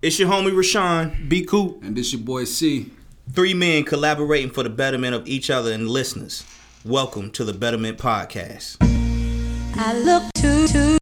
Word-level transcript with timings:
It's 0.00 0.16
your 0.20 0.28
homie 0.28 0.52
Rashawn. 0.52 1.28
Be 1.28 1.44
cool. 1.44 1.80
And 1.82 1.96
this 1.96 2.12
your 2.12 2.22
boy 2.22 2.44
C. 2.44 2.92
Three 3.32 3.52
men 3.52 3.82
collaborating 3.82 4.48
for 4.48 4.62
the 4.62 4.70
betterment 4.70 5.12
of 5.12 5.26
each 5.26 5.50
other 5.50 5.72
and 5.72 5.90
listeners. 5.90 6.44
Welcome 6.84 7.32
to 7.32 7.44
the 7.44 7.52
Betterment 7.52 7.98
Podcast. 7.98 8.76
I 8.80 9.98
look 9.98 10.32
to, 10.34 10.68
to 10.68 10.98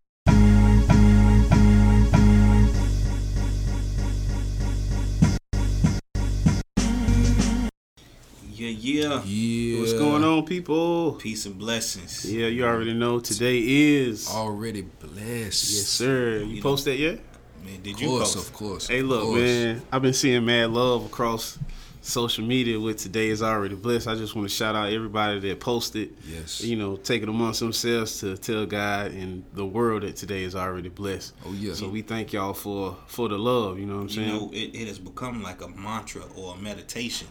Yeah, 8.51 8.71
yeah. 8.71 9.22
Yeah. 9.26 9.81
What's 9.81 9.92
going 9.92 10.24
on, 10.24 10.47
people? 10.47 11.13
Peace 11.21 11.44
and 11.44 11.58
blessings. 11.58 12.24
Yeah, 12.24 12.47
you 12.47 12.65
already 12.65 12.94
know 12.94 13.21
today 13.21 13.58
is. 13.58 14.26
Already 14.31 14.81
blessed. 14.81 15.71
Yes, 15.71 15.87
sir. 15.87 16.38
You 16.38 16.47
You 16.47 16.62
post 16.62 16.87
that 16.87 16.97
yet? 16.97 17.20
Man, 17.66 17.83
did 17.83 17.95
Of 17.95 18.01
you 18.01 18.09
course, 18.09 18.34
post? 18.34 18.48
of 18.48 18.55
course. 18.55 18.87
Hey, 18.88 19.02
look, 19.02 19.23
course. 19.23 19.41
man. 19.41 19.82
I've 19.92 20.02
been 20.02 20.12
seeing 20.14 20.45
mad 20.45 20.70
love 20.70 21.06
across 21.06 21.59
social 22.00 22.45
media 22.45 22.78
with 22.78 22.98
today 22.98 23.28
is 23.28 23.42
already 23.42 23.74
blessed. 23.74 24.06
I 24.06 24.14
just 24.14 24.36
want 24.36 24.48
to 24.48 24.54
shout 24.54 24.77
out 24.77 24.92
everybody 24.92 25.41
that 25.41 25.58
posted. 25.58 26.16
Yes. 26.24 26.62
You 26.62 26.77
know, 26.77 26.94
taking 26.96 27.28
amongst 27.28 27.58
themselves 27.58 28.20
to 28.20 28.36
tell 28.36 28.64
God 28.66 29.10
and 29.10 29.42
the 29.55 29.66
world 29.66 30.02
that 30.05 30.14
today 30.14 30.44
is 30.44 30.55
already 30.55 30.88
blessed. 30.88 31.34
Oh, 31.44 31.52
yeah. 31.52 31.74
So 31.74 31.88
we 31.88 32.02
thank 32.02 32.32
y'all 32.32 32.55
for 32.55 32.96
for 33.08 33.28
the 33.28 33.38
love. 33.38 33.78
You 33.80 33.86
know 33.86 33.96
what 33.96 34.02
I'm 34.02 34.08
saying? 34.10 34.28
You 34.28 34.41
know, 34.41 34.50
it, 34.52 34.74
it 34.77 34.86
has 34.86 35.00
become 35.00 35.42
like 35.42 35.60
a 35.62 35.69
mantra 35.69 36.22
or 36.36 36.55
a 36.55 36.58
meditation. 36.58 37.27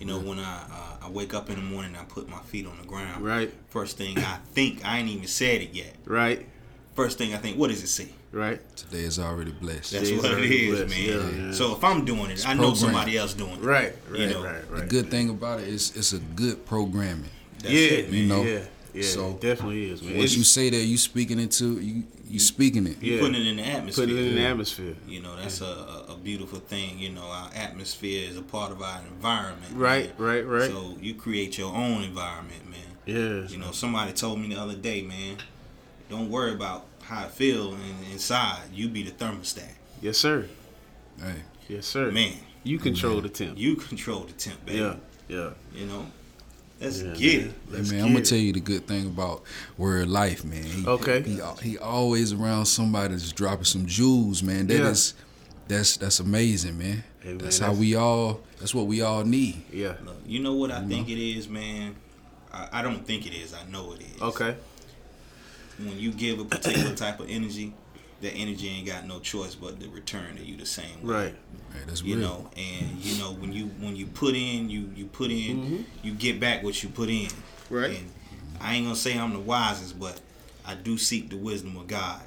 You 0.00 0.06
know, 0.06 0.18
when 0.18 0.40
I 0.40 0.62
uh, 0.70 1.06
I 1.06 1.08
wake 1.10 1.32
up 1.32 1.48
in 1.48 1.56
the 1.56 1.62
morning, 1.62 1.94
I 1.96 2.02
put 2.04 2.28
my 2.28 2.40
feet 2.40 2.66
on 2.66 2.76
the 2.80 2.86
ground. 2.86 3.24
Right. 3.24 3.54
First 3.70 3.96
thing 3.96 4.18
I 4.18 4.38
think, 4.52 4.84
I 4.84 4.98
ain't 4.98 5.08
even 5.08 5.28
said 5.28 5.62
it 5.62 5.72
yet. 5.72 5.94
Right. 6.04 6.46
First 6.96 7.16
thing 7.18 7.32
I 7.32 7.36
think, 7.36 7.56
what 7.58 7.68
does 7.70 7.82
it 7.82 7.88
say? 7.88 8.08
Right. 8.36 8.76
Today 8.76 9.04
is 9.04 9.18
already 9.18 9.52
blessed. 9.52 9.92
That's 9.92 10.10
Today's 10.10 10.22
what 10.22 10.38
it 10.38 10.50
is, 10.50 10.78
blessed. 10.78 10.90
man. 10.90 11.38
Yeah, 11.38 11.46
yeah. 11.46 11.52
So 11.52 11.74
if 11.74 11.82
I'm 11.82 12.04
doing 12.04 12.30
it, 12.30 12.46
I 12.46 12.52
know 12.52 12.68
programmed. 12.68 12.78
somebody 12.78 13.16
else 13.16 13.32
doing 13.32 13.52
it. 13.52 13.60
Right. 13.60 13.94
Right. 14.10 14.20
You 14.20 14.28
know, 14.28 14.44
right. 14.44 14.70
the 14.70 14.86
good 14.86 15.10
thing 15.10 15.30
about 15.30 15.60
it 15.60 15.68
is 15.68 15.96
it's 15.96 16.12
a 16.12 16.18
good 16.18 16.66
programming. 16.66 17.30
That's 17.60 17.72
yeah. 17.72 17.90
it, 17.98 18.10
man. 18.10 18.20
You 18.20 18.26
know? 18.26 18.42
Yeah. 18.42 18.60
Yeah. 18.92 19.02
So, 19.02 19.30
it 19.30 19.40
definitely 19.40 19.90
is, 19.90 20.02
man. 20.02 20.18
Once 20.18 20.32
It's- 20.32 20.36
you 20.36 20.44
say 20.44 20.68
that, 20.68 20.84
you 20.84 20.98
speaking 20.98 21.38
into 21.40 21.80
you 21.80 22.04
you 22.28 22.40
speaking 22.40 22.86
it. 22.88 23.00
You 23.00 23.14
Yeah. 23.14 23.20
putting 23.20 23.40
it 23.40 23.46
in 23.46 23.56
the 23.56 23.62
atmosphere. 23.62 24.06
put 24.06 24.14
it 24.14 24.18
in 24.18 24.34
the 24.34 24.42
atmosphere. 24.42 24.96
You 25.06 25.22
know, 25.22 25.36
that's 25.36 25.60
a, 25.60 25.64
a, 25.64 26.14
a 26.14 26.16
beautiful 26.16 26.58
thing. 26.58 26.98
You 26.98 27.10
know, 27.10 27.22
our 27.22 27.50
atmosphere 27.54 28.28
is 28.28 28.36
a 28.36 28.42
part 28.42 28.72
of 28.72 28.82
our 28.82 29.00
environment. 29.00 29.72
Right, 29.74 30.18
man. 30.18 30.28
right, 30.28 30.46
right. 30.46 30.70
So 30.70 30.96
you 31.00 31.14
create 31.14 31.56
your 31.56 31.72
own 31.72 32.02
environment, 32.02 32.68
man. 32.68 32.80
Yeah. 33.06 33.48
You 33.48 33.58
know, 33.58 33.70
somebody 33.70 34.12
told 34.12 34.40
me 34.40 34.52
the 34.52 34.60
other 34.60 34.74
day, 34.74 35.02
man, 35.02 35.36
don't 36.10 36.28
worry 36.28 36.52
about 36.52 36.86
how 37.06 37.24
I 37.24 37.28
feel 37.28 37.74
in, 37.74 38.12
inside. 38.12 38.62
You 38.72 38.88
be 38.88 39.02
the 39.02 39.10
thermostat. 39.12 39.70
Yes, 40.02 40.18
sir. 40.18 40.46
Hey, 41.20 41.42
Yes, 41.68 41.86
sir. 41.86 42.10
Man, 42.12 42.34
You 42.62 42.78
control 42.78 43.20
the 43.20 43.28
temp. 43.28 43.58
you 43.58 43.74
control 43.76 44.20
the 44.20 44.32
temp, 44.34 44.64
baby. 44.66 44.78
Yeah. 44.78 44.96
Yeah. 45.28 45.50
You 45.74 45.86
know? 45.86 46.06
Let's 46.80 47.00
Yeah, 47.02 47.14
get 47.14 47.40
man. 47.40 47.46
it. 47.48 47.50
Hey, 47.50 47.52
Let's 47.70 47.90
man, 47.90 48.00
I'm 48.02 48.06
gonna 48.08 48.18
it. 48.20 48.24
tell 48.26 48.38
you 48.38 48.52
the 48.52 48.60
good 48.60 48.86
thing 48.86 49.06
about 49.06 49.42
word 49.78 50.08
life, 50.08 50.44
man. 50.44 50.62
He, 50.62 50.86
Okay. 50.86 51.22
He, 51.22 51.40
he 51.62 51.78
always 51.78 52.32
around 52.32 52.66
somebody 52.66 53.14
that's 53.14 53.32
dropping 53.32 53.64
some 53.64 53.86
jewels, 53.86 54.42
man. 54.42 54.66
That 54.66 54.82
is, 54.82 55.14
Yeah. 55.16 55.22
that's 55.78 55.96
that's 55.96 56.20
amazing, 56.20 56.76
man. 56.78 57.02
Hey, 57.20 57.30
man, 57.30 57.38
that's 57.38 57.58
how 57.58 57.72
we 57.72 57.94
all. 57.96 58.40
That's 58.58 58.74
what 58.74 58.86
we 58.86 59.00
all 59.02 59.24
need. 59.24 59.64
Yeah. 59.72 59.94
Look, 60.04 60.18
you 60.26 60.38
know 60.40 60.52
what 60.54 60.70
I 60.70 60.82
think 60.86 61.08
it 61.08 61.18
is, 61.18 61.48
man? 61.48 61.96
I, 62.52 62.68
I 62.72 62.82
don't 62.82 63.04
think 63.06 63.26
it 63.26 63.32
is. 63.34 63.52
I 63.54 63.64
know 63.70 63.92
it 63.92 64.02
is. 64.02 64.22
Okay. 64.22 64.56
When 65.78 65.98
you 65.98 66.12
give 66.12 66.38
a 66.40 66.44
particular 66.44 66.94
type 66.94 67.20
of 67.20 67.28
energy, 67.28 67.74
that 68.22 68.32
energy 68.32 68.68
ain't 68.68 68.86
got 68.86 69.06
no 69.06 69.20
choice 69.20 69.54
but 69.54 69.78
to 69.80 69.88
return 69.90 70.36
to 70.36 70.42
you 70.44 70.56
the 70.56 70.64
same 70.66 71.02
way. 71.02 71.14
Right. 71.14 71.34
Hey, 71.72 71.80
that's 71.86 72.02
You 72.02 72.16
real. 72.16 72.28
know, 72.28 72.50
and 72.56 72.98
you 72.98 73.18
know 73.22 73.32
when 73.32 73.52
you 73.52 73.66
when 73.80 73.94
you 73.96 74.06
put 74.06 74.34
in, 74.34 74.70
you 74.70 74.90
you 74.96 75.06
put 75.06 75.30
in, 75.30 75.84
you 76.02 76.12
get 76.12 76.40
back 76.40 76.62
what 76.62 76.82
you 76.82 76.88
put 76.88 77.08
in. 77.10 77.26
Mm-hmm. 77.26 77.74
Right. 77.74 77.90
And 77.98 78.10
I 78.60 78.74
ain't 78.74 78.86
gonna 78.86 78.96
say 78.96 79.18
I'm 79.18 79.32
the 79.34 79.38
wisest, 79.40 79.98
but 80.00 80.20
I 80.64 80.74
do 80.74 80.96
seek 80.96 81.28
the 81.30 81.36
wisdom 81.36 81.76
of 81.76 81.86
God. 81.86 82.22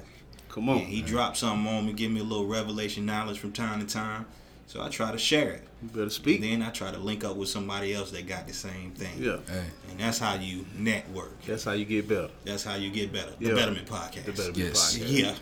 Come 0.48 0.68
on. 0.68 0.78
And 0.78 0.86
he 0.86 1.02
dropped 1.02 1.36
something 1.36 1.66
on 1.72 1.86
me, 1.86 1.92
give 1.92 2.10
me 2.10 2.20
a 2.20 2.24
little 2.24 2.46
revelation 2.46 3.04
knowledge 3.06 3.38
from 3.38 3.52
time 3.52 3.84
to 3.84 3.92
time. 3.92 4.26
So 4.70 4.80
I 4.80 4.88
try 4.88 5.10
to 5.10 5.18
share 5.18 5.50
it. 5.50 5.64
You 5.82 5.88
better 5.88 6.02
And 6.02 6.12
speak. 6.12 6.42
then 6.42 6.62
I 6.62 6.70
try 6.70 6.92
to 6.92 6.98
link 6.98 7.24
up 7.24 7.34
with 7.34 7.48
somebody 7.48 7.92
else 7.92 8.12
that 8.12 8.28
got 8.28 8.46
the 8.46 8.52
same 8.54 8.92
thing. 8.92 9.10
Yeah. 9.18 9.38
Hey, 9.48 9.64
And 9.90 9.98
that's 9.98 10.20
how 10.20 10.34
you 10.34 10.64
network. 10.78 11.42
That's 11.44 11.64
how 11.64 11.72
you 11.72 11.84
get 11.84 12.06
better. 12.06 12.28
That's 12.44 12.62
how 12.62 12.76
you 12.76 12.88
get 12.92 13.12
better. 13.12 13.32
The 13.40 13.48
Yeah. 13.48 13.54
Betterment 13.54 13.86
Podcast. 13.88 14.26
The 14.26 14.32
better 14.32 14.52
Yes. 14.54 14.96
podcast. 14.96 15.08
Yeah. 15.10 15.34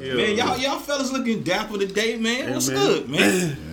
Yeah. 0.00 0.14
Man, 0.14 0.36
y'all 0.36 0.58
y'all 0.58 0.78
fellas 0.78 1.10
looking 1.12 1.42
dapper 1.42 1.78
today, 1.78 2.16
man. 2.16 2.52
What's 2.52 2.68
man. 2.68 2.76
good, 2.78 3.08
man? 3.08 3.56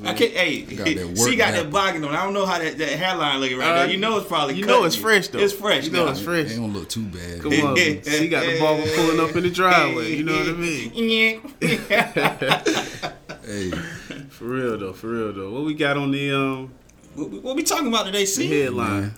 man, 0.00 0.04
hey. 0.04 0.10
I 0.10 0.14
can't. 0.14 0.32
Hey, 0.32 0.60
Got 0.62 0.86
she 1.18 1.36
got 1.36 1.50
dapper. 1.52 1.62
that 1.64 1.70
bogging 1.72 2.04
on. 2.04 2.14
I 2.14 2.24
don't 2.24 2.34
know 2.34 2.46
how 2.46 2.58
that, 2.58 2.76
that 2.78 2.88
hairline 2.90 3.40
looking 3.40 3.58
right 3.58 3.68
Uh, 3.70 3.74
there. 3.80 3.90
You 3.90 3.96
know 3.98 4.18
it's 4.18 4.26
probably. 4.28 4.54
you 4.56 4.64
cutting 4.64 4.80
know 4.80 4.86
it's 4.86 4.96
fresh, 4.96 5.28
though. 5.28 5.38
It's 5.38 5.52
fresh. 5.52 5.84
You 5.86 5.90
know 5.92 6.04
now. 6.06 6.10
it's 6.12 6.20
fresh. 6.20 6.50
It 6.52 6.56
don't 6.56 6.72
look 6.72 6.88
too 6.88 7.04
bad. 7.04 7.40
Come 7.42 7.52
on. 7.52 7.76
she 7.76 8.28
got 8.28 8.44
the 8.46 8.58
barber 8.60 8.82
pulling 8.94 9.20
up 9.20 9.34
in 9.36 9.42
the 9.44 9.50
driveway. 9.50 10.14
You 10.16 10.24
know 10.24 10.36
what 10.38 10.48
I 10.48 10.52
mean? 10.52 11.40
Hey, 13.46 13.70
For 14.30 14.44
real 14.44 14.76
though. 14.76 14.92
For 14.92 15.06
real 15.06 15.32
though. 15.32 15.50
What 15.52 15.64
we 15.64 15.74
got 15.74 15.96
on 15.96 16.10
the 16.10 16.32
um 16.32 16.72
what, 17.14 17.30
we- 17.30 17.38
what 17.38 17.54
we 17.56 17.62
talking 17.62 17.86
about 17.88 18.06
today? 18.06 18.24
See, 18.24 18.48
headline? 18.62 19.00
man. 19.02 19.14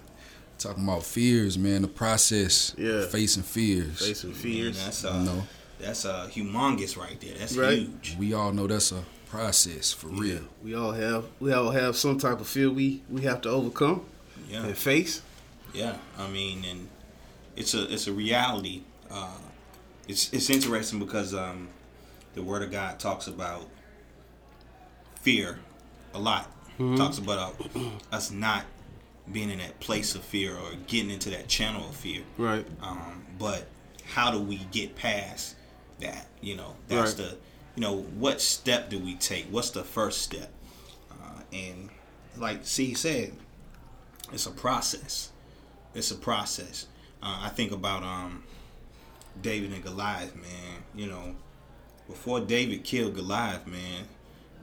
Talking 0.59 0.85
about 0.85 1.05
fears, 1.05 1.57
man. 1.57 1.83
The 1.83 1.89
process. 1.89 2.75
Yeah. 2.77 3.07
Facing 3.07 3.43
fears. 3.43 3.99
Facing 4.07 4.31
Man, 4.31 4.39
fears. 4.39 4.85
that's 4.85 5.03
You 5.05 5.09
uh, 5.11 5.23
know, 5.23 5.43
that's 5.81 6.05
uh, 6.05 6.29
humongous 6.31 6.97
right 6.99 7.19
there. 7.21 7.35
That's 7.39 7.57
Right. 7.57 7.79
huge. 7.79 8.17
we 8.19 8.35
all 8.35 8.53
know 8.53 8.67
that's 8.67 8.93
a 8.93 9.03
process 9.29 9.93
for 9.93 10.09
real. 10.09 10.43
We 10.63 10.75
all 10.75 10.93
have 10.93 11.25
we 11.41 11.53
all 11.53 11.71
have 11.71 11.97
some 11.97 12.19
type 12.19 12.41
of 12.41 12.47
fear 12.49 12.71
we 12.71 13.03
we 13.11 13.23
have 13.23 13.41
to 13.43 13.51
overcome 13.51 14.05
Yeah, 14.49 14.65
and 14.65 14.77
face. 14.77 15.23
yeah. 15.75 15.97
I 16.19 16.29
mean, 16.29 16.65
and 16.65 16.89
it's 17.57 17.75
a 17.75 17.93
it's 17.93 18.07
a 18.07 18.13
reality. 18.13 18.83
Uh, 19.11 19.39
it's 20.07 20.33
it's 20.33 20.51
interesting 20.51 20.99
because 20.99 21.35
um, 21.35 21.69
the 22.35 22.43
Word 22.43 22.63
of 22.63 22.71
God 22.71 22.99
talks 22.99 23.27
about 23.27 23.67
fear 25.21 25.59
a 26.15 26.19
lot. 26.19 26.51
Talks 26.97 27.19
about 27.19 27.57
uh, 27.75 27.81
us 28.13 28.31
not 28.31 28.65
being 29.33 29.51
in 29.51 29.59
that 29.59 29.81
place 29.81 30.15
of 30.15 30.23
fear 30.23 30.55
or 30.57 30.71
getting 30.87 31.11
into 31.11 31.29
that 31.31 31.49
channel 31.49 31.89
of 31.89 31.95
fear. 31.97 32.23
Right. 32.37 32.65
Um, 32.81 33.25
but 33.37 33.67
how 34.05 34.31
do 34.31 34.39
we 34.41 34.59
get 34.71 34.95
past 34.95 35.57
that? 35.99 36.29
You 36.41 36.55
know, 36.57 36.77
that's 36.87 37.19
Right. 37.19 37.31
the, 37.31 37.37
you 37.79 37.83
know, 37.85 37.95
what 38.19 38.41
step 38.41 38.91
do 38.91 38.99
we 38.99 39.15
take? 39.15 39.47
What's 39.53 39.71
the 39.71 39.85
first 39.85 40.23
step? 40.23 40.51
Uh, 41.13 41.43
and 41.53 41.91
like 42.37 42.67
C 42.67 42.93
said, 42.95 43.33
it's 44.33 44.47
a 44.47 44.51
process. 44.51 45.31
It's 45.95 46.11
a 46.11 46.17
process. 46.17 46.87
Uh, 47.23 47.39
I 47.43 47.51
think 47.51 47.71
about 47.71 48.03
um, 48.03 48.43
David 49.41 49.73
and 49.73 49.85
Goliath, 49.85 50.35
man. 50.35 50.83
You 50.97 51.07
know, 51.07 51.37
before 52.09 52.41
David 52.41 52.83
killed 52.83 53.15
Goliath, 53.15 53.65
man, 53.69 54.07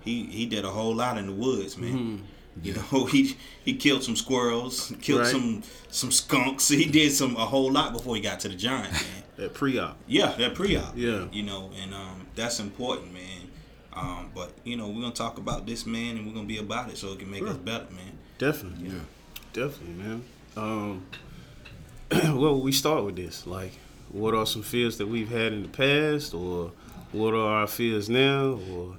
he 0.02 0.26
he 0.26 0.46
did 0.46 0.66
a 0.66 0.70
whole 0.72 0.94
lot 0.94 1.18
in 1.18 1.28
the 1.28 1.32
woods, 1.32 1.78
man. 1.78 2.28
You 2.62 2.74
know, 2.74 3.06
he 3.10 3.38
he 3.64 3.76
killed 3.78 4.04
some 4.04 4.18
squirrels, 4.18 4.92
killed 5.02 5.22
Right. 5.22 5.32
some 5.32 5.64
some 5.90 6.12
skunks. 6.12 6.68
He 6.84 6.84
did 6.84 7.14
some 7.14 7.38
a 7.38 7.46
whole 7.46 7.72
lot 7.72 7.94
before 7.94 8.18
he 8.18 8.22
got 8.22 8.42
to 8.42 8.50
the 8.50 8.56
giant, 8.56 8.92
man. 8.92 9.24
That 9.38 9.54
pre-op. 9.54 9.98
Yeah, 10.08 10.34
that 10.38 10.56
pre-op. 10.56 10.94
Yeah. 10.96 11.28
You 11.32 11.44
know, 11.44 11.72
and 11.82 11.94
um, 11.94 12.26
that's 12.36 12.60
important, 12.60 13.14
man. 13.14 13.50
Um, 13.94 14.30
but 14.34 14.52
you 14.64 14.76
know, 14.78 14.88
we're 14.90 15.02
gonna 15.02 15.14
talk 15.14 15.38
about 15.38 15.66
this, 15.66 15.86
man, 15.86 16.18
and 16.18 16.28
we're 16.28 16.34
gonna 16.34 16.48
be 16.48 16.58
about 16.58 16.90
it 16.90 16.98
so 16.98 17.14
it 17.14 17.20
can 17.20 17.32
make 17.32 17.44
us 17.44 17.58
better, 17.58 17.86
man. 17.92 18.18
Definitely. 18.38 18.90
Yeah. 18.90 19.00
Definitely, 19.54 20.04
man. 20.04 20.24
Um 20.58 21.06
where 22.12 22.52
would 22.52 22.64
we 22.64 22.72
start 22.72 23.04
with 23.06 23.16
this? 23.16 23.48
Like 23.48 23.72
what 24.10 24.34
are 24.34 24.46
some 24.46 24.64
fears 24.64 24.98
that 24.98 25.08
we've 25.08 25.30
had 25.30 25.54
in 25.54 25.64
the 25.64 25.70
past 25.70 26.34
or 26.34 26.72
what 27.12 27.34
are 27.34 27.60
our 27.62 27.68
fears 27.68 28.10
now 28.10 28.60
or 28.72 28.98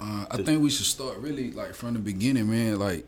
Uh, 0.00 0.26
I 0.30 0.36
think 0.42 0.62
we 0.62 0.68
should 0.70 0.86
start 0.86 1.16
really 1.18 1.50
like 1.52 1.74
from 1.74 1.94
the 1.94 1.98
beginning, 2.00 2.50
man. 2.50 2.78
Like 2.78 3.06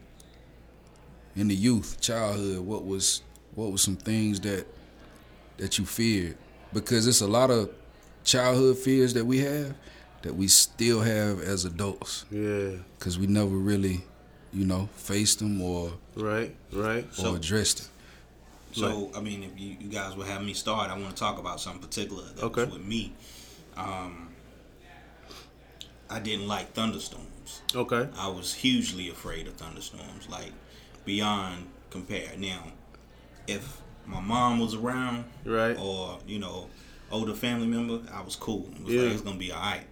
in 1.34 1.48
the 1.48 1.54
youth, 1.54 2.00
childhood, 2.00 2.60
what 2.60 2.86
was 2.86 3.22
what 3.54 3.70
was 3.72 3.82
some 3.82 3.96
things 3.96 4.40
that 4.40 4.66
that 5.58 5.78
you 5.78 5.84
feared? 5.84 6.38
Because 6.76 7.06
it's 7.06 7.22
a 7.22 7.26
lot 7.26 7.50
of 7.50 7.70
childhood 8.22 8.76
fears 8.76 9.14
that 9.14 9.24
we 9.24 9.38
have 9.38 9.74
that 10.20 10.34
we 10.34 10.46
still 10.46 11.00
have 11.00 11.40
as 11.40 11.64
adults 11.64 12.26
yeah, 12.30 12.70
because 12.98 13.18
we 13.18 13.26
never 13.26 13.56
really, 13.56 14.04
you 14.52 14.66
know, 14.66 14.88
faced 14.96 15.38
them 15.38 15.62
or 15.62 15.92
right, 16.16 16.54
right. 16.72 17.06
So- 17.14 17.32
or 17.32 17.36
addressed 17.36 17.80
it. 17.80 17.88
So, 18.72 19.10
I 19.16 19.20
mean, 19.22 19.42
if 19.42 19.58
you, 19.58 19.74
you 19.80 19.88
guys 19.88 20.14
will 20.16 20.24
have 20.24 20.42
me 20.42 20.52
start, 20.52 20.90
I 20.90 20.98
want 20.98 21.08
to 21.08 21.16
talk 21.16 21.38
about 21.38 21.60
something 21.62 21.80
particular 21.80 22.24
that 22.24 22.44
Okay. 22.44 22.64
was 22.64 22.74
with 22.74 22.84
me. 22.84 23.14
Um, 23.74 24.28
I 26.10 26.18
didn't 26.18 26.46
like 26.46 26.74
thunderstorms. 26.74 27.62
Okay. 27.74 28.06
I 28.18 28.28
was 28.28 28.52
hugely 28.52 29.08
afraid 29.08 29.46
of 29.46 29.54
thunderstorms, 29.54 30.28
like 30.28 30.52
beyond 31.06 31.68
compare. 31.88 32.28
Now, 32.36 32.64
if 33.46 33.80
my 34.06 34.20
mom 34.20 34.58
was 34.60 34.74
around, 34.74 35.24
Right. 35.44 35.76
or 35.78 36.18
you 36.26 36.38
know, 36.38 36.68
older 37.10 37.34
family 37.34 37.66
member, 37.66 38.00
I 38.12 38.22
was 38.22 38.36
cool. 38.36 38.68
It 38.76 38.84
was 38.84 38.94
Yeah. 38.94 39.02
like 39.02 39.12
it's 39.12 39.20
gonna 39.22 39.36
be 39.38 39.52
all 39.52 39.60
right. 39.60 39.86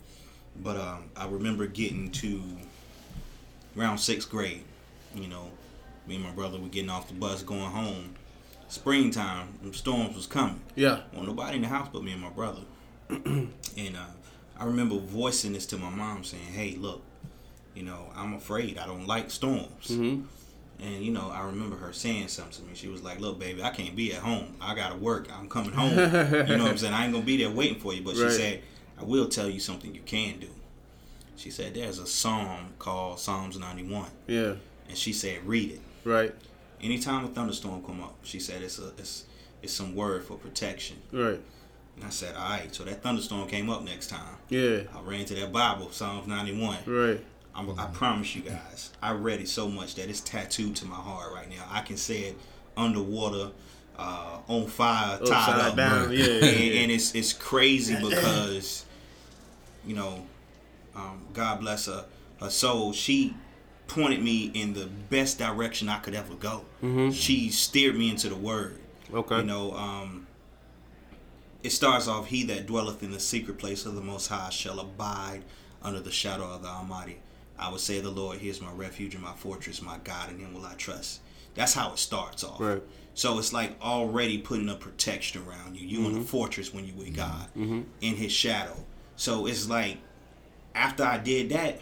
But 0.63 0.77
um, 0.77 1.05
I 1.17 1.27
remember 1.27 1.67
getting 1.67 2.11
to 2.13 2.43
around 3.77 3.99
sixth 3.99 4.31
grade. 4.31 4.63
You 5.15 5.29
know, 5.29 5.51
me 6.07 6.17
and 6.17 6.25
my 6.25 6.31
brother 6.31 6.59
were 6.59 6.69
getting 6.69 6.91
off 6.91 7.09
the 7.09 7.15
bus 7.15 7.43
going 7.43 7.71
home. 7.71 8.15
Springtime, 8.69 9.49
storms 9.73 10.17
was 10.17 10.27
coming. 10.27 10.61
Yeah. 10.75 11.01
Well, 11.13 11.25
nobody 11.25 11.57
in 11.57 11.63
the 11.63 11.69
house 11.69 11.89
but 11.93 12.03
me 12.03 12.13
and 12.13 12.21
my 12.23 12.31
brother. 12.31 12.63
and 13.09 13.49
uh, 13.97 14.07
I 14.59 14.65
remember 14.65 14.97
voicing 14.99 15.53
this 15.53 15.67
to 15.67 15.77
my 15.79 15.91
mom, 15.91 16.25
saying, 16.25 16.43
"Hey, 16.53 16.77
look, 16.77 17.03
you 17.75 17.83
know, 17.83 18.11
I'm 18.17 18.35
afraid. 18.35 18.79
I 18.79 18.87
don't 18.87 19.07
like 19.07 19.31
storms." 19.31 19.89
Mm-hmm. 19.89 20.23
And 20.81 21.03
you 21.05 21.13
know, 21.13 21.31
I 21.31 21.45
remember 21.47 21.77
her 21.77 21.93
saying 21.93 22.29
something 22.29 22.53
to 22.65 22.71
me. 22.71 22.75
She 22.75 22.89
was 22.89 23.03
like, 23.03 23.21
"Look, 23.21 23.39
baby, 23.39 23.63
I 23.63 23.71
can't 23.71 23.95
be 23.97 24.13
at 24.13 24.21
home. 24.21 24.57
I 24.61 24.75
gotta 24.75 24.97
work. 24.97 25.29
I'm 25.33 25.49
coming 25.49 25.73
home. 25.73 25.91
you 25.91 25.97
know 26.57 26.65
what 26.65 26.71
I'm 26.73 26.79
saying? 26.79 26.93
I 26.93 27.05
ain't 27.05 27.13
gonna 27.13 27.25
be 27.25 27.37
there 27.37 27.51
waiting 27.51 27.79
for 27.79 27.95
you." 27.95 28.03
But 28.03 28.17
Right. 28.17 28.31
she 28.31 28.37
said, 28.37 28.63
"I 28.99 29.05
will 29.05 29.29
tell 29.29 29.49
you 29.49 29.61
something 29.61 29.95
you 29.95 30.03
can 30.05 30.39
do." 30.41 30.49
She 31.37 31.51
said, 31.51 31.75
"There's 31.75 31.99
a 31.99 32.07
psalm 32.07 32.75
called 32.79 33.19
Psalms 33.21 33.59
91," 33.59 34.11
Yeah. 34.27 34.55
and 34.89 34.97
she 34.99 35.13
said, 35.13 35.47
"Read 35.47 35.71
it." 35.73 35.81
Right. 36.05 36.35
Anytime 36.81 37.25
a 37.25 37.29
thunderstorm 37.29 37.83
come 37.83 38.03
up, 38.03 38.17
she 38.25 38.39
said 38.41 38.63
it's 38.63 38.79
a 38.79 38.89
it's 38.99 39.25
it's 39.63 39.73
some 39.73 39.95
word 39.95 40.25
for 40.25 40.37
protection. 40.37 40.97
Right. 41.13 41.41
And 41.97 42.05
I 42.05 42.11
said, 42.11 42.35
all 42.35 42.43
right. 42.51 42.75
So 42.75 42.83
that 42.85 43.03
thunderstorm 43.03 43.49
came 43.49 43.71
up 43.71 43.83
next 43.85 44.09
time. 44.09 44.37
Yeah. 44.49 44.81
I 44.95 45.01
ran 45.01 45.25
to 45.27 45.35
that 45.37 45.53
Bible, 45.53 45.91
Psalms 45.93 46.27
91. 46.27 46.79
Right. 46.87 47.25
I'm, 47.57 47.79
I 47.79 47.87
promise 47.87 48.35
you 48.35 48.43
guys, 48.43 48.91
I 49.01 49.13
read 49.13 49.41
it 49.41 49.49
so 49.49 49.69
much 49.69 49.95
that 49.95 50.09
it's 50.09 50.21
tattooed 50.21 50.77
to 50.77 50.87
my 50.87 50.97
heart 50.97 51.33
right 51.33 51.49
now. 51.49 51.65
I 51.71 51.83
can 51.83 51.97
say 51.97 52.23
it 52.23 52.39
underwater, 52.77 53.53
uh, 53.97 54.39
on 54.49 54.67
fire, 54.67 55.19
tied 55.19 55.23
Upside 55.23 55.61
up, 55.61 55.77
down. 55.77 56.09
Right. 56.09 56.19
Yeah. 56.19 56.25
and, 56.27 56.43
yeah, 56.43 56.51
yeah. 56.51 56.81
and 56.81 56.93
it's 56.93 57.15
it's 57.15 57.33
crazy 57.33 57.95
because, 58.09 58.85
you 59.87 59.95
know, 59.95 60.27
um, 60.97 61.23
God 61.33 61.61
bless 61.61 61.87
her, 61.87 62.05
her 62.41 62.51
soul. 62.51 62.93
She 62.93 63.35
pointed 63.87 64.23
me 64.23 64.51
in 64.55 64.73
the 64.73 64.87
best 64.87 65.39
direction 65.39 65.89
I 65.89 65.99
could 65.99 66.15
ever 66.15 66.35
go. 66.35 66.65
She 67.13 67.51
steered 67.51 67.97
me 67.97 68.11
into 68.11 68.29
the 68.29 68.37
Word. 68.37 68.81
Okay. 69.13 69.39
You 69.39 69.45
know, 69.45 69.73
um, 69.75 70.27
it 71.63 71.71
starts 71.71 72.09
off, 72.09 72.27
He 72.27 72.45
that 72.45 72.67
dwelleth 72.67 73.03
in 73.03 73.11
the 73.11 73.21
secret 73.21 73.59
place 73.59 73.87
of 73.87 73.95
the 73.95 74.01
Most 74.01 74.29
High 74.29 74.51
shall 74.51 74.81
abide 74.81 75.43
under 75.83 76.01
the 76.01 76.11
shadow 76.11 76.45
of 76.45 76.63
the 76.63 76.69
Almighty. 76.69 77.21
I 77.59 77.71
would 77.71 77.81
say, 77.81 78.01
The 78.01 78.11
Lord, 78.11 78.39
He 78.39 78.49
is 78.49 78.61
my 78.61 78.73
refuge 78.73 79.15
and 79.15 79.23
my 79.23 79.33
fortress, 79.33 79.81
my 79.83 79.99
God, 80.05 80.31
in 80.31 80.39
Him 80.39 80.55
will 80.55 80.65
I 80.67 80.75
trust. 80.75 81.21
That's 81.55 81.75
how 81.75 81.93
it 81.93 81.99
starts 81.99 82.43
off. 82.43 82.61
Right. 82.61 82.83
So 83.15 83.39
it's 83.39 83.53
like 83.53 83.81
already 83.81 84.39
putting 84.39 84.69
a 84.69 84.75
protection 84.75 85.43
around 85.47 85.77
you. 85.77 85.87
You 85.87 86.09
in 86.11 86.19
a 86.19 86.23
fortress 86.25 86.75
when 86.75 86.85
you 86.85 86.95
with 86.95 87.15
God, 87.15 87.47
in 87.55 87.87
His 88.01 88.33
shadow. 88.33 88.75
So 89.17 89.47
it's 89.47 89.69
like 89.69 89.99
after 90.75 91.05
I 91.05 91.19
did 91.19 91.51
that, 91.51 91.79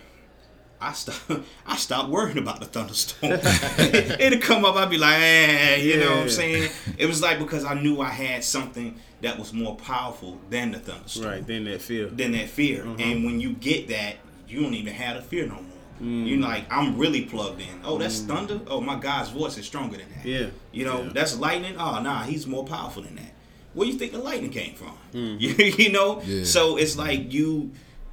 I 0.79 0.93
stopped. 0.93 1.31
I 1.67 1.77
stopped 1.77 2.11
worrying 2.11 2.37
about 2.39 2.61
the 2.61 2.67
thunderstorm. 2.67 3.33
It'd 4.21 4.43
come 4.43 4.65
up. 4.67 4.77
I'd 4.77 4.91
be 4.91 4.99
like, 4.99 5.15
eh, 5.21 5.77
you 5.77 5.99
know 6.01 6.11
what 6.11 6.19
I'm 6.25 6.29
saying? 6.29 6.71
It 6.99 7.07
was 7.07 7.23
like 7.23 7.39
because 7.39 7.65
I 7.65 7.75
knew 7.81 8.01
I 8.03 8.11
had 8.11 8.45
something 8.45 8.97
that 9.23 9.39
was 9.39 9.53
more 9.55 9.77
powerful 9.77 10.39
than 10.51 10.73
the 10.73 10.81
thunderstorm, 10.81 11.27
Right. 11.27 11.47
Than 11.47 11.65
that 11.65 11.81
fear. 11.81 12.09
than 12.09 12.33
that 12.33 12.49
fear. 12.51 12.83
Mm-hmm. 12.85 13.01
And 13.01 13.25
when 13.25 13.41
you 13.41 13.53
get 13.55 13.89
that, 13.89 14.17
you 14.53 14.63
don't 14.63 14.75
even 14.75 14.93
have 14.95 15.17
the 15.17 15.23
fear 15.23 15.47
no 15.47 15.55
more. 15.55 15.65
Mm. 16.01 16.29
You're 16.29 16.39
like, 16.41 16.65
I'm 16.71 16.99
really 16.99 17.23
plugged 17.23 17.61
in. 17.61 17.81
Oh, 17.85 17.97
that's 17.99 18.21
thunder. 18.21 18.61
Oh, 18.67 18.81
my 18.81 18.99
God's 18.99 19.31
voice 19.31 19.57
is 19.59 19.67
stronger 19.67 19.97
than 19.99 20.09
that. 20.17 20.25
Yeah. 20.27 20.47
You 20.73 20.85
know, 20.85 21.03
Yeah. 21.05 21.11
that's 21.13 21.39
lightning. 21.39 21.77
Oh, 21.79 22.01
nah, 22.01 22.23
he's 22.25 22.47
more 22.47 22.65
powerful 22.65 23.03
than 23.03 23.17
that. 23.17 23.33
Where 23.75 23.87
you 23.89 23.95
think 23.95 24.13
the 24.13 24.19
lightning 24.19 24.51
came 24.51 24.75
from? 24.75 24.95
Mm. 25.15 25.41
You, 25.41 25.51
you 25.85 25.93
know. 25.93 26.21
Yeah. 26.23 26.45
So 26.45 26.77
it's 26.77 26.97
like 26.97 27.33
you, 27.33 27.71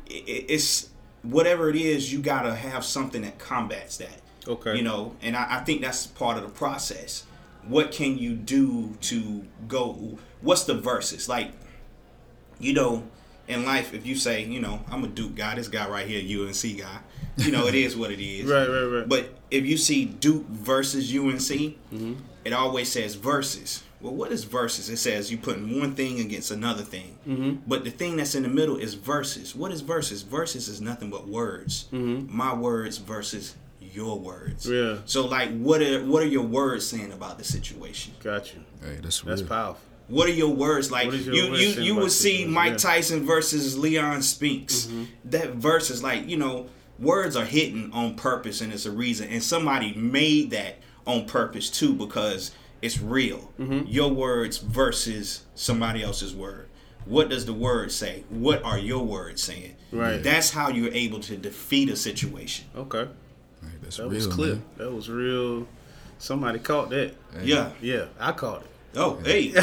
i- 0.10 0.14
i- 0.14 0.46
it's 0.50 0.90
whatever 1.24 1.70
it 1.70 1.76
is. 1.76 2.12
You 2.14 2.20
gotta 2.20 2.54
have 2.56 2.86
something 2.86 3.24
that 3.24 3.40
combats 3.40 3.98
that. 3.98 4.22
Okay. 4.48 4.76
You 4.78 4.84
know, 4.84 5.16
and 5.22 5.36
I, 5.36 5.58
I 5.58 5.60
think 5.64 5.82
that's 5.82 6.06
part 6.08 6.38
of 6.38 6.44
the 6.44 6.50
process. 6.50 7.26
What 7.68 7.92
can 7.92 8.18
you 8.18 8.34
do 8.36 8.96
to 9.02 9.46
go? 9.68 10.18
What's 10.42 10.64
the 10.64 10.76
verses 10.76 11.28
like? 11.28 11.52
You 12.60 12.74
know, 12.74 13.04
in 13.50 13.66
life, 13.66 13.94
if 13.94 14.06
you 14.06 14.16
say, 14.16 14.46
you 14.46 14.62
know, 14.62 14.80
I'm 14.90 15.04
a 15.04 15.08
Duke 15.08 15.36
guy, 15.36 15.56
this 15.56 15.68
guy 15.68 15.90
right 15.90 16.08
here, 16.08 16.22
UNC 16.42 16.78
guy. 16.78 17.00
You 17.38 17.52
know, 17.52 17.68
it 17.68 17.76
is 17.76 17.98
what 17.98 18.12
it 18.12 18.20
is. 18.24 18.50
Right. 18.52 18.68
Right. 18.68 18.84
Right. 18.84 19.10
But 19.10 19.34
if 19.52 19.66
you 19.66 19.76
see 19.78 20.06
Duke 20.06 20.46
versus 20.48 21.14
UNC, 21.14 21.40
Mm-hmm. 21.94 22.14
it 22.46 22.54
always 22.54 22.92
says 22.92 23.16
versus. 23.16 23.84
Well, 24.02 24.14
what 24.14 24.32
is 24.32 24.46
versus? 24.46 24.90
It 24.90 24.96
says 24.98 25.30
you 25.30 25.38
putting 25.38 25.78
one 25.80 25.94
thing 25.94 26.22
against 26.22 26.52
another 26.52 26.84
thing. 26.84 27.18
Mm-hmm. 27.28 27.56
But 27.68 27.84
the 27.84 27.92
thing 27.92 28.16
that's 28.16 28.34
in 28.36 28.44
the 28.44 28.50
middle 28.50 28.78
is 28.78 28.94
versus. 28.94 29.54
What 29.56 29.72
is 29.74 29.82
versus? 29.82 30.22
Versus 30.22 30.70
is 30.70 30.80
nothing 30.80 31.10
but 31.10 31.28
words. 31.28 31.88
My 31.92 32.54
words 32.54 32.98
versus 32.98 33.56
your 33.82 34.18
words. 34.20 34.66
Mm-hmm. 34.68 34.96
Yeah. 34.98 35.02
So 35.06 35.26
like, 35.28 35.50
what 35.58 35.82
are 35.82 36.06
what 36.06 36.24
are 36.24 36.28
your 36.28 36.44
words 36.46 36.88
saying 36.88 37.12
about 37.12 37.38
the 37.40 37.44
situation? 37.44 38.14
Got 38.24 38.54
you. 38.54 38.62
Hey, 38.82 39.00
that's 39.02 39.22
That's 39.22 39.42
powerful. 39.42 39.82
What 40.10 40.28
are 40.28 40.34
your 40.34 40.54
words 40.54 40.92
like? 40.92 41.06
What 41.06 41.16
is 41.16 41.26
your 41.28 41.36
you 41.36 41.56
you 41.56 41.82
you 41.82 41.92
about 41.94 42.04
would 42.04 42.12
see 42.12 42.30
situation? 42.38 42.52
Mike 42.54 42.72
Yeah. 42.72 42.78
Tyson 42.78 43.26
versus 43.26 43.78
Leon 43.78 44.22
Spinks. 44.22 44.86
Mm-hmm. 44.86 45.04
That 45.26 45.50
verse 45.54 45.90
is 45.90 46.04
like 46.04 46.28
you 46.28 46.38
know 46.38 46.68
words 47.00 47.36
are 47.36 47.46
hidden 47.46 47.92
on 47.94 48.16
purpose 48.16 48.60
and 48.62 48.74
it's 48.74 48.86
a 48.86 48.92
reason, 48.92 49.30
and 49.30 49.42
somebody 49.42 49.94
made 49.94 50.52
that 50.52 50.78
on 51.06 51.26
purpose 51.26 51.70
too 51.70 51.94
because 51.94 52.52
it's 52.82 53.00
real. 53.00 53.52
Mm-hmm. 53.60 53.88
Your 53.88 54.10
words 54.10 54.58
versus 54.58 55.46
somebody 55.56 56.04
else's 56.04 56.34
word. 56.36 56.68
What 57.06 57.30
does 57.30 57.46
the 57.46 57.54
word 57.54 57.92
say? 57.92 58.24
What 58.30 58.64
are 58.64 58.78
your 58.78 59.04
words 59.06 59.42
saying? 59.42 59.76
Right. 59.92 60.22
That's 60.22 60.52
how 60.52 60.70
you're 60.70 60.94
able 60.94 61.20
to 61.22 61.38
defeat 61.38 61.90
a 61.90 61.96
situation. 61.96 62.66
Okay. 62.76 63.08
Hey, 63.62 63.68
that's 63.82 63.98
That 63.98 64.04
real, 64.04 64.12
was 64.14 64.28
clear. 64.28 64.54
man. 64.56 64.64
That 64.78 64.92
was 64.92 65.10
real. 65.10 65.68
Somebody 66.20 66.60
caught 66.60 66.90
that. 66.92 67.16
Hey, 67.34 67.46
Yeah. 67.46 67.72
Yeah, 67.82 68.06
I 68.20 68.32
caught 68.34 68.62
it. 68.64 68.69
Oh, 68.96 69.18
hey. 69.24 69.52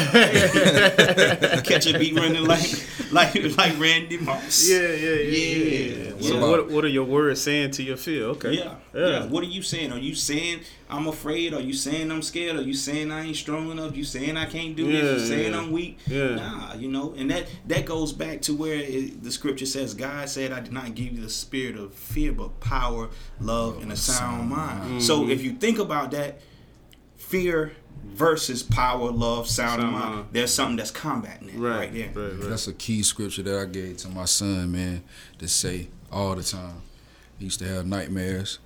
Catch 1.63 1.87
a 1.87 1.97
beat 1.99 2.15
running 2.15 2.45
like 2.45 3.11
like 3.11 3.35
like 3.57 3.77
Randy 3.79 4.17
Moss. 4.17 4.69
Yeah, 4.69 4.79
yeah, 4.79 4.93
yeah. 4.93 5.15
Yeah. 5.15 5.95
yeah. 6.05 6.13
What 6.13 6.23
So 6.23 6.37
about- 6.37 6.49
what, 6.49 6.71
what 6.71 6.85
are 6.85 6.89
your 6.89 7.03
words 7.03 7.41
saying 7.41 7.71
to 7.71 7.83
your 7.83 7.97
feel? 7.97 8.25
Okay. 8.31 8.53
Yeah, 8.53 8.75
yeah. 8.95 9.07
yeah. 9.09 9.25
What 9.25 9.43
are 9.43 9.47
you 9.47 9.61
saying? 9.61 9.91
Are 9.91 9.99
you 9.99 10.15
saying 10.15 10.61
I'm 10.89 11.07
afraid? 11.07 11.53
Are 11.53 11.59
you 11.61 11.73
saying 11.73 12.09
I'm 12.11 12.21
scared? 12.21 12.55
Are 12.55 12.61
you 12.61 12.73
saying 12.73 13.11
I 13.11 13.25
ain't 13.25 13.35
strong 13.35 13.69
enough? 13.69 13.95
You 13.97 14.03
saying 14.05 14.37
I 14.37 14.45
can't 14.45 14.75
do 14.75 14.89
this? 14.89 15.21
You 15.21 15.27
saying 15.27 15.51
yeah. 15.51 15.59
I'm 15.59 15.71
weak? 15.71 15.99
Yeah. 16.07 16.35
Nah, 16.35 16.73
you 16.75 16.87
know, 16.87 17.13
and 17.17 17.29
that 17.31 17.47
that 17.67 17.85
goes 17.85 18.13
back 18.13 18.41
to 18.43 18.53
where 18.55 18.75
it, 18.75 19.21
the 19.23 19.31
scripture 19.31 19.65
says, 19.65 19.93
"God 19.93 20.29
said, 20.29 20.51
I 20.53 20.61
did 20.61 20.71
not 20.73 20.95
give 20.95 21.11
you 21.13 21.21
the 21.21 21.29
spirit 21.29 21.75
of 21.77 21.93
fear, 21.93 22.31
but 22.31 22.59
power, 22.61 23.09
love, 23.41 23.81
and 23.81 23.91
a 23.91 23.97
sound 23.97 24.49
mind." 24.49 25.03
So 25.03 25.21
Mm-hmm. 25.21 25.31
if 25.31 25.43
you 25.43 25.51
think 25.53 25.79
about 25.79 26.11
that, 26.11 26.39
fear 27.17 27.73
versus 28.05 28.63
power, 28.63 29.11
love, 29.11 29.47
sound, 29.47 29.81
Sound 29.81 29.93
mind. 29.93 30.15
mind. 30.15 30.27
There's 30.31 30.53
something 30.53 30.77
that's 30.77 30.91
combating 30.91 31.49
it 31.49 31.55
right, 31.55 31.77
Right. 31.79 31.93
there. 31.93 32.09
Right. 32.13 32.39
Right. 32.39 32.49
That's 32.49 32.67
a 32.67 32.73
key 32.73 33.03
scripture 33.03 33.43
that 33.43 33.59
I 33.59 33.65
gave 33.65 33.97
to 33.97 34.09
my 34.09 34.25
son, 34.25 34.71
man, 34.71 35.03
to 35.39 35.47
say 35.47 35.89
all 36.11 36.35
the 36.35 36.43
time. 36.43 36.81
He 37.37 37.45
used 37.45 37.59
to 37.59 37.67
have 37.67 37.85
nightmares. 37.85 38.59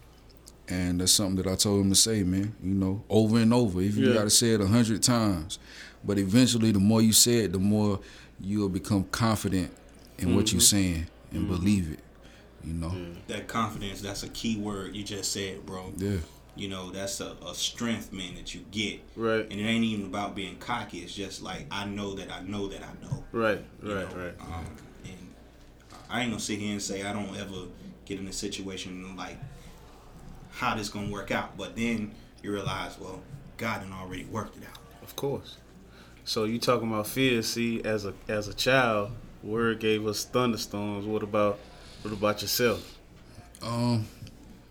And 0.70 1.01
that's 1.01 1.12
something 1.12 1.36
that 1.43 1.48
I 1.48 1.55
told 1.55 1.81
him 1.81 1.89
to 1.89 1.96
say, 1.96 2.24
man. 2.24 2.55
You 2.63 2.74
know, 2.74 3.03
over 3.10 3.39
and 3.39 3.53
over. 3.53 3.81
Even 3.81 4.03
you 4.03 4.10
Yeah. 4.10 4.15
got 4.15 4.24
to 4.24 4.29
say 4.29 4.51
it 4.51 4.62
a 4.62 4.67
hundred 4.67 5.03
times. 5.03 5.60
But 6.03 6.17
eventually, 6.17 6.72
the 6.72 6.79
more 6.79 7.01
you 7.01 7.12
say 7.13 7.39
it, 7.39 7.51
the 7.51 7.60
more 7.60 8.00
you'll 8.39 8.70
become 8.70 9.03
confident 9.05 9.72
in 10.17 10.36
what 10.36 10.51
you're 10.51 10.62
mm-hmm. 10.62 10.77
saying 10.77 11.08
and 11.31 11.41
mm-hmm. 11.43 11.55
believe 11.55 11.91
it. 11.91 12.00
You 12.63 12.74
know? 12.74 12.93
That 13.27 13.48
confidence, 13.48 14.01
that's 14.01 14.24
a 14.24 14.29
key 14.29 14.58
word 14.58 14.96
you 14.96 15.03
just 15.03 15.31
said, 15.31 15.65
bro. 15.65 15.91
Yeah. 15.98 16.17
You 16.55 16.67
know, 16.67 16.89
that's 16.91 17.22
a, 17.22 17.36
a 17.48 17.55
strength, 17.55 18.12
man, 18.12 18.36
that 18.36 18.53
you 18.53 18.62
get. 18.72 19.00
Right. 19.15 19.48
And 19.50 19.53
it 19.53 19.63
ain't 19.63 19.86
even 19.86 20.08
about 20.08 20.36
being 20.36 20.58
cocky. 20.58 21.00
It's 21.00 21.13
just 21.13 21.41
like 21.41 21.65
I 21.72 21.86
know 21.86 22.13
that 22.15 22.31
I 22.31 22.41
know 22.41 22.67
that 22.67 22.81
I 22.84 23.05
know. 23.05 23.24
Right. 23.31 23.63
you 23.81 23.96
Right. 23.96 24.10
know? 24.17 24.24
Right. 24.24 24.34
Um, 24.41 24.65
and 25.05 25.34
I 26.10 26.22
ain't 26.22 26.31
gonna 26.31 26.41
sit 26.41 26.60
here 26.60 26.74
and 26.74 26.81
say 26.81 27.03
I 27.03 27.13
don't 27.13 27.36
ever 27.38 27.67
get 28.05 28.20
in 28.20 28.27
a 28.27 28.34
situation 28.34 29.15
like 29.15 29.38
how 30.51 30.75
this 30.75 30.89
gonna 30.89 31.10
work 31.10 31.31
out. 31.31 31.58
But 31.58 31.75
then 31.75 32.12
you 32.43 32.51
realize, 32.51 33.00
well, 33.00 33.22
God 33.58 33.81
done 33.81 33.93
already 33.93 34.25
worked 34.25 34.58
it 34.58 34.63
out. 34.70 34.77
Of 35.01 35.15
course. 35.15 35.58
So 36.25 36.43
you 36.43 36.60
talking 36.60 36.89
about 36.89 37.08
fear? 37.08 37.41
See, 37.43 37.81
as 37.84 38.05
a 38.05 38.13
as 38.27 38.48
a 38.50 38.53
child, 38.53 39.12
word 39.41 39.79
gave 39.79 40.05
us 40.05 40.25
thunderstorms. 40.25 41.05
What 41.05 41.24
about 41.24 41.60
what 42.01 42.13
about 42.13 42.41
yourself? 42.41 42.98
Um, 43.62 44.08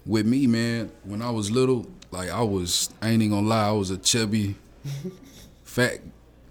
with 0.06 0.26
me, 0.26 0.46
man, 0.46 0.90
when 1.04 1.22
I 1.22 1.30
was 1.30 1.50
little, 1.50 1.86
like 2.10 2.30
I 2.30 2.42
was, 2.42 2.90
I 3.00 3.10
ain't 3.10 3.22
even 3.22 3.36
gonna 3.36 3.46
lie, 3.48 3.68
I 3.68 3.72
was 3.72 3.90
a 3.90 3.98
chubby, 3.98 4.56
fat 5.64 6.00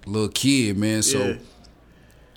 little 0.06 0.30
kid, 0.30 0.78
man. 0.78 1.02
So 1.04 1.20
Yeah. 1.20 1.38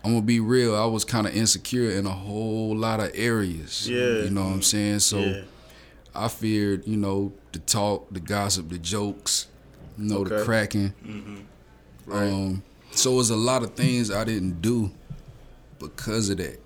I'm 0.05 0.13
gonna 0.13 0.23
be 0.23 0.41
real, 0.41 0.75
I 0.75 0.87
was 0.87 1.05
kind 1.05 1.27
of 1.27 1.37
insecure 1.37 1.91
in 1.91 2.07
a 2.07 2.11
whole 2.11 2.75
lot 2.77 3.01
of 3.01 3.13
areas. 3.15 3.89
Yeah. 3.89 4.23
you 4.23 4.31
know 4.31 4.45
what 4.45 4.53
I'm 4.55 4.63
saying. 4.63 4.99
So 5.01 5.19
yeah. 5.19 5.43
I 6.15 6.29
feared, 6.29 6.87
you 6.87 6.97
know, 6.97 7.33
the 7.53 7.61
talk, 7.61 8.09
the 8.13 8.21
gossip, 8.21 8.69
the 8.69 8.79
jokes, 8.79 9.47
you 9.97 10.05
know, 10.13 10.25
the 10.25 10.45
cracking. 10.45 10.93
Mm-hmm. 11.07 11.37
Right. 12.07 12.29
Um, 12.33 12.63
so 12.91 13.13
it 13.13 13.17
was 13.17 13.31
a 13.31 13.37
lot 13.37 13.63
of 13.63 13.75
things 13.75 14.11
I 14.11 14.25
didn't 14.25 14.61
do 14.61 14.91
because 15.79 16.29
of 16.31 16.39
that. 16.39 16.61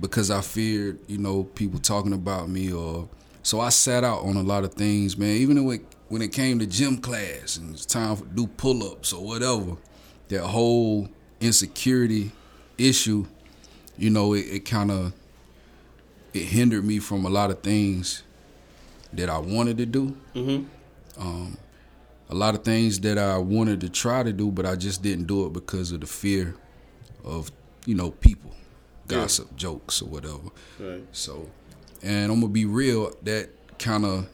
Because 0.00 0.30
I 0.30 0.40
feared, 0.42 0.98
you 1.08 1.18
know, 1.18 1.44
people 1.44 1.80
talking 1.80 2.12
about 2.12 2.48
me 2.48 2.72
or 2.72 3.08
so 3.48 3.60
I 3.60 3.70
sat 3.70 4.04
out 4.04 4.24
on 4.24 4.36
a 4.36 4.42
lot 4.42 4.64
of 4.64 4.74
things, 4.74 5.16
man. 5.16 5.34
Even 5.36 5.64
when 5.64 5.86
when 6.08 6.20
it 6.20 6.32
came 6.32 6.58
to 6.58 6.66
gym 6.66 6.98
class 6.98 7.56
and 7.56 7.72
it's 7.74 7.86
time 7.86 8.16
to 8.18 8.24
do 8.26 8.46
pull 8.46 8.82
ups 8.92 9.10
or 9.14 9.24
whatever, 9.24 9.78
that 10.28 10.42
whole 10.42 11.08
insecurity 11.40 12.30
issue, 12.76 13.24
you 13.96 14.10
know, 14.10 14.34
it, 14.34 14.40
it 14.40 14.60
kind 14.66 14.90
of 14.90 15.14
it 16.34 16.42
hindered 16.44 16.84
me 16.84 16.98
from 16.98 17.24
a 17.24 17.30
lot 17.30 17.50
of 17.50 17.60
things 17.62 18.22
that 19.14 19.30
I 19.30 19.38
wanted 19.38 19.78
to 19.78 19.86
do. 19.86 20.14
Mm-hmm. 20.34 21.20
Um, 21.20 21.56
a 22.28 22.34
lot 22.34 22.54
of 22.54 22.64
things 22.64 23.00
that 23.00 23.16
I 23.16 23.38
wanted 23.38 23.80
to 23.80 23.88
try 23.88 24.22
to 24.22 24.32
do, 24.32 24.50
but 24.50 24.66
I 24.66 24.76
just 24.76 25.02
didn't 25.02 25.24
do 25.26 25.46
it 25.46 25.54
because 25.54 25.90
of 25.92 26.02
the 26.02 26.06
fear 26.06 26.54
of 27.24 27.50
you 27.86 27.94
know 27.94 28.10
people, 28.10 28.50
Yeah. 29.08 29.20
gossip, 29.20 29.56
jokes, 29.56 30.02
or 30.02 30.08
whatever. 30.10 30.50
Right. 30.78 31.02
So, 31.12 31.48
and 32.02 32.30
I'm 32.32 32.40
gonna 32.40 32.52
be 32.52 32.64
real. 32.64 33.12
That 33.22 33.50
kind 33.78 34.04
of 34.04 34.26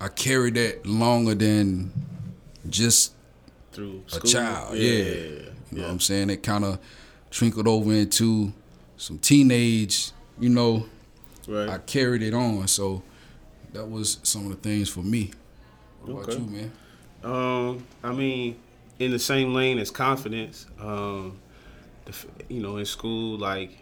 I 0.00 0.08
carried 0.08 0.54
that 0.54 0.84
longer 0.86 1.34
than 1.34 1.92
just 2.68 3.12
Through 3.72 4.02
a 4.08 4.10
school. 4.16 4.30
child. 4.30 4.76
Yeah, 4.76 4.90
Yeah. 4.92 5.04
you 5.04 5.46
know 5.72 5.82
what 5.82 5.90
I'm 5.90 6.00
saying. 6.00 6.30
It 6.30 6.42
kind 6.42 6.64
of 6.64 6.78
trickled 7.30 7.68
over 7.68 7.92
into 7.92 8.52
some 8.96 9.18
teenage. 9.18 10.10
You 10.40 10.48
know, 10.48 10.86
Right. 11.46 11.68
I 11.68 11.78
carried 11.78 12.22
it 12.22 12.34
on. 12.34 12.66
So 12.68 13.02
that 13.72 13.88
was 13.88 14.18
some 14.22 14.44
of 14.46 14.50
the 14.50 14.68
things 14.68 14.88
for 14.88 15.02
me. 15.02 15.30
What 16.02 16.28
Okay. 16.28 16.32
about 16.34 16.38
you, 16.52 16.56
man? 16.56 16.72
Um, 17.24 17.84
I 18.02 18.12
mean, 18.12 18.56
in 18.98 19.10
the 19.12 19.18
same 19.18 19.54
lane 19.54 19.78
as 19.78 19.90
confidence. 19.90 20.66
Um, 20.80 21.38
the, 22.06 22.14
you 22.48 22.60
know, 22.60 22.76
in 22.78 22.84
school, 22.86 23.38
like, 23.38 23.78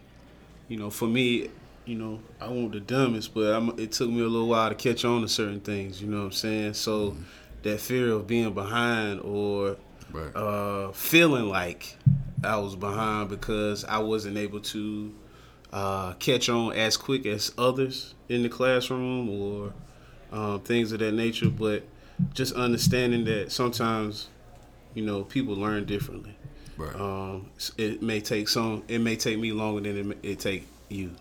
you 0.69 0.77
know, 0.77 0.89
for 0.91 1.07
me, 1.07 1.49
you 1.91 1.97
know, 1.97 2.21
I 2.39 2.47
wasn't 2.47 2.71
the 2.71 2.79
dumbest, 2.79 3.33
but 3.33 3.53
I'm, 3.53 3.77
it 3.77 3.91
took 3.91 4.09
me 4.09 4.21
a 4.21 4.27
little 4.27 4.47
while 4.47 4.69
to 4.69 4.75
catch 4.75 5.03
on 5.03 5.23
to 5.23 5.27
certain 5.27 5.59
things. 5.59 6.01
You 6.01 6.07
know 6.07 6.19
what 6.19 6.25
I'm 6.27 6.31
saying? 6.31 6.73
So 6.75 7.17
that 7.63 7.81
fear 7.81 8.13
of 8.13 8.27
being 8.27 8.53
behind 8.53 9.19
or 9.19 9.75
Right. 10.09 10.33
uh, 10.33 10.91
feeling 10.93 11.49
like 11.49 11.97
I 12.45 12.55
was 12.57 12.77
behind 12.77 13.27
because 13.29 13.83
I 13.83 13.99
wasn't 13.99 14.37
able 14.37 14.61
to 14.61 15.13
uh, 15.73 16.13
catch 16.13 16.47
on 16.47 16.71
as 16.73 16.95
quick 16.95 17.25
as 17.25 17.51
others 17.57 18.15
in 18.29 18.41
the 18.43 18.49
classroom 18.49 19.29
or 19.29 19.73
um, 20.31 20.61
things 20.61 20.93
of 20.93 20.99
that 20.99 21.13
nature. 21.13 21.49
But 21.49 21.83
just 22.33 22.53
understanding 22.55 23.25
that 23.25 23.51
sometimes, 23.51 24.29
you 24.93 25.03
know, 25.03 25.23
people 25.25 25.55
learn 25.55 25.83
differently. 25.85 26.35
Right. 26.77 26.95
Um, 26.95 27.49
it 27.77 28.01
may 28.01 28.21
take 28.21 28.47
some. 28.47 28.83
It 28.87 28.99
may 28.99 29.17
take 29.17 29.37
me 29.39 29.51
longer 29.51 29.81
than 29.81 30.11
it, 30.13 30.17
it 30.23 30.39
take 30.39 30.67
you, 30.89 31.11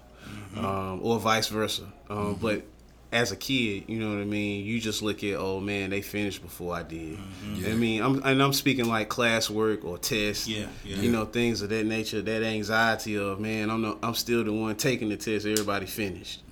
um, 0.57 1.01
or 1.03 1.19
vice 1.19 1.49
versa. 1.49 1.85
Um, 2.09 2.35
But 2.41 2.65
as 3.13 3.33
a 3.33 3.37
kid, 3.37 3.85
you 3.89 3.99
know 3.99 4.11
what 4.11 4.21
I 4.21 4.25
mean. 4.25 4.65
You 4.65 4.81
just 4.81 5.03
look 5.03 5.25
at, 5.25 5.35
oh 5.35 5.61
man, 5.61 5.91
they 5.91 6.01
finished 6.01 6.43
before 6.43 6.75
I 6.75 6.83
did. 6.83 7.19
I 7.67 7.73
mean, 7.75 8.03
I'm 8.03 8.23
and 8.23 8.43
I'm 8.43 8.53
speaking 8.53 8.87
like 8.87 9.09
classwork 9.09 9.85
or 9.85 9.99
tests. 9.99 10.47
Yeah, 10.47 10.67
yeah. 10.85 10.97
You 10.97 11.11
know, 11.11 11.25
things 11.25 11.63
of 11.63 11.71
that 11.71 11.87
nature. 11.87 12.23
That 12.23 12.43
anxiety 12.43 13.17
of 13.17 13.41
man, 13.41 13.71
I'm 13.71 13.83
no, 13.83 13.99
I'm 14.03 14.15
still 14.15 14.45
the 14.45 14.53
one 14.53 14.77
taking 14.77 15.09
the 15.09 15.17
test. 15.17 15.47
Everybody 15.47 15.87
finished. 15.87 16.43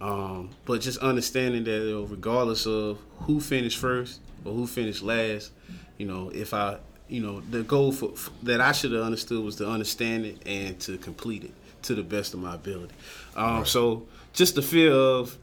Um, 0.00 0.50
but 0.66 0.80
just 0.82 0.98
understanding 0.98 1.64
that, 1.64 2.06
regardless 2.10 2.66
of 2.66 2.98
who 3.20 3.40
finished 3.40 3.78
first 3.78 4.20
or 4.44 4.52
who 4.52 4.66
finished 4.66 5.02
last, 5.02 5.52
you 5.96 6.06
know, 6.06 6.30
if 6.34 6.52
I, 6.52 6.78
you 7.08 7.20
know, 7.22 7.40
the 7.40 7.62
goal 7.62 7.92
for, 7.92 8.12
f 8.12 8.30
that 8.42 8.60
I 8.60 8.72
should 8.72 8.92
have 8.92 9.02
understood 9.02 9.42
was 9.42 9.56
to 9.56 9.68
understand 9.68 10.26
it 10.26 10.46
and 10.46 10.78
to 10.80 10.98
complete 10.98 11.44
it 11.44 11.54
to 11.86 11.94
the 11.94 12.02
best 12.02 12.34
of 12.34 12.40
my 12.40 12.54
ability. 12.54 12.94
Um, 13.34 13.64
So 13.64 14.06
just 14.32 14.54
the 14.54 14.62
fear 14.62 14.92
of, 14.92 15.36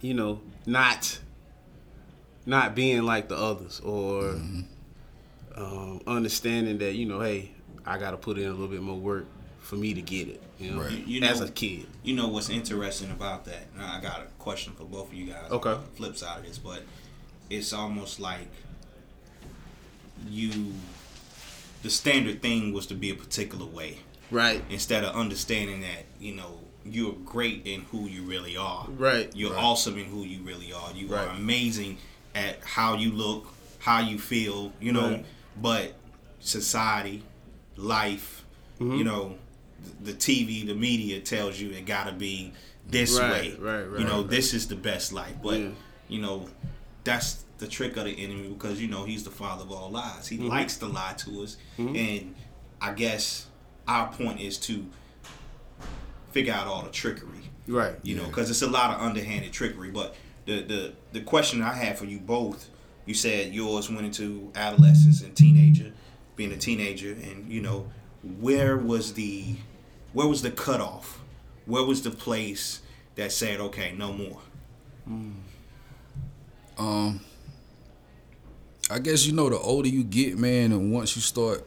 you 0.00 0.14
know, 0.14 0.40
not, 0.66 1.18
not 2.46 2.74
being 2.74 3.02
like 3.02 3.28
the 3.28 3.36
others 3.36 3.80
or 3.80 4.30
um, 5.56 6.00
understanding 6.06 6.78
that 6.78 6.94
you 6.94 7.06
know, 7.06 7.20
hey, 7.20 7.50
I 7.84 7.98
got 7.98 8.12
to 8.12 8.16
put 8.16 8.38
in 8.38 8.46
a 8.46 8.50
little 8.50 8.68
bit 8.68 8.82
more 8.82 8.98
work 8.98 9.26
for 9.60 9.76
me 9.76 9.94
to 9.94 10.00
get 10.02 10.28
it. 10.28 10.42
You 10.58 10.70
know, 10.72 10.80
Right. 10.82 10.92
You- 10.92 11.20
you 11.20 11.22
as 11.22 11.40
know- 11.40 11.46
a 11.46 11.50
kid. 11.50 11.86
You 12.02 12.14
know 12.14 12.28
what's 12.28 12.48
interesting 12.48 13.10
about 13.10 13.44
that? 13.46 13.74
Now, 13.76 13.94
I 13.96 14.00
got 14.00 14.20
a 14.20 14.26
question 14.38 14.72
for 14.74 14.84
both 14.84 15.08
of 15.08 15.14
you 15.14 15.26
guys. 15.26 15.50
Okay. 15.50 15.70
The 15.74 15.96
flip 15.96 16.16
side 16.16 16.38
of 16.40 16.46
this, 16.46 16.58
but 16.58 16.82
it's 17.50 17.72
almost 17.72 18.18
like 18.20 18.48
you. 20.28 20.72
The 21.82 21.90
standard 21.90 22.42
thing 22.42 22.72
was 22.72 22.86
to 22.86 22.94
be 22.94 23.10
a 23.10 23.14
particular 23.14 23.64
way 23.66 23.98
Right. 24.30 24.62
instead 24.70 25.04
of 25.04 25.14
understanding 25.14 25.80
that 25.82 26.04
you 26.20 26.34
know 26.34 26.58
you're 26.84 27.12
great 27.24 27.66
in 27.66 27.82
who 27.90 28.06
you 28.06 28.22
really 28.22 28.56
are. 28.56 28.86
Right. 28.88 29.30
You're 29.36 29.52
Right. 29.52 29.62
awesome 29.62 29.98
in 29.98 30.06
who 30.06 30.22
you 30.22 30.40
really 30.42 30.72
are. 30.72 30.90
You 30.94 31.14
are 31.14 31.26
amazing 31.28 31.98
at 32.34 32.62
how 32.64 32.94
you 32.96 33.10
look, 33.12 33.46
how 33.80 34.00
you 34.00 34.18
feel. 34.18 34.72
You 34.80 34.92
know, 34.92 35.10
Right. 35.10 35.26
but 35.60 35.94
society, 36.40 37.22
life, 37.76 38.44
Mm-hmm. 38.80 38.94
you 38.96 39.04
know, 39.04 39.36
the 40.02 40.12
TV, 40.12 40.64
the 40.66 40.74
media 40.74 41.20
tells 41.20 41.58
you 41.60 41.70
it 41.70 41.84
got 41.84 42.06
to 42.06 42.12
be 42.12 42.52
this 42.88 43.18
Right, 43.18 43.30
way. 43.32 43.56
right, 43.58 43.82
right, 43.82 44.00
You 44.00 44.06
know, 44.06 44.20
right. 44.20 44.30
this 44.30 44.54
is 44.54 44.68
the 44.68 44.76
best 44.76 45.12
life. 45.12 45.34
But 45.42 45.58
Yeah. 45.60 45.68
you 46.08 46.20
know, 46.20 46.48
that's 47.04 47.44
the 47.58 47.66
trick 47.66 47.96
of 47.96 48.04
the 48.04 48.12
enemy 48.12 48.48
because 48.48 48.80
you 48.80 48.86
know 48.88 49.04
he's 49.04 49.24
the 49.24 49.30
father 49.32 49.62
of 49.64 49.72
all 49.72 49.90
lies. 49.90 50.28
He 50.28 50.36
Mm-hmm. 50.38 50.46
likes 50.48 50.76
to 50.78 50.86
lie 50.86 51.14
to 51.18 51.42
us, 51.42 51.56
and 51.76 52.34
I 52.80 52.92
guess 52.92 53.46
our 53.88 54.12
point 54.12 54.40
is 54.40 54.58
to 54.58 54.86
figure 56.32 56.52
out 56.52 56.66
all 56.66 56.82
the 56.82 56.90
trickery 56.90 57.50
Right. 57.66 57.96
you 58.02 58.16
know, 58.16 58.24
because 58.26 58.48
it's 58.48 58.62
a 58.62 58.66
lot 58.68 58.94
of 58.96 59.02
underhanded 59.02 59.52
trickery. 59.52 59.90
But 59.90 60.14
the 60.46 60.62
the 60.62 60.92
the 61.12 61.20
question 61.20 61.60
I 61.62 61.74
have 61.74 61.98
for 61.98 62.06
you 62.06 62.18
both, 62.18 62.68
you 63.04 63.12
said 63.14 63.52
yours 63.52 63.90
went 63.90 64.06
into 64.06 64.50
adolescence 64.54 65.20
and 65.22 65.36
teenager, 65.36 65.92
being 66.36 66.52
a 66.52 66.56
teenager, 66.56 67.12
and 67.12 67.52
you 67.52 67.60
know, 67.60 67.90
where 68.40 68.78
was 68.78 69.12
the 69.14 69.56
where 70.14 70.26
was 70.26 70.40
the 70.40 70.50
cutoff? 70.50 71.20
Where 71.66 71.84
was 71.84 72.00
the 72.02 72.10
place 72.10 72.80
that 73.16 73.32
said, 73.32 73.60
okay, 73.60 73.92
no 73.92 74.12
more? 74.14 74.40
Um, 76.78 77.20
I 78.90 78.98
guess 78.98 79.26
you 79.26 79.32
know 79.34 79.50
the 79.50 79.58
older 79.58 79.88
you 79.88 80.04
get, 80.04 80.38
man, 80.38 80.72
and 80.72 80.90
once 80.92 81.14
you 81.16 81.20
start, 81.22 81.66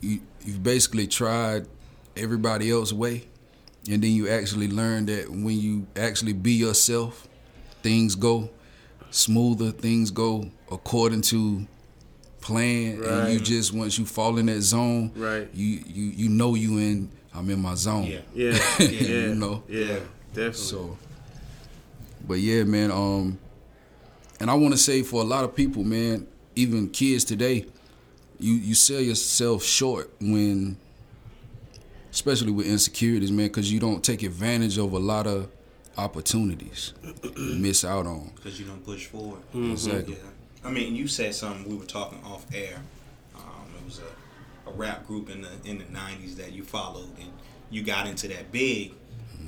you 0.00 0.20
you've 0.44 0.62
basically 0.62 1.06
tried 1.06 1.66
everybody 2.16 2.70
else's 2.70 2.94
way, 2.94 3.24
and 3.90 4.02
then 4.02 4.10
you 4.10 4.28
actually 4.28 4.68
learn 4.68 5.06
that 5.06 5.28
when 5.30 5.58
you 5.58 5.86
actually 5.96 6.32
be 6.32 6.52
yourself, 6.52 7.28
things 7.82 8.14
go 8.14 8.50
smoother, 9.10 9.70
things 9.70 10.10
go 10.10 10.50
according 10.70 11.22
to 11.22 11.66
plan, 12.40 13.02
and 13.02 13.32
you 13.32 13.40
just 13.40 13.72
once 13.72 13.98
you 13.98 14.06
fall 14.06 14.38
in 14.38 14.46
that 14.46 14.60
zone, 14.62 15.12
Right. 15.14 15.48
You 15.52 15.82
you 15.86 16.04
you 16.04 16.28
know 16.28 16.54
you 16.54 16.78
in. 16.78 17.10
I'm 17.32 17.48
in 17.48 17.60
my 17.60 17.74
zone. 17.74 18.06
Yeah. 18.06 18.20
Yeah. 18.34 18.58
Yeah. 18.80 18.86
you 18.88 19.34
know. 19.36 19.62
Yeah. 19.68 20.00
Definitely. 20.32 20.52
So, 20.54 20.98
but 22.26 22.34
yeah, 22.34 22.64
man. 22.64 22.90
Um, 22.90 23.38
and 24.40 24.50
I 24.50 24.54
want 24.54 24.72
to 24.72 24.78
say 24.78 25.02
for 25.02 25.20
a 25.20 25.24
lot 25.24 25.44
of 25.44 25.54
people, 25.54 25.84
man, 25.84 26.26
even 26.56 26.88
kids 26.88 27.24
today, 27.24 27.66
you 28.40 28.54
you 28.54 28.74
sell 28.74 29.00
yourself 29.00 29.62
short 29.62 30.10
when, 30.20 30.76
especially 32.10 32.52
with 32.52 32.66
insecurities, 32.66 33.30
man, 33.30 33.48
because 33.48 33.72
you 33.72 33.80
don't 33.80 34.02
take 34.02 34.22
advantage 34.22 34.78
of 34.78 34.92
a 34.92 34.98
lot 34.98 35.26
of 35.26 35.48
opportunities 35.96 36.94
you 37.22 37.54
miss 37.58 37.84
out 37.84 38.06
on. 38.06 38.32
Because 38.36 38.58
you 38.58 38.66
don't 38.66 38.84
push 38.84 39.06
forward. 39.06 39.40
Mm-hmm. 39.54 39.72
Exactly. 39.72 40.14
Yeah. 40.14 40.68
I 40.68 40.70
mean, 40.70 40.94
you 40.94 41.06
said 41.06 41.34
something. 41.34 41.70
We 41.70 41.76
were 41.76 41.84
talking 41.84 42.22
off 42.24 42.46
air. 42.54 42.80
Um, 43.36 43.66
it 43.78 43.84
was 43.84 44.00
a, 44.00 44.70
a 44.70 44.72
rap 44.72 45.06
group 45.06 45.30
in 45.30 45.42
the 45.42 45.50
in 45.64 45.78
the 45.78 45.84
'90s 45.84 46.36
that 46.36 46.52
you 46.52 46.64
followed, 46.64 47.10
and 47.18 47.30
you 47.70 47.82
got 47.82 48.06
into 48.06 48.28
that 48.28 48.52
big. 48.52 48.94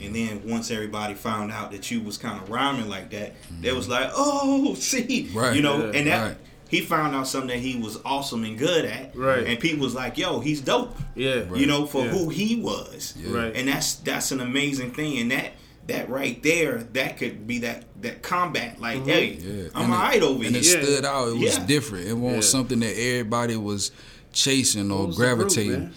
And 0.01 0.15
mm-hmm. 0.15 0.43
then 0.43 0.51
once 0.51 0.71
everybody 0.71 1.13
found 1.15 1.53
out 1.53 1.71
that 1.73 1.91
you 1.91 2.01
was 2.01 2.17
kind 2.17 2.41
of 2.41 2.49
rhyming 2.49 2.89
like 2.89 3.11
that, 3.11 3.35
they 3.61 3.69
mm-hmm. 3.69 3.77
was 3.77 3.89
like, 3.89 4.11
"Oh, 4.15 4.75
see, 4.79 5.31
Right. 5.35 5.55
you 5.55 5.63
know." 5.63 5.79
Yeah. 5.79 5.99
and 5.99 6.07
that 6.07 6.27
Right. 6.29 6.37
He 6.73 6.81
found 6.81 7.15
out 7.15 7.29
something 7.29 7.51
that 7.51 7.59
he 7.59 7.77
was 7.77 7.99
awesome 8.05 8.43
and 8.45 8.59
good 8.59 8.85
at, 8.85 9.15
Right. 9.15 9.47
And 9.47 9.61
people 9.61 9.85
was 9.85 9.95
like, 9.95 10.19
"Yo, 10.19 10.41
he's 10.41 10.61
dope," 10.61 10.97
yeah. 11.15 11.45
you 11.55 11.67
know, 11.67 11.87
for 11.87 12.05
Yeah. 12.05 12.11
who 12.13 12.29
he 12.31 12.57
was, 12.57 13.15
Yeah. 13.17 13.37
Right. 13.37 13.53
and 13.55 13.69
that's 13.69 13.95
that's 13.97 14.33
an 14.33 14.41
amazing 14.41 14.91
thing 14.93 15.19
and 15.19 15.31
that 15.31 15.53
that 15.87 16.09
right 16.09 16.43
there 16.43 16.87
that 16.95 17.19
could 17.19 17.47
be 17.47 17.59
that 17.59 17.85
that 18.03 18.23
combat 18.23 18.81
like 18.81 18.99
mm-hmm. 19.01 19.09
hey 19.09 19.27
Yeah, 19.35 19.69
i'm 19.75 19.85
and 19.85 19.93
it- 19.93 19.97
alright 19.97 20.23
over 20.23 20.45
and 20.45 20.57
here 20.57 20.79
it 20.81 20.85
stood 20.85 21.05
out. 21.05 21.29
It 21.29 21.39
was 21.39 21.59
Yeah. 21.59 21.67
different. 21.67 22.07
It 22.09 22.15
wasn't 22.15 22.43
Yeah. 22.45 22.49
something 22.49 22.81
that 22.81 22.97
everybody 22.99 23.57
was 23.57 23.91
chasing 24.33 24.91
or 24.91 24.99
What 25.01 25.07
was 25.09 25.17
the 25.19 25.25
group, 25.25 25.39
gravitating. 25.39 25.91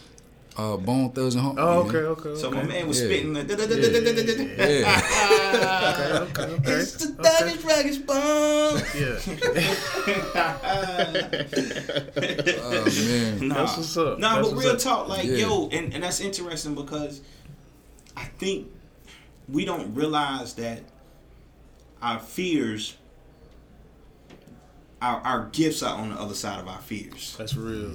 Man? 0.57 0.65
uh, 0.73 0.77
Bone 0.77 1.09
Thugs-n-Harmony. 1.11 1.61
Oh, 1.61 1.83
man. 1.83 1.87
okay, 1.95 1.97
okay. 1.97 2.29
okay. 2.29 2.39
So 2.41 2.51
my 2.51 2.63
man 2.63 2.87
was 2.87 2.99
Yeah. 3.01 3.05
spitting 3.07 3.33
the. 3.33 3.41
Yeah. 3.41 5.01
okay, 5.91 6.43
okay, 6.43 6.53
okay. 6.53 6.73
It's 6.81 6.93
the 6.93 7.07
Thuggish 7.13 7.63
Ruggish 7.63 7.99
Bone. 8.05 8.81
Yeah. 8.95 9.19
Oh 12.67 12.85
man. 13.07 13.47
Nah, 13.47 13.55
That's 13.55 13.77
what's 13.77 13.97
up. 13.97 14.19
Nah, 14.19 14.35
That's 14.37 14.49
but 14.49 14.57
real 14.59 14.71
up. 14.71 14.79
talk, 14.79 15.07
like 15.07 15.25
Yeah. 15.25 15.37
yo, 15.37 15.67
and, 15.69 15.93
and 15.93 16.03
that's 16.03 16.19
interesting 16.19 16.75
because 16.75 17.21
I 18.17 18.25
think 18.25 18.67
we 19.49 19.65
don't 19.65 19.93
realize 19.93 20.53
that 20.55 20.83
our 22.01 22.19
fears, 22.19 22.95
our 25.01 25.19
our 25.21 25.49
gifts 25.51 25.83
are 25.83 25.97
on 25.97 26.09
the 26.09 26.15
other 26.19 26.33
side 26.35 26.59
of 26.59 26.67
our 26.67 26.79
fears. 26.81 27.35
That's 27.37 27.55
real. 27.55 27.91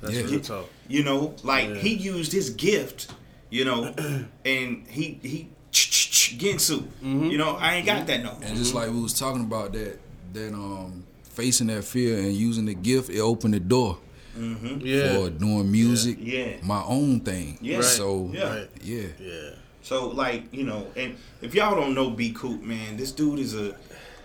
That's 0.00 0.14
Yeah. 0.14 0.22
real 0.24 0.40
talk. 0.40 0.66
You 0.90 1.04
know, 1.04 1.34
like 1.44 1.68
Yeah. 1.68 1.74
he 1.76 1.94
used 1.94 2.32
his 2.32 2.50
gift, 2.50 3.12
you 3.48 3.64
know, 3.64 3.94
and 4.44 4.84
he 4.88 5.18
he 5.22 5.48
Gensu. 6.40 6.80
Mm-hmm. 7.02 7.24
You 7.30 7.38
know, 7.38 7.56
I 7.56 7.76
ain't 7.76 7.86
got 7.86 8.06
that 8.08 8.22
no. 8.22 8.36
And 8.42 8.56
just 8.56 8.74
like 8.74 8.90
we 8.90 9.00
was 9.00 9.14
talking 9.18 9.42
about 9.42 9.72
that, 9.72 9.98
that 10.34 10.52
um 10.52 11.04
facing 11.22 11.68
that 11.68 11.84
fear 11.84 12.18
and 12.18 12.32
using 12.32 12.66
the 12.66 12.74
gift, 12.74 13.08
it 13.08 13.20
opened 13.20 13.54
the 13.54 13.60
door 13.60 13.98
Yeah. 14.36 15.16
for 15.18 15.30
doing 15.30 15.70
music, 15.70 16.18
Yeah. 16.20 16.56
my 16.62 16.82
own 16.84 17.20
thing. 17.20 17.58
Yeah. 17.62 17.76
Right. 17.76 17.84
So 17.84 18.30
Yeah. 18.32 18.42
Right. 18.56 18.68
yeah. 18.82 19.06
Yeah. 19.20 19.50
So 19.82 20.08
like 20.08 20.52
you 20.52 20.64
know, 20.64 20.86
and 20.96 21.16
if 21.40 21.54
y'all 21.54 21.76
don't 21.76 21.94
know 21.94 22.10
B 22.10 22.32
Coop, 22.32 22.62
man, 22.62 22.96
this 22.96 23.12
dude 23.12 23.38
is 23.38 23.54
a 23.54 23.76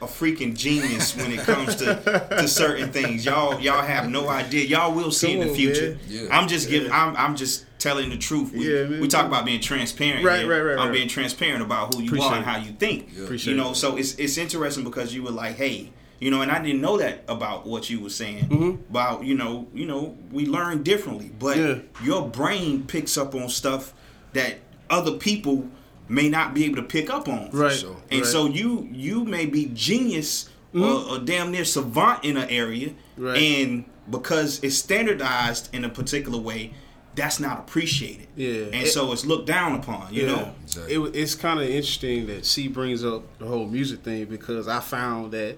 a 0.02 0.06
freaking 0.06 0.56
genius 0.56 1.16
when 1.16 1.32
it 1.32 1.40
comes 1.40 1.76
to 1.78 2.28
to 2.32 2.48
certain 2.48 2.92
things. 2.92 3.26
Y'all 3.26 3.60
y'all 3.60 3.82
have 3.82 4.10
no 4.10 4.28
idea. 4.30 4.66
Y'all 4.66 4.94
will 4.94 5.12
see 5.12 5.34
in 5.40 5.48
the 5.48 5.54
future. 5.54 5.98
Yeah. 6.08 6.28
I'm 6.32 6.48
just 6.48 6.70
giving. 6.70 6.92
I'm 6.92 7.16
I'm 7.16 7.36
just 7.36 7.66
telling 7.80 8.10
the 8.10 8.18
truth. 8.18 8.52
We, 8.52 8.74
Yeah, 8.74 8.86
man. 8.86 9.00
we 9.02 9.08
talk 9.08 9.26
about 9.28 9.46
being 9.46 9.62
transparent. 9.62 10.26
Right, 10.26 10.40
here. 10.42 10.50
right, 10.50 10.62
right, 10.76 10.80
I'm 10.82 10.88
right. 10.90 10.94
being 10.94 11.08
transparent 11.08 11.62
about 11.62 11.94
who 11.94 12.02
you 12.02 12.08
Appreciate 12.08 12.30
are 12.32 12.36
and 12.38 12.46
how 12.46 12.58
you 12.58 12.72
think. 12.72 13.12
Appreciate 13.18 13.52
you 13.54 13.58
know, 13.58 13.72
it. 13.72 13.76
so 13.76 13.96
it's 13.98 14.16
it's 14.16 14.38
interesting 14.38 14.84
because 14.84 15.14
you 15.14 15.24
were 15.24 15.32
like, 15.32 15.56
hey. 15.56 15.92
You 16.18 16.32
know, 16.32 16.42
and 16.42 16.50
I 16.50 16.64
didn't 16.64 16.80
know 16.80 16.98
that 16.98 17.26
about 17.28 17.68
what 17.68 17.90
you 17.90 18.00
were 18.00 18.10
saying 18.10 18.46
Mm-hmm. 18.48 18.90
about 18.90 19.26
you 19.26 19.36
know, 19.36 19.68
you 19.74 19.86
know, 19.86 20.18
we 20.32 20.46
learn 20.46 20.82
differently, 20.82 21.30
but 21.38 21.58
Yeah. 21.58 21.80
your 22.06 22.28
brain 22.30 22.86
picks 22.88 23.18
up 23.18 23.36
on 23.36 23.50
stuff 23.50 23.94
that 24.32 24.60
other 24.90 25.12
people 25.18 25.70
may 26.08 26.30
not 26.30 26.54
be 26.54 26.66
able 26.66 26.78
to 26.78 26.84
pick 26.84 27.10
up 27.10 27.28
on. 27.28 27.50
Right. 27.52 27.72
sure. 27.72 27.96
And 28.12 28.22
right. 28.22 28.30
so 28.30 28.46
you 28.48 28.88
you 28.92 29.24
may 29.26 29.46
be 29.46 29.68
genius 29.74 30.50
or, 30.74 30.84
or 30.86 31.20
damn 31.20 31.52
near 31.52 31.64
savant 31.66 32.24
in 32.26 32.36
an 32.38 32.50
area, 32.50 32.94
Right. 33.18 33.38
and 33.38 33.86
because 34.12 34.60
it's 34.62 34.76
standardized 34.76 35.74
in 35.74 35.86
a 35.86 35.90
particular 35.90 36.38
way, 36.38 36.74
that's 37.16 37.40
not 37.40 37.60
appreciated. 37.60 38.28
Yeah. 38.36 38.66
And 38.66 38.76
It- 38.84 38.88
so 38.92 39.12
it's 39.14 39.26
looked 39.26 39.48
down 39.48 39.76
upon. 39.76 40.14
You 40.14 40.26
know. 40.28 40.54
Exactly. 40.64 40.96
It, 40.96 41.16
it's 41.16 41.34
kind 41.34 41.60
of 41.62 41.66
interesting 41.68 42.28
that 42.28 42.46
C 42.46 42.68
brings 42.68 43.06
up 43.06 43.24
the 43.40 43.46
whole 43.46 43.68
music 43.68 44.02
thing 44.04 44.26
because 44.26 44.68
I 44.68 44.82
found 44.82 45.32
that 45.32 45.58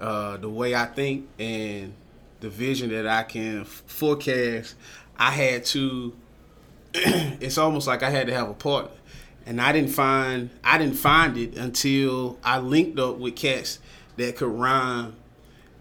uh, 0.00 0.38
the 0.38 0.48
way 0.48 0.74
I 0.74 0.86
think 0.86 1.28
and 1.38 1.92
the 2.40 2.48
vision 2.48 2.88
that 2.90 3.06
I 3.06 3.24
can 3.24 3.60
f- 3.62 3.82
forecast, 3.86 4.76
I 5.18 5.30
had 5.32 5.64
to. 5.66 6.14
it's 6.94 7.58
almost 7.58 7.86
like 7.86 8.02
I 8.02 8.08
had 8.10 8.26
to 8.28 8.34
have 8.34 8.48
a 8.48 8.54
partner, 8.54 8.92
and 9.48 9.62
I 9.62 9.72
didn't 9.72 9.90
find 9.90 10.50
I 10.62 10.76
didn't 10.76 10.96
find 10.96 11.36
it 11.38 11.56
until 11.56 12.38
I 12.44 12.58
linked 12.58 12.98
up 12.98 13.16
with 13.16 13.34
cats 13.34 13.78
that 14.18 14.36
could 14.36 14.50
rhyme 14.50 15.16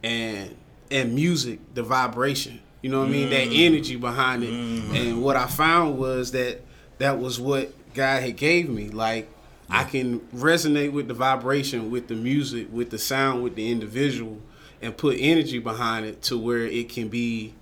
and 0.02 0.56
and 0.90 1.14
music, 1.14 1.60
the 1.74 1.84
vibration. 1.84 2.62
You 2.82 2.90
know 2.90 3.00
what 3.00 3.10
I 3.10 3.12
mean? 3.12 3.30
That 3.30 3.50
energy 3.52 3.98
behind 3.98 4.44
it. 4.44 4.54
And 4.54 5.22
what 5.22 5.36
I 5.36 5.48
found 5.48 5.98
was 5.98 6.32
that 6.32 6.62
that 7.00 7.20
was 7.20 7.42
what 7.42 7.74
God 7.94 8.24
had 8.24 8.38
gave 8.38 8.70
me. 8.70 8.88
Like 8.88 9.30
I 9.70 9.84
can 9.84 10.22
resonate 10.34 10.94
with 10.94 11.10
the 11.10 11.14
vibration, 11.14 11.92
with 11.92 12.08
the 12.08 12.16
music, 12.16 12.70
with 12.72 12.90
the 12.90 12.98
sound, 12.98 13.44
with 13.44 13.56
the 13.56 13.70
individual, 13.70 14.40
and 14.82 14.96
put 14.96 15.18
energy 15.20 15.60
behind 15.60 16.06
it 16.06 16.22
to 16.24 16.38
where 16.38 16.66
it 16.66 16.88
can 16.88 17.10
be 17.10 17.54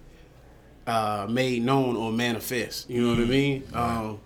uh, 0.85 1.25
made 1.27 1.63
known 1.63 1.95
or 1.95 2.12
manifest. 2.12 2.91
You 2.91 3.01
know 3.01 3.09
what 3.09 3.19
I 3.19 3.27
mean? 3.27 3.63
Um, 3.74 4.19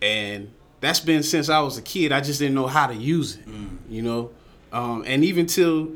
and 0.00 0.50
that's 0.80 1.00
been 1.00 1.22
since 1.22 1.48
I 1.48 1.60
was 1.60 1.76
a 1.78 1.82
kid. 1.82 2.12
I 2.12 2.20
just 2.20 2.38
didn't 2.38 2.54
know 2.54 2.66
how 2.66 2.86
to 2.86 2.94
use 2.94 3.36
it. 3.36 3.44
You 3.88 4.02
know, 4.02 4.30
um, 4.72 5.04
and 5.06 5.24
even 5.24 5.46
till 5.46 5.90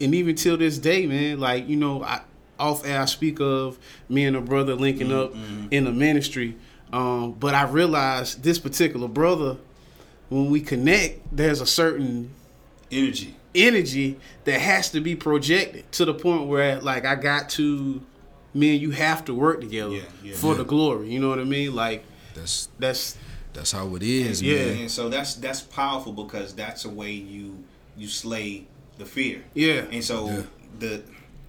and 0.00 0.14
even 0.14 0.34
till 0.36 0.56
this 0.56 0.78
day, 0.78 1.06
man. 1.06 1.40
Like 1.40 1.68
you 1.68 1.76
know, 1.76 2.02
I, 2.02 2.20
off 2.58 2.86
air 2.86 3.00
I 3.00 3.04
speak 3.06 3.40
of 3.40 3.78
me 4.08 4.24
and 4.24 4.36
a 4.36 4.40
brother 4.40 4.74
linking 4.74 5.12
up 5.12 5.34
in 5.70 5.84
the 5.84 5.92
ministry. 5.92 6.56
Um, 6.92 7.32
but 7.32 7.54
I 7.54 7.64
realized 7.64 8.42
this 8.42 8.58
particular 8.58 9.06
brother, 9.08 9.56
when 10.28 10.50
we 10.50 10.60
connect, 10.60 11.20
there's 11.34 11.60
a 11.60 11.66
certain 11.66 12.30
Energy. 12.90 13.36
energy 13.54 14.18
that 14.44 14.60
has 14.60 14.90
to 14.90 15.00
be 15.00 15.14
projected 15.14 15.90
to 15.92 16.04
the 16.04 16.12
point 16.14 16.48
where 16.48 16.80
like 16.80 17.04
I 17.06 17.14
got 17.14 17.48
to 17.50 18.00
me 18.52 18.72
and 18.72 18.82
you 18.82 18.90
have 18.90 19.24
to 19.26 19.34
work 19.34 19.60
together 19.60 19.94
Yeah, 19.94 20.02
yeah. 20.24 20.34
for 20.34 20.48
Yeah. 20.52 20.58
the 20.58 20.64
glory. 20.64 21.08
You 21.10 21.20
know 21.20 21.28
what 21.28 21.38
I 21.38 21.44
mean? 21.44 21.72
Like 21.74 22.04
That's 22.34 22.68
that's 22.80 23.16
that's 23.52 23.72
how 23.72 23.94
it 23.96 24.02
is, 24.02 24.40
Yeah. 24.42 24.66
man. 24.66 24.76
And 24.82 24.90
so 24.90 25.08
that's 25.08 25.34
that's 25.34 25.60
powerful 25.60 26.12
because 26.12 26.54
that's 26.54 26.84
a 26.84 26.88
way 26.88 27.12
you 27.12 27.64
you 27.96 28.08
slay 28.08 28.66
the 28.98 29.04
fear. 29.04 29.42
Yeah. 29.54 29.84
And 29.92 30.04
so 30.04 30.28
Yeah. 30.28 30.42
the 30.78 31.02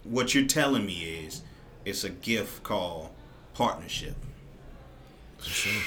what 0.03 0.33
you're 0.33 0.45
telling 0.47 0.85
me 0.85 1.03
is 1.25 1.41
it's 1.85 2.03
a 2.03 2.09
gift 2.09 2.63
called 2.63 3.09
partnership. 3.53 4.15
Sure. 5.43 5.81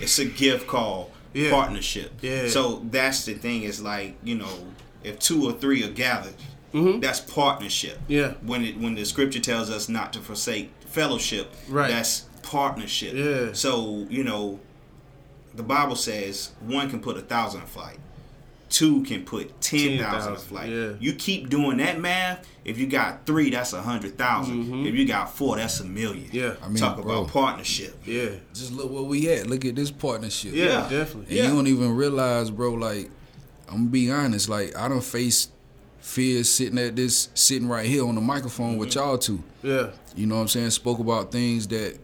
It's 0.00 0.18
a 0.18 0.24
gift 0.24 0.66
called 0.66 1.10
Yeah. 1.34 1.50
partnership. 1.50 2.12
Yeah. 2.22 2.48
So 2.48 2.82
that's 2.90 3.24
the 3.24 3.34
thing. 3.34 3.62
Is 3.64 3.80
like 3.80 4.16
you 4.24 4.34
know, 4.36 4.66
if 5.04 5.18
two 5.18 5.44
or 5.48 5.52
three 5.52 5.82
are 5.84 5.90
gathered, 5.90 6.34
that's 7.00 7.20
partnership. 7.20 7.98
Mm-hmm. 8.04 8.12
Yeah. 8.12 8.34
When 8.42 8.64
it 8.64 8.78
when 8.78 8.94
the 8.94 9.04
scripture 9.04 9.40
tells 9.40 9.70
us 9.70 9.88
not 9.88 10.12
to 10.14 10.20
forsake 10.20 10.70
fellowship, 10.86 11.52
Right. 11.68 11.90
that's 11.90 12.24
partnership. 12.42 13.14
Yeah. 13.14 13.52
So 13.52 14.06
you 14.10 14.24
know, 14.24 14.60
the 15.54 15.62
Bible 15.62 15.96
says 15.96 16.50
one 16.60 16.88
can 16.90 17.00
put 17.00 17.16
a 17.16 17.20
thousand 17.22 17.62
in 17.62 17.66
flight. 17.66 17.98
Two 18.68 19.02
can 19.02 19.24
put 19.24 19.60
ten 19.60 19.98
thousand 19.98 20.32
in 20.34 20.38
flight. 20.38 20.70
yeah. 20.70 20.92
You 20.98 21.12
keep 21.14 21.50
doing 21.50 21.76
that 21.76 22.00
math. 22.00 22.48
If 22.64 22.78
you 22.78 22.86
got 22.86 23.26
three, 23.26 23.50
that's 23.50 23.74
a 23.74 23.82
hundred 23.82 24.14
If 24.18 24.94
you 24.94 25.06
got 25.06 25.34
four, 25.34 25.56
that's 25.56 25.80
a 25.80 25.84
million. 25.84 26.28
Mm-hmm. 26.28 26.36
Yeah. 26.36 26.54
I 26.62 26.68
mean, 26.68 26.76
Talk 26.76 27.02
bro. 27.02 27.20
about 27.22 27.28
partnership. 27.32 27.94
yeah. 28.06 28.30
Just 28.54 28.72
look 28.72 28.90
where 28.90 29.02
we 29.02 29.28
at. 29.30 29.46
Look 29.46 29.66
at 29.66 29.74
this 29.76 29.90
partnership. 29.90 30.54
Yeah, 30.54 30.64
Yeah. 30.64 30.88
definitely. 30.88 31.26
And 31.26 31.30
Yeah. 31.32 31.42
you 31.48 31.54
don't 31.54 31.66
even 31.66 31.94
realize, 31.94 32.50
bro, 32.50 32.72
like, 32.72 33.10
I'm 33.68 33.76
gonna 33.76 33.88
be 33.90 34.10
honest, 34.10 34.48
like 34.48 34.74
I 34.76 34.88
don't 34.88 35.04
face 35.04 35.48
fears 36.00 36.48
sitting 36.50 36.78
at 36.78 36.96
this 36.96 37.28
sitting 37.34 37.68
right 37.68 37.86
here 37.86 38.06
on 38.06 38.14
the 38.14 38.20
microphone 38.22 38.78
with 38.78 38.94
y'all 38.94 39.18
two. 39.18 39.42
Yeah. 39.62 39.90
You 40.16 40.26
know 40.26 40.36
what 40.36 40.40
I'm 40.42 40.48
saying? 40.48 40.70
Spoke 40.70 40.98
about 40.98 41.30
things 41.30 41.66
that 41.68 41.98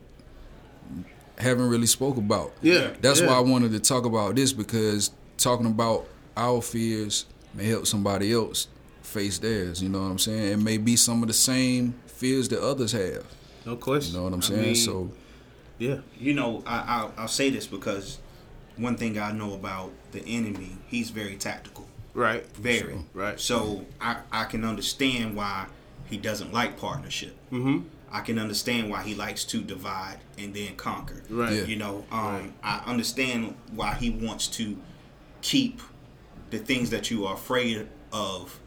haven't 1.38 1.68
really 1.68 1.87
spoke 1.87 2.16
about. 2.16 2.53
Yeah. 2.62 2.90
That's 3.01 3.20
yeah. 3.20 3.29
why 3.29 3.35
I 3.35 3.40
wanted 3.40 3.72
to 3.72 3.81
talk 3.81 4.05
about 4.05 4.35
this 4.37 4.53
because 4.53 5.11
talking 5.37 5.66
about 5.66 6.07
our 6.37 6.61
fears 6.62 7.27
may 7.55 7.64
help 7.64 7.87
somebody 7.87 8.33
else 8.33 8.68
face 9.03 9.38
theirs. 9.38 9.83
You 9.83 9.88
know 9.88 10.01
what 10.01 10.11
I'm 10.11 10.18
saying? 10.18 10.53
It 10.53 10.59
may 10.59 10.79
be 10.79 10.96
some 10.96 11.22
of 11.22 11.29
the 11.29 11.35
same 11.35 11.94
fears 12.07 12.48
that 12.48 12.62
others 12.62 12.92
have. 12.92 13.24
No 13.64 13.77
question. 13.77 14.14
You 14.14 14.18
know 14.18 14.24
what 14.24 14.33
I'm 14.35 14.40
I 14.40 14.42
saying? 14.42 14.62
mean, 14.62 14.74
so 14.74 15.12
yeah. 15.79 15.98
You 16.18 16.35
know, 16.35 16.62
I, 16.66 16.85
I'll, 16.87 17.14
I'll 17.16 17.29
say 17.29 17.51
this 17.51 17.66
because 17.66 18.18
one 18.77 18.96
thing 18.96 19.18
I 19.18 19.33
know 19.33 19.55
about 19.55 19.92
the 20.12 20.20
enemy, 20.27 20.77
he's 20.87 21.11
very 21.11 21.37
tactical. 21.37 21.87
Right. 22.14 22.46
Very. 22.57 22.98
Right. 23.14 23.38
So 23.38 23.85
I, 24.01 24.18
I 24.33 24.44
can 24.44 24.64
understand 24.64 25.37
why 25.37 25.66
he 26.07 26.16
doesn't 26.16 26.53
like 26.53 26.79
partnership. 26.79 27.37
Mm-hmm. 27.53 27.87
I 28.11 28.21
can 28.21 28.38
understand 28.38 28.90
why 28.90 29.03
he 29.03 29.14
likes 29.14 29.44
to 29.47 29.61
divide 29.61 30.18
and 30.38 30.55
then 30.55 30.77
conquer. 30.77 31.23
Right. 31.29 31.53
Yeah. 31.53 31.64
You 31.64 31.77
know, 31.77 32.05
um, 32.11 32.25
Right. 32.35 32.53
I 32.62 32.83
understand 32.87 33.55
why 33.73 33.94
he 33.94 34.11
wants 34.11 34.47
to 34.49 34.77
keep 35.42 35.81
the 36.51 36.59
things 36.59 36.90
that 36.90 37.11
you 37.11 37.27
are 37.27 37.35
afraid 37.35 37.87
of 38.12 38.59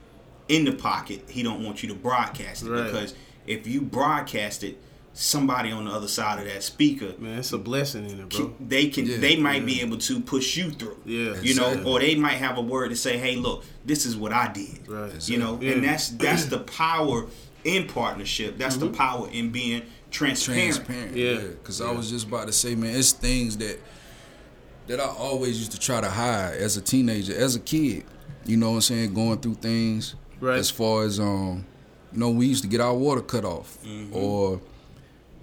in 0.48 0.66
the 0.66 0.72
pocket. 0.74 1.26
He 1.30 1.42
don't 1.44 1.64
want 1.64 1.82
you 1.82 1.90
to 1.90 1.96
broadcast 1.96 2.64
it 2.64 2.70
Right. 2.70 2.84
because 2.86 3.14
if 3.48 3.66
you 3.68 3.82
broadcast 3.82 4.64
it, 4.64 4.80
somebody 5.14 5.72
on 5.72 5.86
the 5.86 5.92
other 5.92 6.08
side 6.08 6.40
of 6.40 6.46
that 6.46 6.64
speaker 6.64 7.14
Man, 7.20 7.40
it's 7.40 7.52
a 7.52 7.58
blessing 7.58 8.10
in 8.10 8.20
it, 8.22 8.30
bro. 8.30 8.54
they 8.66 8.88
can 8.88 9.06
Yeah, 9.06 9.18
they 9.18 9.36
might 9.36 9.66
be 9.66 9.82
able 9.82 9.98
to 9.98 10.22
push 10.22 10.56
you 10.56 10.72
through. 10.72 10.98
Yeah. 11.06 11.42
You 11.42 11.56
know, 11.56 11.68
Exactly. 11.72 11.92
or 11.92 12.00
they 12.00 12.16
might 12.16 12.38
have 12.38 12.58
a 12.58 12.62
word 12.62 12.92
to 12.92 12.96
say, 12.96 13.18
"Hey, 13.18 13.36
look, 13.36 13.66
this 13.86 14.06
is 14.06 14.16
what 14.16 14.32
I 14.32 14.50
did." 14.54 14.88
Right. 14.88 15.28
You 15.28 15.38
know, 15.38 15.60
Yeah. 15.62 15.72
and 15.74 15.84
that's 15.84 16.10
that's 16.10 16.46
the 16.46 16.60
power 16.60 17.28
in 17.64 17.88
partnership. 17.88 18.58
That's 18.58 18.78
the 18.78 18.88
mm-hmm. 18.88 18.96
power 18.96 19.30
in 19.32 19.52
being 19.52 19.84
transparent. 20.10 20.76
transparent. 20.76 21.16
Yeah. 21.16 21.32
Yeah. 21.32 21.40
Because 21.40 21.82
I 21.82 21.92
was 21.92 22.10
just 22.10 22.28
about 22.28 22.48
to 22.48 22.54
say, 22.54 22.76
man, 22.76 22.96
it's 22.96 23.12
things 23.12 23.58
that 23.58 23.80
that 24.88 25.00
I 25.00 25.06
always 25.06 25.60
used 25.60 25.72
to 25.74 25.80
try 25.80 26.02
to 26.02 26.10
hide 26.10 26.56
as 26.56 26.76
a 26.76 26.82
teenager, 26.82 27.36
as 27.36 27.56
a 27.56 27.60
kid. 27.60 28.04
You 28.46 28.58
know 28.58 28.72
what 28.72 28.76
I'm 28.78 28.82
saying? 28.82 29.14
Going 29.14 29.40
through 29.40 29.56
things 29.56 30.16
Right. 30.40 30.58
as 30.58 30.72
far 30.72 31.04
as 31.04 31.20
um, 31.20 31.66
you 32.12 32.20
know, 32.20 32.32
we 32.32 32.48
used 32.48 32.64
to 32.64 32.68
get 32.68 32.82
our 32.82 32.96
water 32.96 33.22
cut 33.22 33.46
off, 33.46 33.78
mm-hmm. 33.84 34.16
or 34.16 34.60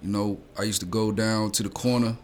you 0.03 0.09
know, 0.09 0.39
I 0.57 0.63
used 0.63 0.81
to 0.81 0.85
go 0.85 1.11
down 1.11 1.51
to 1.51 1.63
the 1.63 1.69
corner 1.69 2.17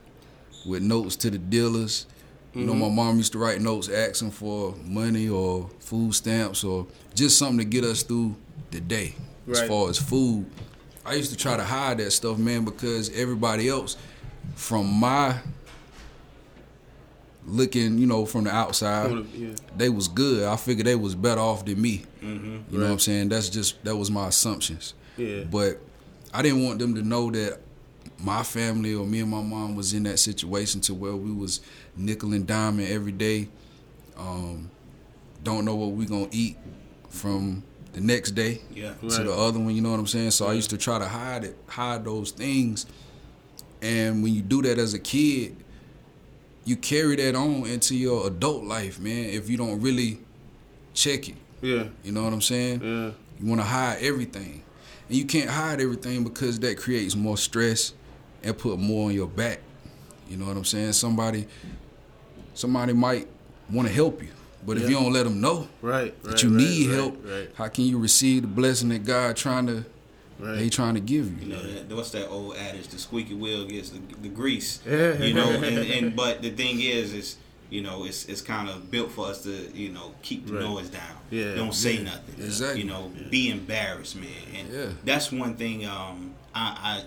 with 0.66 0.84
notes 0.84 1.16
to 1.18 1.30
the 1.30 1.38
dealers. 1.38 2.06
You 2.54 2.66
know, 2.66 2.74
my 2.74 2.86
mm-hmm. 2.86 2.96
mom 2.96 3.18
used 3.18 3.34
to 3.34 3.38
write 3.38 3.60
notes 3.60 3.90
asking 3.90 4.32
for 4.32 4.76
money 4.86 5.28
or 5.28 5.70
food 5.80 6.16
stamps 6.16 6.64
or 6.64 6.88
just 7.14 7.38
something 7.38 7.58
to 7.58 7.66
get 7.66 7.84
us 7.84 8.02
through 8.02 8.36
the 8.72 8.80
day. 8.80 9.14
As 9.50 9.62
far 9.68 9.90
as 9.90 9.98
food, 9.98 10.46
I 11.06 11.14
used 11.14 11.32
to 11.32 11.38
try 11.38 11.56
to 11.56 11.64
hide 11.64 12.00
that 12.00 12.12
stuff, 12.12 12.38
man, 12.38 12.66
because 12.66 13.16
everybody 13.16 13.70
else, 13.70 13.96
from 14.56 14.88
my 14.88 15.38
looking, 17.46 17.98
you 17.98 18.08
know, 18.08 18.26
from 18.26 18.46
the 18.46 18.52
outside, 18.52 19.26
yeah. 19.34 19.50
they 19.78 19.90
was 19.90 20.08
good. 20.08 20.48
I 20.48 20.56
figured 20.56 20.88
they 20.88 20.96
was 20.96 21.16
better 21.16 21.42
off 21.42 21.66
than 21.66 21.82
me. 21.82 22.04
Mm-hmm. 22.22 22.74
You 22.74 22.78
know 22.80 22.86
what 22.86 22.92
I'm 22.94 23.00
saying? 23.00 23.30
That's 23.30 23.50
just 23.50 23.84
that 23.84 23.96
was 23.96 24.10
my 24.10 24.28
assumptions. 24.28 24.94
Yeah. 25.18 25.44
But 25.44 25.80
I 26.34 26.42
didn't 26.42 26.66
want 26.66 26.80
them 26.80 26.96
to 26.96 27.02
know 27.02 27.32
that 27.32 27.60
my 28.20 28.44
family 28.44 28.94
or 28.94 29.06
me 29.06 29.20
and 29.20 29.30
my 29.30 29.42
mom 29.42 29.76
was 29.76 29.94
in 29.94 30.04
that 30.04 30.18
situation 30.18 30.82
to 30.82 30.94
where 30.94 31.16
we 31.16 31.32
was 31.32 31.62
nickel 31.96 32.34
and 32.34 32.48
diming 32.48 32.90
every 32.90 33.12
day. 33.12 33.50
Um, 34.18 34.72
don't 35.44 35.66
know 35.66 35.76
what 35.76 35.92
we 35.92 36.06
gonna 36.06 36.28
eat 36.32 36.58
from 37.10 37.64
the 37.96 38.02
next 38.02 38.32
day 38.32 38.60
Yeah. 38.76 38.94
to 38.96 39.08
Right. 39.08 39.24
the 39.26 39.34
other 39.34 39.58
one. 39.60 39.74
You 39.74 39.82
know 39.82 39.92
what 39.92 40.00
I'm 40.00 40.08
saying? 40.08 40.32
So 40.32 40.48
I 40.48 40.54
used 40.54 40.70
to 40.72 40.78
try 40.78 41.00
to 41.00 41.08
hide 41.08 41.46
it, 41.46 41.56
hide 41.68 42.04
those 42.04 42.32
things. 42.32 42.86
And 43.82 44.22
when 44.22 44.34
you 44.34 44.42
do 44.42 44.62
that 44.64 44.78
as 44.78 44.94
a 44.94 45.00
kid, 45.00 45.56
you 46.66 46.76
carry 46.76 47.16
that 47.16 47.36
on 47.36 47.66
into 47.66 47.96
your 47.96 48.28
adult 48.28 48.64
life, 48.66 49.00
man. 49.00 49.26
If 49.30 49.50
you 49.50 49.56
don't 49.58 49.80
really 49.82 50.20
check 50.94 51.30
it, 51.30 51.36
Yeah. 51.62 51.86
you 52.04 52.12
know 52.12 52.24
what 52.24 52.34
I'm 52.34 52.42
saying? 52.42 52.82
Yeah. 52.84 53.12
You 53.40 53.48
want 53.48 53.62
to 53.62 53.66
hide 53.68 54.00
everything, 54.02 54.62
and 55.08 55.18
you 55.18 55.26
can't 55.26 55.50
hide 55.50 55.80
everything 55.80 56.24
because 56.24 56.60
that 56.60 56.78
creates 56.78 57.16
more 57.16 57.38
stress 57.38 57.94
and 58.44 58.58
put 58.58 58.78
more 58.80 59.08
on 59.10 59.16
your 59.16 59.28
back. 59.28 59.60
You 60.30 60.38
know 60.38 60.46
what 60.48 60.58
I'm 60.58 60.66
saying? 60.66 60.94
Somebody, 60.94 61.48
somebody 62.56 62.94
might 62.94 63.28
want 63.72 63.88
to 63.88 63.94
help 63.94 64.22
you, 64.22 64.30
but 64.66 64.78
if 64.78 64.90
you 64.90 64.96
don't 64.96 65.14
let 65.14 65.24
them 65.24 65.40
know 65.42 65.68
Right. 65.82 66.22
that 66.24 66.30
right, 66.32 66.44
you 66.44 66.50
right, 66.50 66.58
need 66.58 66.88
right, 66.90 66.96
help, 66.96 67.26
Right. 67.26 67.50
how 67.56 67.68
can 67.68 67.86
you 67.86 67.98
receive 68.00 68.42
the 68.44 68.48
blessing 68.48 68.90
that 68.90 69.04
God 69.06 69.36
trying 69.36 69.68
to 69.68 69.86
Right. 70.38 70.60
He 70.60 70.70
trying 70.70 70.96
to 70.96 71.00
give 71.00 71.28
you? 71.42 71.48
You 71.48 71.54
know, 71.56 71.64
that, 71.64 71.96
what's 71.96 72.12
that 72.12 72.28
old 72.28 72.58
adage? 72.58 72.90
The 72.90 73.00
squeaky 73.00 73.34
wheel 73.36 73.66
gets 73.68 73.92
the, 73.92 74.00
the 74.22 74.28
grease. 74.28 74.82
Yeah. 74.86 75.14
You 75.14 75.34
know, 75.34 75.50
and, 75.50 75.78
and 75.78 76.14
but 76.16 76.42
the 76.42 76.50
thing 76.50 76.82
is, 76.82 77.14
is 77.14 77.38
you 77.70 77.82
know, 77.82 78.04
it's 78.04 78.26
it's 78.26 78.42
kind 78.42 78.68
of 78.70 78.92
built 78.92 79.12
for 79.12 79.28
us 79.28 79.44
to 79.44 79.50
you 79.74 79.90
know 79.94 80.14
keep 80.24 80.46
the 80.46 80.54
Right. 80.56 80.62
noise 80.64 80.90
down. 80.90 81.16
Yeah. 81.32 81.56
Don't 81.56 81.74
say 81.74 81.94
Yeah. 81.96 82.04
nothing. 82.04 82.36
Exactly. 82.44 82.82
You 82.82 82.88
know, 82.88 83.14
be 83.32 83.50
embarrassed, 83.50 84.18
man. 84.18 84.28
And 84.54 84.74
Yeah. 84.74 84.86
that's 85.06 85.32
one 85.32 85.56
thing. 85.56 85.86
Um, 85.86 86.34
I 86.54 87.04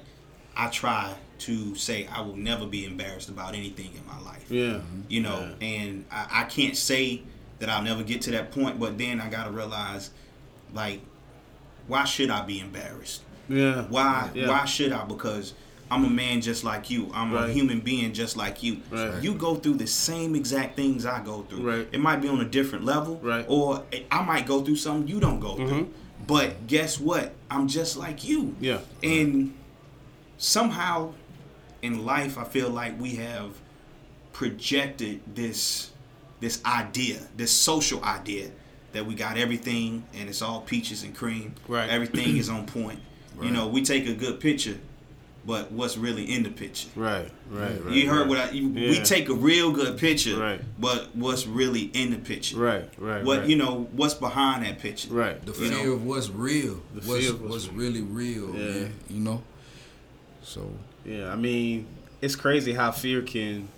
I 0.57 0.67
I 0.67 0.71
try 0.71 1.13
to 1.41 1.75
say 1.75 2.09
I 2.11 2.23
will 2.23 2.35
never 2.37 2.65
be 2.67 2.87
embarrassed 2.87 3.29
about 3.29 3.55
anything 3.55 3.91
in 3.95 4.07
my 4.07 4.19
life. 4.25 4.47
Yeah. 4.51 4.81
You 5.11 5.21
know, 5.21 5.55
and 5.61 6.07
I, 6.11 6.27
I 6.31 6.45
can't 6.45 6.77
say 6.79 7.21
that 7.59 7.69
I'll 7.69 7.83
never 7.83 8.03
get 8.03 8.23
to 8.23 8.31
that 8.33 8.51
point, 8.53 8.79
but 8.79 8.99
then 8.99 9.21
I 9.21 9.29
gotta 9.29 9.51
realize, 9.51 10.11
like, 10.73 11.01
why 11.87 12.05
should 12.05 12.31
I 12.31 12.45
be 12.45 12.61
embarrassed? 12.61 13.23
Yeah. 13.49 13.83
Why 13.89 14.31
Yeah. 14.35 14.49
why 14.49 14.65
should 14.67 14.93
I? 14.93 15.05
Because 15.05 15.55
I'm 15.91 16.05
a 16.05 16.11
man 16.11 16.43
just 16.43 16.65
like 16.65 16.91
you. 16.91 17.11
I'm 17.15 17.35
a 17.35 17.49
human 17.49 17.81
being 17.81 18.13
just 18.13 18.37
like 18.37 18.63
you. 18.63 18.83
Right. 18.91 19.23
You 19.23 19.33
go 19.35 19.55
through 19.55 19.75
the 19.77 19.87
same 19.87 20.35
exact 20.37 20.77
things 20.77 21.07
I 21.07 21.23
go 21.25 21.47
through. 21.49 21.63
Right. 21.63 21.89
It 21.91 21.99
might 22.01 22.21
be 22.21 22.29
on 22.29 22.41
a 22.41 22.45
different 22.45 22.85
level. 22.85 23.19
Right. 23.23 23.47
Or 23.49 23.85
I 24.11 24.23
might 24.23 24.47
go 24.47 24.63
through 24.63 24.77
something 24.77 25.09
you 25.09 25.19
don't 25.19 25.41
go 25.41 25.57
through. 25.57 25.67
Mhm. 25.85 25.89
But 26.27 26.67
guess 26.67 27.01
what? 27.01 27.33
I'm 27.51 27.69
just 27.69 27.97
like 27.97 28.23
you. 28.29 28.55
Yeah. 28.61 28.81
And 29.03 29.55
somehow 30.37 31.15
in 31.81 32.05
life 32.05 32.37
I 32.37 32.45
feel 32.45 32.69
like 32.69 33.01
we 33.01 33.15
have 33.15 33.53
projected 34.35 35.21
this 35.35 35.91
this 36.41 36.63
idea, 36.65 37.19
this 37.37 37.51
social 37.51 38.03
idea 38.05 38.51
that 38.93 39.05
we 39.07 39.15
got 39.15 39.37
everything 39.37 40.05
and 40.15 40.29
it's 40.29 40.43
all 40.43 40.61
peaches 40.63 41.03
and 41.03 41.15
cream. 41.15 41.55
Right. 41.67 41.89
Everything 41.91 42.37
is 42.37 42.49
on 42.57 42.67
point. 42.67 43.01
Right. 43.37 43.47
You 43.47 43.53
know, 43.53 43.69
we 43.69 43.83
take 43.83 44.07
a 44.09 44.15
good 44.15 44.41
picture, 44.41 44.79
but 45.45 45.71
what's 45.71 45.97
really 45.97 46.25
in 46.25 46.43
the 46.43 46.51
picture? 46.51 46.89
Right. 46.97 47.31
Right. 47.51 47.85
Right. 47.85 47.95
you 47.95 48.09
heard 48.09 48.21
right. 48.21 48.29
what 48.29 48.39
I 48.39 48.51
you, 48.51 48.69
we 48.71 49.01
take 49.01 49.29
a 49.29 49.35
real 49.35 49.73
good 49.73 49.99
picture, 49.99 50.37
Right. 50.39 50.61
but 50.79 51.15
what's 51.15 51.47
really 51.47 51.83
in 51.95 52.11
the 52.11 52.19
picture? 52.19 52.57
Right. 52.59 52.89
Right. 52.99 53.25
What 53.25 53.41
right. 53.41 53.49
you 53.49 53.57
know, 53.57 53.89
what's 53.93 54.15
behind 54.15 54.65
that 54.65 54.79
picture? 54.79 55.09
Right. 55.13 55.41
The 55.45 55.53
You 55.53 55.69
fear 55.71 55.87
know? 55.87 55.93
of 55.93 56.05
what's 56.05 56.29
real, 56.31 56.81
The 56.95 57.01
what's, 57.09 57.25
fear 57.25 57.31
of 57.33 57.41
what's 57.43 57.53
what's 57.67 57.69
really 57.69 58.03
real, 58.03 58.55
Yeah. 58.55 58.65
man. 58.71 58.95
You 59.09 59.21
know. 59.21 59.43
So 60.43 60.71
Yeah. 61.05 61.31
I 61.33 61.37
mean, 61.37 61.87
it's 62.21 62.37
crazy 62.37 62.73
how 62.73 62.91
fear 62.91 63.23
can 63.23 63.69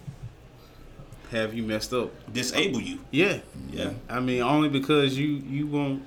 have 1.31 1.55
you 1.55 1.63
messed 1.63 1.93
up. 1.93 2.11
Disable 2.33 2.81
you. 2.81 2.99
Yeah. 3.11 3.39
Yeah. 3.71 3.93
I 4.09 4.21
mean, 4.21 4.43
only 4.43 4.69
because 4.69 5.17
you 5.19 5.27
you 5.29 5.67
won't 5.67 6.03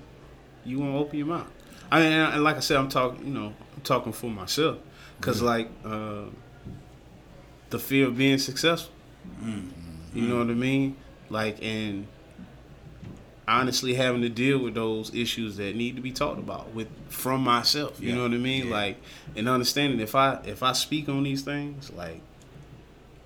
you 0.65 0.79
won't 0.79 0.95
open 0.95 1.17
your 1.17 1.27
mouth. 1.27 1.47
I 1.91 1.99
mean, 2.01 2.12
and 2.12 2.43
like 2.43 2.57
I 2.57 2.62
said, 2.62 2.77
I'm 2.77 2.89
talking. 2.89 3.25
You 3.27 3.33
know, 3.33 3.47
I'm 3.75 3.81
talking 3.83 4.13
for 4.13 4.27
myself 4.29 4.77
because 5.17 5.41
like 5.41 5.69
uh, 5.86 6.23
the 7.69 7.79
fear 7.79 8.07
of 8.07 8.17
being 8.17 8.38
successful. 8.38 8.93
You 10.13 10.27
know 10.27 10.38
what 10.39 10.47
I 10.49 10.53
mean? 10.53 10.95
Like 11.29 11.63
and 11.63 12.07
honestly 13.47 13.93
having 13.93 14.21
to 14.21 14.29
deal 14.29 14.57
with 14.59 14.73
those 14.73 15.13
issues 15.13 15.57
that 15.57 15.75
need 15.75 15.95
to 15.97 16.01
be 16.01 16.12
talked 16.12 16.39
about 16.39 16.73
with 16.73 16.88
from 17.09 17.41
myself. 17.41 17.99
You 17.99 18.09
Yeah. 18.09 18.15
know 18.15 18.21
what 18.23 18.31
I 18.31 18.38
mean? 18.38 18.67
Yeah. 18.67 18.73
Like 18.73 18.97
and 19.36 19.49
understanding 19.49 19.99
if 19.99 20.15
I 20.15 20.39
if 20.45 20.63
I 20.63 20.73
speak 20.73 21.09
on 21.09 21.23
these 21.23 21.41
things, 21.41 21.91
like 21.91 22.21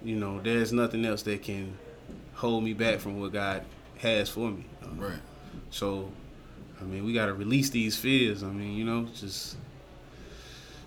you 0.03 0.15
know, 0.15 0.39
there's 0.41 0.71
nothing 0.71 1.03
else 1.05 1.23
that 1.23 1.41
can 1.43 1.77
hold 2.38 2.63
me 2.63 2.73
back 2.73 3.00
from 3.00 3.19
what 3.19 3.32
God 3.34 3.63
has 4.00 4.30
for 4.30 4.50
me. 4.52 4.63
Um, 4.84 5.00
right. 5.00 5.19
So, 5.69 6.12
I 6.80 6.84
mean, 6.86 7.04
we 7.06 7.13
got 7.13 7.26
to 7.26 7.34
release 7.34 7.69
these 7.69 7.97
fears. 7.97 8.43
I 8.43 8.47
mean, 8.47 8.78
you 8.78 8.86
know, 8.86 9.08
just 9.15 9.58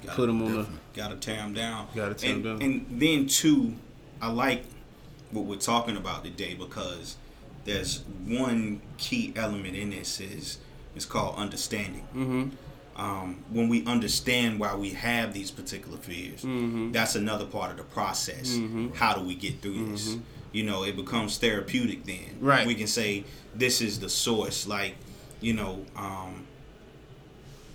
Gotta- 0.04 0.16
put 0.16 0.26
them 0.28 0.42
on 0.42 0.52
the. 0.52 0.66
Gotta 0.94 1.16
tear 1.16 1.36
them 1.36 1.52
down. 1.54 1.86
Gotta 1.94 2.14
tear 2.14 2.30
'em 2.30 2.36
and, 2.36 2.44
down. 2.44 2.62
And 2.62 2.86
then 3.00 3.26
too, 3.26 3.74
I 4.22 4.30
like 4.30 4.64
what 5.30 5.44
we're 5.44 5.56
talking 5.56 5.96
about 5.96 6.24
today 6.24 6.54
because 6.54 7.16
there's 7.64 8.02
one 8.26 8.80
key 8.98 9.32
element 9.36 9.76
in 9.76 9.90
this 9.90 10.20
is 10.20 10.58
it's 10.96 11.04
called 11.04 11.36
understanding. 11.36 12.06
Mm-hmm. 12.14 12.48
Um, 13.00 13.44
when 13.50 13.68
we 13.68 13.84
understand 13.86 14.58
why 14.58 14.74
we 14.74 14.90
have 14.90 15.32
these 15.32 15.50
particular 15.50 15.96
fears, 15.98 16.42
Mhm. 16.42 16.92
that's 16.92 17.14
another 17.14 17.46
part 17.46 17.70
of 17.70 17.76
the 17.76 17.84
process. 17.84 18.50
Mhm. 18.56 18.94
How 18.96 19.14
do 19.14 19.20
we 19.22 19.34
get 19.34 19.62
through 19.62 19.90
this? 19.92 20.16
You 20.52 20.64
know, 20.64 20.82
it 20.82 20.96
becomes 20.96 21.38
therapeutic 21.38 22.04
then. 22.04 22.36
Right. 22.40 22.66
We 22.66 22.74
can 22.74 22.86
say 22.86 23.24
this 23.54 23.80
is 23.80 24.00
the 24.00 24.08
source. 24.08 24.66
Like, 24.66 24.96
you 25.40 25.52
know, 25.52 25.84
um, 25.96 26.46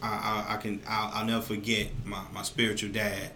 I, 0.01 0.45
I, 0.49 0.53
I 0.55 0.57
can 0.57 0.81
I'll, 0.87 1.11
I'll 1.13 1.25
never 1.25 1.41
forget 1.41 1.87
my, 2.03 2.21
my 2.33 2.43
spiritual 2.43 2.91
dad. 2.91 3.31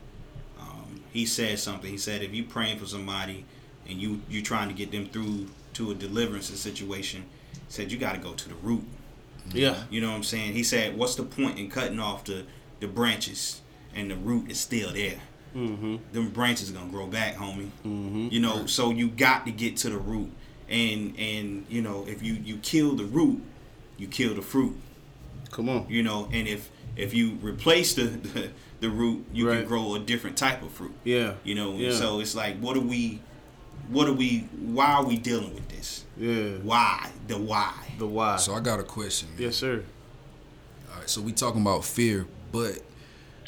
Um, 0.60 1.02
he 1.12 1.26
said 1.26 1.60
something. 1.60 1.90
He 1.90 1.98
said 1.98 2.22
if 2.22 2.34
you 2.34 2.44
praying 2.44 2.80
for 2.80 2.86
somebody 2.86 3.46
and 3.88 3.98
you 3.98 4.22
you're 4.30 4.44
trying 4.44 4.68
to 4.68 4.76
get 4.76 4.92
them 4.92 5.08
through 5.08 5.48
to 5.74 5.92
a 5.92 5.96
deliverance 5.96 6.48
situation, 6.48 7.26
he 7.54 7.60
said 7.70 7.92
you 7.92 7.98
got 7.98 8.14
to 8.16 8.20
go 8.20 8.34
to 8.34 8.50
the 8.50 8.56
root. 8.56 8.84
Yeah. 9.52 9.84
You 9.90 10.02
know 10.02 10.10
what 10.10 10.18
I'm 10.18 10.24
saying? 10.24 10.54
He 10.54 10.64
said, 10.64 10.98
"What's 10.98 11.16
the 11.16 11.24
point 11.24 11.58
in 11.58 11.70
cutting 11.70 12.00
off 12.00 12.26
the 12.26 12.46
the 12.80 12.88
branches 12.88 13.62
and 13.96 14.12
the 14.12 14.16
root 14.16 14.52
is 14.52 14.60
still 14.60 14.94
there? 14.94 15.20
Mm-hmm. 15.56 15.96
Them 16.12 16.30
branches 16.30 16.72
gonna 16.72 16.90
grow 16.92 17.08
back, 17.08 17.36
homie. 17.36 17.70
Mm-hmm. 17.86 18.28
You 18.32 18.40
know, 18.40 18.66
so 18.66 18.92
you 18.92 19.08
got 19.10 19.46
to 19.46 19.52
get 19.52 19.78
to 19.78 19.90
the 19.90 19.98
root. 19.98 20.30
And 20.70 21.18
and 21.18 21.66
you 21.70 21.82
know, 21.82 22.06
if 22.08 22.22
you 22.22 22.34
you 22.34 22.58
kill 22.58 22.94
the 22.96 23.06
root, 23.06 23.42
you 23.98 24.08
kill 24.08 24.36
the 24.36 24.42
fruit. 24.42 24.76
Come 25.52 25.68
on. 25.70 25.88
You 25.90 26.04
know, 26.04 26.30
and 26.32 26.48
if 26.48 26.70
if 26.96 27.14
you 27.14 27.38
replace 27.42 27.94
the 27.96 28.04
the, 28.34 28.50
the 28.82 28.90
root, 28.90 29.26
you 29.34 29.48
Right. 29.50 29.60
can 29.60 29.68
grow 29.68 29.96
a 29.96 30.00
different 30.00 30.38
type 30.38 30.62
of 30.62 30.72
fruit. 30.72 30.94
Yeah. 31.04 31.34
You 31.44 31.56
know, 31.56 31.74
Yeah. 31.76 31.92
so 31.94 32.20
it's 32.20 32.36
like, 32.36 32.58
what 32.60 32.78
are 32.78 32.82
we? 32.82 33.20
What 33.90 34.08
are 34.08 34.14
we? 34.14 34.48
Why 34.62 34.94
are 34.94 35.04
we 35.04 35.18
dealing 35.18 35.54
with 35.56 35.68
this? 35.70 36.06
Yeah. 36.16 36.58
Why 36.62 37.10
the 37.28 37.38
why? 37.40 37.74
The 37.98 38.06
why. 38.06 38.36
So 38.38 38.54
I 38.54 38.60
got 38.60 38.80
a 38.80 38.84
question. 38.84 39.30
Man. 39.34 39.42
yes, 39.42 39.56
sir. 39.56 39.84
All 40.94 41.00
right, 41.00 41.10
so 41.10 41.22
we 41.22 41.32
talking 41.32 41.62
about 41.62 41.84
fear, 41.86 42.28
but 42.52 42.80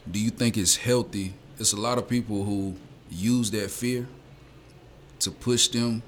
do 0.10 0.20
you 0.20 0.32
think 0.32 0.58
it's 0.58 0.78
healthy? 0.78 1.34
There's 1.62 1.74
a 1.74 1.80
lot 1.80 2.00
of 2.00 2.10
people 2.10 2.44
who 2.44 2.74
use 3.12 3.52
that 3.52 3.70
fear 3.70 4.08
to 5.20 5.30
push 5.30 5.68
them 5.68 6.02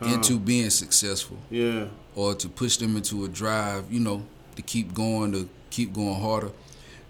into 0.00 0.38
being 0.38 0.70
successful 0.70 1.36
Yeah. 1.50 1.88
or 2.14 2.34
to 2.36 2.48
push 2.48 2.78
them 2.78 2.96
into 2.96 3.26
a 3.26 3.28
drive, 3.28 3.92
you 3.92 4.00
know, 4.00 4.24
to 4.56 4.62
keep 4.62 4.94
going, 4.94 5.32
to 5.32 5.46
keep 5.68 5.92
going 5.92 6.18
harder. 6.18 6.52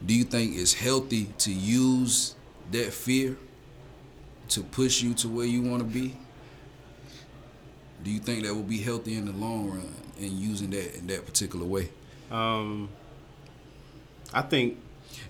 Do 0.05 0.13
you 0.13 0.25
think 0.25 0.57
it's 0.57 0.73
healthy 0.75 1.27
to 1.39 1.53
use 1.53 2.35
that 2.73 2.93
fear 2.93 3.39
to 4.49 4.65
push 4.65 5.03
you 5.05 5.15
to 5.15 5.29
where 5.29 5.47
you 5.47 5.63
want 5.63 5.85
to 5.85 5.89
be? 5.89 6.17
Do 8.03 8.11
you 8.11 8.19
think 8.19 8.43
that 8.45 8.53
will 8.57 8.65
be 8.65 8.79
healthy 8.79 9.15
in 9.15 9.27
the 9.27 9.33
long 9.33 9.71
run 9.71 9.95
in 10.19 10.37
using 10.37 10.71
that 10.71 10.97
in 10.99 11.07
that 11.07 11.27
particular 11.27 11.65
way? 11.65 11.91
Um. 12.29 12.89
I 14.33 14.43
think. 14.43 14.79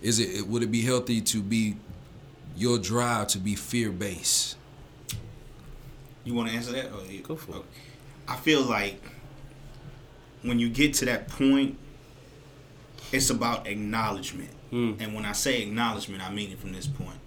Is 0.00 0.18
it 0.18 0.46
would 0.46 0.62
it 0.62 0.70
be 0.70 0.82
healthy 0.82 1.20
to 1.20 1.42
be 1.42 1.76
your 2.56 2.78
drive 2.78 3.28
to 3.28 3.38
be 3.38 3.54
fear 3.54 3.90
based? 3.90 4.56
You 6.24 6.34
want 6.34 6.48
to 6.50 6.54
answer 6.54 6.72
that? 6.72 6.92
Or 6.92 7.04
you- 7.10 7.20
Go 7.22 7.36
for 7.36 7.56
it. 7.56 7.62
I 8.28 8.36
feel 8.36 8.62
like 8.62 9.02
when 10.42 10.58
you 10.58 10.68
get 10.68 10.94
to 10.94 11.04
that 11.06 11.28
point, 11.28 11.76
it's 13.12 13.30
about 13.30 13.66
acknowledgement. 13.66 14.50
Mm. 14.72 15.00
And 15.00 15.14
when 15.14 15.24
I 15.24 15.32
say 15.32 15.62
acknowledgement, 15.62 16.22
I 16.22 16.32
mean 16.32 16.50
it 16.50 16.58
from 16.58 16.72
this 16.72 16.86
point. 16.86 17.18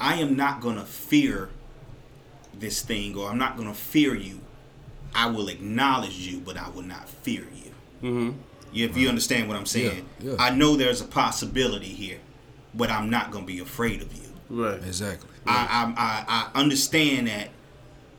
I 0.00 0.14
am 0.16 0.36
not 0.36 0.60
going 0.60 0.76
to 0.76 0.84
fear 0.84 1.50
this 2.58 2.82
thing, 2.82 3.16
or 3.16 3.28
I'm 3.28 3.38
not 3.38 3.56
going 3.56 3.68
to 3.68 3.74
fear 3.74 4.14
you. 4.14 4.40
I 5.14 5.26
will 5.26 5.48
acknowledge 5.48 6.16
you, 6.18 6.38
but 6.40 6.56
I 6.56 6.68
will 6.70 6.82
not 6.82 7.08
fear 7.08 7.42
you. 7.54 7.72
Mm-hmm. 8.02 8.38
If 8.74 8.96
you 8.96 9.08
understand 9.08 9.48
what 9.48 9.56
I'm 9.56 9.66
saying, 9.66 10.06
Yeah, 10.20 10.32
yeah. 10.32 10.36
I 10.38 10.50
know 10.50 10.76
there's 10.76 11.00
a 11.00 11.06
possibility 11.06 11.86
here, 11.88 12.18
but 12.74 12.90
I'm 12.90 13.10
not 13.10 13.30
going 13.30 13.46
to 13.46 13.52
be 13.52 13.60
afraid 13.60 14.02
of 14.02 14.12
you. 14.12 14.28
Right. 14.50 14.78
Exactly. 14.84 15.28
I, 15.46 15.92
I, 15.96 16.02
I, 16.02 16.50
I 16.54 16.60
understand 16.60 17.26
that 17.28 17.48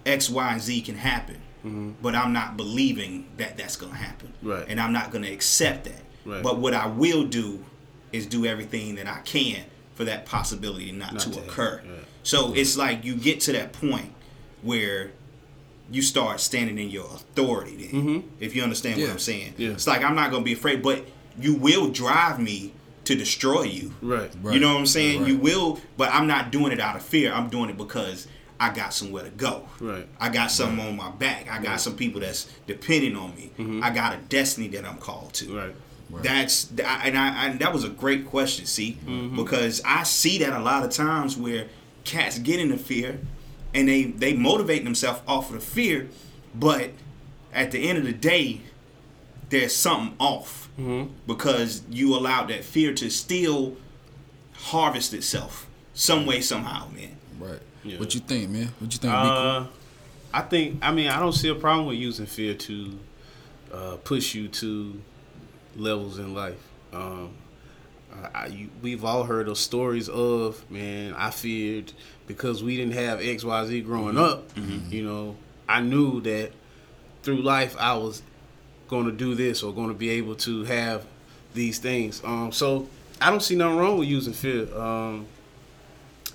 X, 0.06 0.30
Y, 0.30 0.52
and 0.54 0.62
Z 0.62 0.82
can 0.82 0.96
happen, 0.96 1.36
mm-hmm. 1.66 1.92
but 2.02 2.16
I'm 2.16 2.34
not 2.34 2.58
believing 2.58 3.28
that 3.38 3.58
that's 3.58 3.76
going 3.76 3.92
to 3.92 3.98
happen. 3.98 4.34
Right. 4.42 4.66
And 4.68 4.80
I'm 4.80 4.94
not 4.94 5.12
going 5.12 5.24
to 5.24 5.32
accept 5.32 5.86
that. 5.86 6.02
Right. 6.26 6.44
But 6.44 6.58
what 6.58 6.74
I 6.74 6.88
will 6.88 7.26
do 7.26 7.64
is 8.12 8.26
do 8.26 8.46
everything 8.46 8.96
that 8.96 9.08
I 9.08 9.20
can 9.22 9.64
for 9.96 10.04
that 10.06 10.26
possibility 10.26 10.92
not, 10.92 11.14
Not 11.14 11.22
to, 11.24 11.32
to 11.32 11.40
occur. 11.40 11.82
right. 11.84 12.06
So 12.24 12.54
it's 12.54 12.78
like 12.78 13.04
you 13.04 13.16
get 13.16 13.40
to 13.42 13.52
that 13.54 13.74
point 13.74 14.14
where 14.62 15.12
you 15.92 16.02
start 16.02 16.40
standing 16.40 16.78
in 16.78 16.90
your 16.90 17.06
authority 17.06 17.76
then. 17.76 18.02
Mm-hmm. 18.02 18.28
If 18.40 18.56
you 18.56 18.64
understand 18.64 19.02
what 19.02 19.10
I'm 19.10 19.20
saying. 19.20 19.56
Yeah. 19.58 19.72
It's 19.72 19.88
like 19.88 20.04
I'm 20.04 20.16
not 20.16 20.32
going 20.32 20.44
to 20.44 20.46
be 20.46 20.54
afraid, 20.54 20.82
but 20.82 21.06
you 21.40 21.56
will 21.56 21.90
drive 21.90 22.40
me 22.40 22.74
to 23.06 23.16
destroy 23.16 23.64
you. 23.64 23.94
Right. 24.02 24.32
Right. 24.42 24.54
You 24.54 24.60
know 24.60 24.74
what 24.74 24.80
I'm 24.80 24.86
saying? 24.86 25.22
Right. 25.22 25.30
You 25.30 25.38
will, 25.38 25.80
but 25.98 26.14
I'm 26.14 26.28
not 26.28 26.52
doing 26.52 26.72
it 26.72 26.80
out 26.80 26.96
of 26.96 27.02
fear. 27.02 27.34
I'm 27.34 27.50
doing 27.50 27.70
it 27.70 27.78
because 27.78 28.28
I 28.60 28.72
got 28.72 28.94
somewhere 28.94 29.24
to 29.24 29.30
go. 29.32 29.68
Right. 29.80 30.08
I 30.20 30.30
got 30.30 30.52
something 30.52 30.86
on 30.86 30.96
my 30.96 31.10
back. 31.12 31.50
I 31.50 31.62
got 31.62 31.80
some 31.80 31.96
people 31.96 32.22
that's 32.22 32.54
depending 32.68 33.16
on 33.16 33.36
me. 33.36 33.52
Mm-hmm. 33.58 33.84
I 33.84 33.90
got 33.90 34.14
a 34.14 34.18
destiny 34.18 34.68
that 34.70 34.86
I'm 34.86 34.98
called 34.98 35.34
to. 35.36 35.58
Right. 35.58 35.76
That's 36.24 36.72
I- 36.84 37.08
and 37.08 37.18
I 37.18 37.48
and 37.48 37.60
that 37.60 37.72
was 37.72 37.84
a 37.84 37.90
great 37.90 38.26
question, 38.26 38.66
see, 38.66 38.98
mm-hmm. 39.06 39.36
because 39.36 39.82
I 39.86 40.04
see 40.04 40.40
that 40.40 40.54
a 40.54 40.60
lot 40.60 40.84
of 40.84 40.92
times 40.92 41.38
where 41.38 41.68
cats 42.04 42.40
get 42.40 42.60
into 42.60 42.78
fear, 42.78 43.20
and 43.74 43.88
they 43.88 44.04
they 44.06 44.34
motivate 44.34 44.84
themselves 44.84 45.22
off 45.28 45.50
of 45.50 45.56
the 45.56 45.62
fear, 45.62 46.10
but 46.56 46.92
at 47.54 47.72
the 47.72 47.88
end 47.90 47.98
of 47.98 48.04
the 48.06 48.14
day, 48.14 48.62
there's 49.50 49.76
something 49.76 50.16
off 50.20 50.70
because 51.28 51.82
you 51.90 52.16
allowed 52.16 52.48
that 52.48 52.64
fear 52.64 52.94
to 52.94 53.10
still 53.10 53.76
harvest 54.54 55.14
itself 55.14 55.68
some 55.94 56.26
way 56.26 56.40
somehow, 56.40 56.88
man. 56.96 57.18
Right. 57.38 57.60
Yeah. 57.84 58.00
What 58.00 58.14
you 58.14 58.22
think, 58.22 58.50
man? 58.50 58.70
What 58.80 58.94
you 58.94 59.00
think, 59.00 59.14
Uh, 59.14 59.66
I 60.34 60.42
think. 60.42 60.80
I 60.82 60.92
mean, 60.92 61.08
I 61.08 61.20
don't 61.20 61.34
see 61.34 61.50
a 61.50 61.56
problem 61.56 61.88
with 61.88 61.98
using 61.98 62.26
fear 62.28 62.54
to 62.54 63.00
uh, 63.74 63.98
push 64.04 64.34
you 64.36 64.48
to 64.48 65.02
levels 65.76 66.18
in 66.20 66.34
life. 66.34 66.62
Um, 66.94 67.32
I, 68.34 68.48
you, 68.48 68.70
we've 68.82 69.06
all 69.06 69.24
heard 69.24 69.48
those 69.48 69.60
stories 69.60 70.10
of 70.10 70.70
man. 70.70 71.14
I 71.16 71.30
feared 71.32 71.94
because 72.28 72.64
we 72.64 72.76
didn't 72.78 72.94
have 72.94 73.22
X, 73.22 73.44
Y, 73.44 73.66
Z 73.66 73.82
growing 73.82 74.18
up. 74.18 74.50
You 74.90 75.04
know, 75.04 75.36
I 75.68 75.82
knew 75.82 76.22
that 76.22 76.52
through 77.24 77.42
life 77.42 77.76
I 77.80 77.96
was 77.96 78.22
going 78.88 79.06
to 79.06 79.12
do 79.12 79.36
this 79.36 79.64
or 79.64 79.74
going 79.74 79.90
to 79.90 79.94
be 79.94 80.10
able 80.10 80.36
to 80.36 80.64
have 80.66 81.06
these 81.54 81.80
things. 81.80 82.22
Um, 82.24 82.52
so 82.52 82.88
I 83.22 83.30
don't 83.30 83.42
see 83.42 83.56
nothing 83.56 83.78
wrong 83.78 83.98
with 83.98 84.08
using 84.08 84.34
fear. 84.34 84.74
Um, 84.76 85.28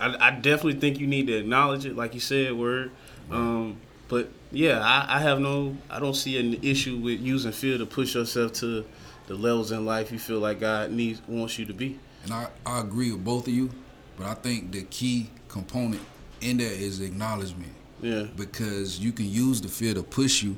I, 0.00 0.28
I 0.28 0.30
definitely 0.32 0.80
think 0.80 0.98
you 0.98 1.06
need 1.06 1.26
to 1.28 1.34
acknowledge 1.34 1.86
it, 1.86 1.96
like 1.96 2.14
you 2.14 2.20
said, 2.20 2.52
word. 2.54 2.90
Um, 3.30 3.78
but 4.08 4.28
yeah, 4.50 4.80
I, 4.80 5.16
I 5.16 5.20
have 5.20 5.40
no, 5.40 5.76
I 5.90 5.98
don't 5.98 6.14
see 6.14 6.38
an 6.38 6.62
issue 6.62 6.98
with 6.98 7.20
using 7.20 7.52
fear 7.52 7.78
to 7.78 7.86
push 7.86 8.14
yourself 8.14 8.52
to 8.54 8.84
the 9.26 9.34
levels 9.34 9.72
in 9.72 9.84
life 9.86 10.12
you 10.12 10.18
feel 10.18 10.38
like 10.38 10.60
God 10.60 10.90
needs 10.90 11.20
wants 11.26 11.58
you 11.58 11.64
to 11.66 11.72
be. 11.74 11.98
And 12.24 12.32
I, 12.32 12.48
I 12.64 12.80
agree 12.80 13.12
with 13.12 13.24
both 13.24 13.46
of 13.48 13.54
you, 13.54 13.70
but 14.18 14.26
I 14.26 14.34
think 14.34 14.72
the 14.72 14.82
key 14.84 15.30
component 15.48 16.02
in 16.40 16.58
there 16.58 16.72
is 16.72 17.00
acknowledgement. 17.00 17.72
Yeah, 18.02 18.24
Because 18.36 18.98
you 18.98 19.12
can 19.12 19.30
use 19.30 19.60
the 19.62 19.68
fear 19.68 19.94
to 19.94 20.02
push 20.02 20.42
you, 20.42 20.56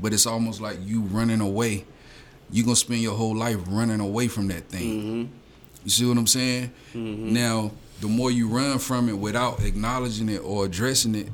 but 0.00 0.12
it's 0.12 0.26
almost 0.26 0.60
like 0.60 0.78
you 0.82 1.02
running 1.02 1.40
away. 1.40 1.84
You're 2.50 2.64
gonna 2.64 2.76
spend 2.76 3.00
your 3.02 3.14
whole 3.14 3.36
life 3.36 3.56
running 3.68 4.00
away 4.00 4.26
from 4.28 4.48
that 4.48 4.68
thing. 4.68 5.00
Mm-hmm. 5.02 5.32
You 5.84 5.90
see 5.90 6.06
what 6.06 6.18
I'm 6.18 6.26
saying? 6.26 6.72
Mm-hmm. 6.94 7.32
Now, 7.32 7.70
the 8.00 8.08
more 8.08 8.30
you 8.30 8.48
run 8.48 8.78
from 8.78 9.08
it 9.08 9.12
without 9.16 9.60
acknowledging 9.62 10.28
it 10.28 10.38
or 10.38 10.64
addressing 10.64 11.14
it, 11.14 11.28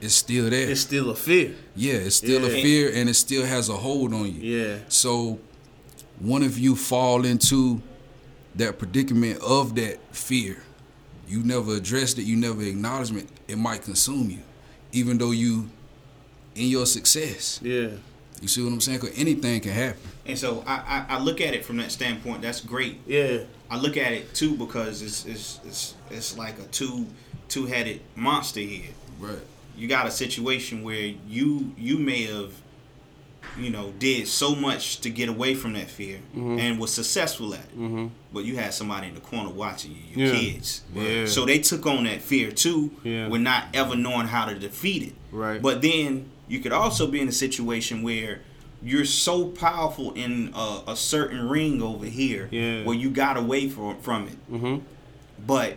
it's 0.00 0.14
still 0.14 0.48
there. 0.50 0.70
it's 0.70 0.80
still 0.80 1.10
a 1.10 1.14
fear. 1.14 1.54
yeah, 1.76 1.94
it's 1.94 2.16
still 2.16 2.44
a 2.44 2.48
fear 2.50 2.90
and 2.94 3.08
it 3.08 3.14
still 3.14 3.44
has 3.44 3.68
a 3.68 3.76
hold 3.76 4.12
on 4.14 4.26
you. 4.26 4.58
Yeah, 4.58 4.78
So, 4.88 5.38
one 6.20 6.42
of 6.42 6.58
you 6.58 6.76
fall 6.76 7.24
into 7.24 7.82
that 8.54 8.78
predicament 8.78 9.40
of 9.42 9.74
that 9.76 9.98
fear. 10.14 10.62
You 11.28 11.42
never 11.42 11.74
addressed 11.76 12.18
it. 12.18 12.22
You 12.22 12.36
never 12.36 12.62
acknowledged 12.62 13.14
it. 13.16 13.28
It 13.48 13.56
might 13.58 13.82
consume 13.82 14.30
you, 14.30 14.40
even 14.92 15.18
though 15.18 15.30
you 15.30 15.68
in 16.54 16.66
your 16.68 16.86
success. 16.86 17.60
yeah, 17.62 17.90
You 18.40 18.48
see 18.48 18.62
what 18.62 18.72
I'm 18.72 18.80
saying? 18.80 19.00
Because 19.00 19.18
anything 19.18 19.60
can 19.60 19.72
happen. 19.72 20.00
And 20.26 20.36
so 20.38 20.62
I, 20.66 21.04
I, 21.08 21.16
I 21.16 21.18
look 21.20 21.40
at 21.40 21.54
it 21.54 21.64
from 21.64 21.76
that 21.78 21.92
standpoint. 21.92 22.42
That's 22.42 22.60
great. 22.60 22.98
yeah, 23.06 23.38
I 23.70 23.76
look 23.78 23.96
at 23.96 24.12
it 24.12 24.34
too 24.34 24.56
because 24.56 25.00
it's 25.02 25.24
it's 25.26 25.60
it's, 25.64 25.94
it's 26.10 26.36
like 26.36 26.58
a 26.58 26.64
two 26.64 27.06
two 27.48 27.66
headed 27.66 28.00
monster 28.16 28.60
here. 28.60 28.90
Right. 29.20 29.38
You 29.76 29.86
got 29.88 30.06
a 30.06 30.10
situation 30.10 30.82
where 30.82 31.14
you 31.28 31.72
you 31.78 31.98
may 31.98 32.24
have 32.24 32.52
you 33.58 33.70
know 33.70 33.92
did 33.98 34.26
so 34.28 34.54
much 34.54 35.00
to 35.00 35.10
get 35.10 35.28
away 35.28 35.54
from 35.54 35.72
that 35.74 35.88
fear 35.88 36.18
Mm-hmm. 36.36 36.58
and 36.58 36.78
was 36.78 36.92
successful 36.94 37.52
at 37.54 37.60
it, 37.76 38.10
but 38.32 38.44
you 38.44 38.56
had 38.56 38.72
somebody 38.72 39.08
in 39.08 39.14
the 39.14 39.20
corner 39.20 39.50
watching 39.50 39.92
you, 39.92 40.24
your 40.24 40.34
Yeah. 40.34 40.40
kids. 40.40 40.82
Yeah. 40.94 41.26
So 41.26 41.44
they 41.44 41.58
took 41.58 41.84
on 41.86 42.04
that 42.04 42.22
fear 42.22 42.50
too, 42.52 42.90
Yeah. 43.02 43.28
with 43.28 43.40
not 43.42 43.64
ever 43.74 43.96
knowing 43.96 44.26
how 44.28 44.46
to 44.46 44.54
defeat 44.58 45.02
it. 45.02 45.14
Right. 45.32 45.60
But 45.60 45.82
then 45.82 46.30
you 46.48 46.60
could 46.60 46.72
also 46.72 47.06
be 47.06 47.20
in 47.20 47.28
a 47.28 47.32
situation 47.32 48.02
where 48.02 48.40
you're 48.82 49.04
so 49.04 49.46
powerful 49.46 50.12
in 50.14 50.52
a, 50.54 50.82
a 50.88 50.96
certain 50.96 51.48
ring 51.48 51.82
over 51.82 52.06
here 52.06 52.48
Yeah. 52.50 52.84
where 52.84 52.96
you 52.96 53.10
got 53.10 53.36
away 53.36 53.68
from 53.68 53.98
from 54.00 54.26
it 54.28 54.50
mm-hmm. 54.50 54.78
but 55.46 55.76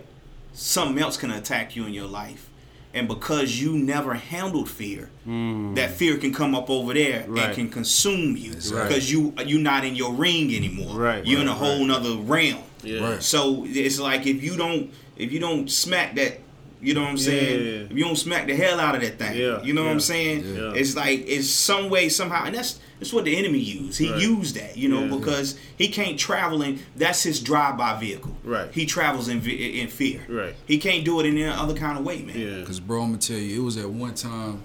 something 0.53 1.01
else 1.03 1.17
can 1.17 1.31
attack 1.31 1.75
you 1.75 1.85
in 1.85 1.93
your 1.93 2.05
life 2.07 2.49
and 2.93 3.07
because 3.07 3.59
you 3.61 3.73
never 3.77 4.13
handled 4.13 4.69
fear 4.69 5.09
that 5.25 5.91
fear 5.91 6.17
can 6.17 6.33
come 6.33 6.53
up 6.55 6.69
over 6.69 6.93
there 6.93 7.21
Mm. 7.23 7.35
Right. 7.35 7.45
and 7.45 7.55
can 7.55 7.69
consume 7.69 8.35
you 8.37 8.51
Right. 8.71 8.87
because 8.87 9.11
you 9.11 9.33
you're 9.45 9.59
not 9.59 9.83
in 9.85 9.95
your 9.95 10.13
ring 10.13 10.53
anymore 10.55 10.95
Right, 10.97 11.25
you're 11.25 11.41
in 11.41 11.47
a 11.47 11.51
right, 11.51 11.57
whole 11.59 11.85
nother 11.85 12.15
realm 12.17 12.61
yeah, 12.83 12.99
Right. 13.01 13.23
so 13.23 13.65
it's 13.67 13.99
like 13.99 14.25
if 14.27 14.43
you 14.43 14.55
don't 14.57 14.91
if 15.17 15.31
you 15.31 15.39
don't 15.39 15.69
smack 15.71 16.15
that 16.15 16.39
you 16.81 16.93
know 16.93 17.01
what 17.03 17.11
I'm 17.11 17.17
saying? 17.17 17.59
Yeah. 17.65 17.81
If 17.91 17.93
you 17.97 18.03
don't 18.03 18.17
smack 18.17 18.45
the 18.45 18.55
hell 18.57 18.77
out 18.77 18.93
of 18.95 18.99
that 19.01 19.17
thing, 19.17 19.37
Yeah, 19.37 19.63
you 19.63 19.71
know 19.73 19.83
what 19.85 19.91
I'm 19.91 20.01
saying? 20.01 20.43
yeah. 20.53 20.73
It's 20.75 20.97
like 20.97 21.23
it's 21.29 21.47
some 21.49 21.89
way 21.89 22.09
somehow, 22.09 22.43
and 22.43 22.55
that's 22.55 22.77
that's 22.99 23.11
what 23.13 23.25
the 23.25 23.35
enemy 23.35 23.59
used. 23.59 23.99
He 23.99 24.09
Right. 24.09 24.21
used 24.21 24.55
that, 24.55 24.77
you 24.77 24.87
know, 24.89 25.03
Yeah. 25.05 25.15
because 25.17 25.55
he 25.77 25.87
can't 25.89 26.17
travel 26.17 26.61
in. 26.61 26.79
That's 26.95 27.23
his 27.23 27.39
drive-by 27.39 27.99
vehicle. 27.99 28.35
Right. 28.43 28.69
He 28.73 28.85
travels 28.85 29.27
in 29.27 29.41
in 29.45 29.87
fear. 29.89 30.21
Right. 30.29 30.55
He 30.65 30.77
can't 30.77 31.03
do 31.03 31.19
it 31.19 31.25
in 31.25 31.37
any 31.37 31.45
other 31.45 31.73
kind 31.73 31.97
of 31.97 32.05
way, 32.05 32.21
man. 32.21 32.39
yeah, 32.39 32.59
Because, 32.59 32.79
bro, 32.79 33.01
I'm 33.01 33.09
going 33.09 33.19
to 33.19 33.27
tell 33.33 33.37
you, 33.41 33.61
it 33.61 33.63
was 33.63 33.77
at 33.77 33.89
one 33.89 34.13
time, 34.13 34.61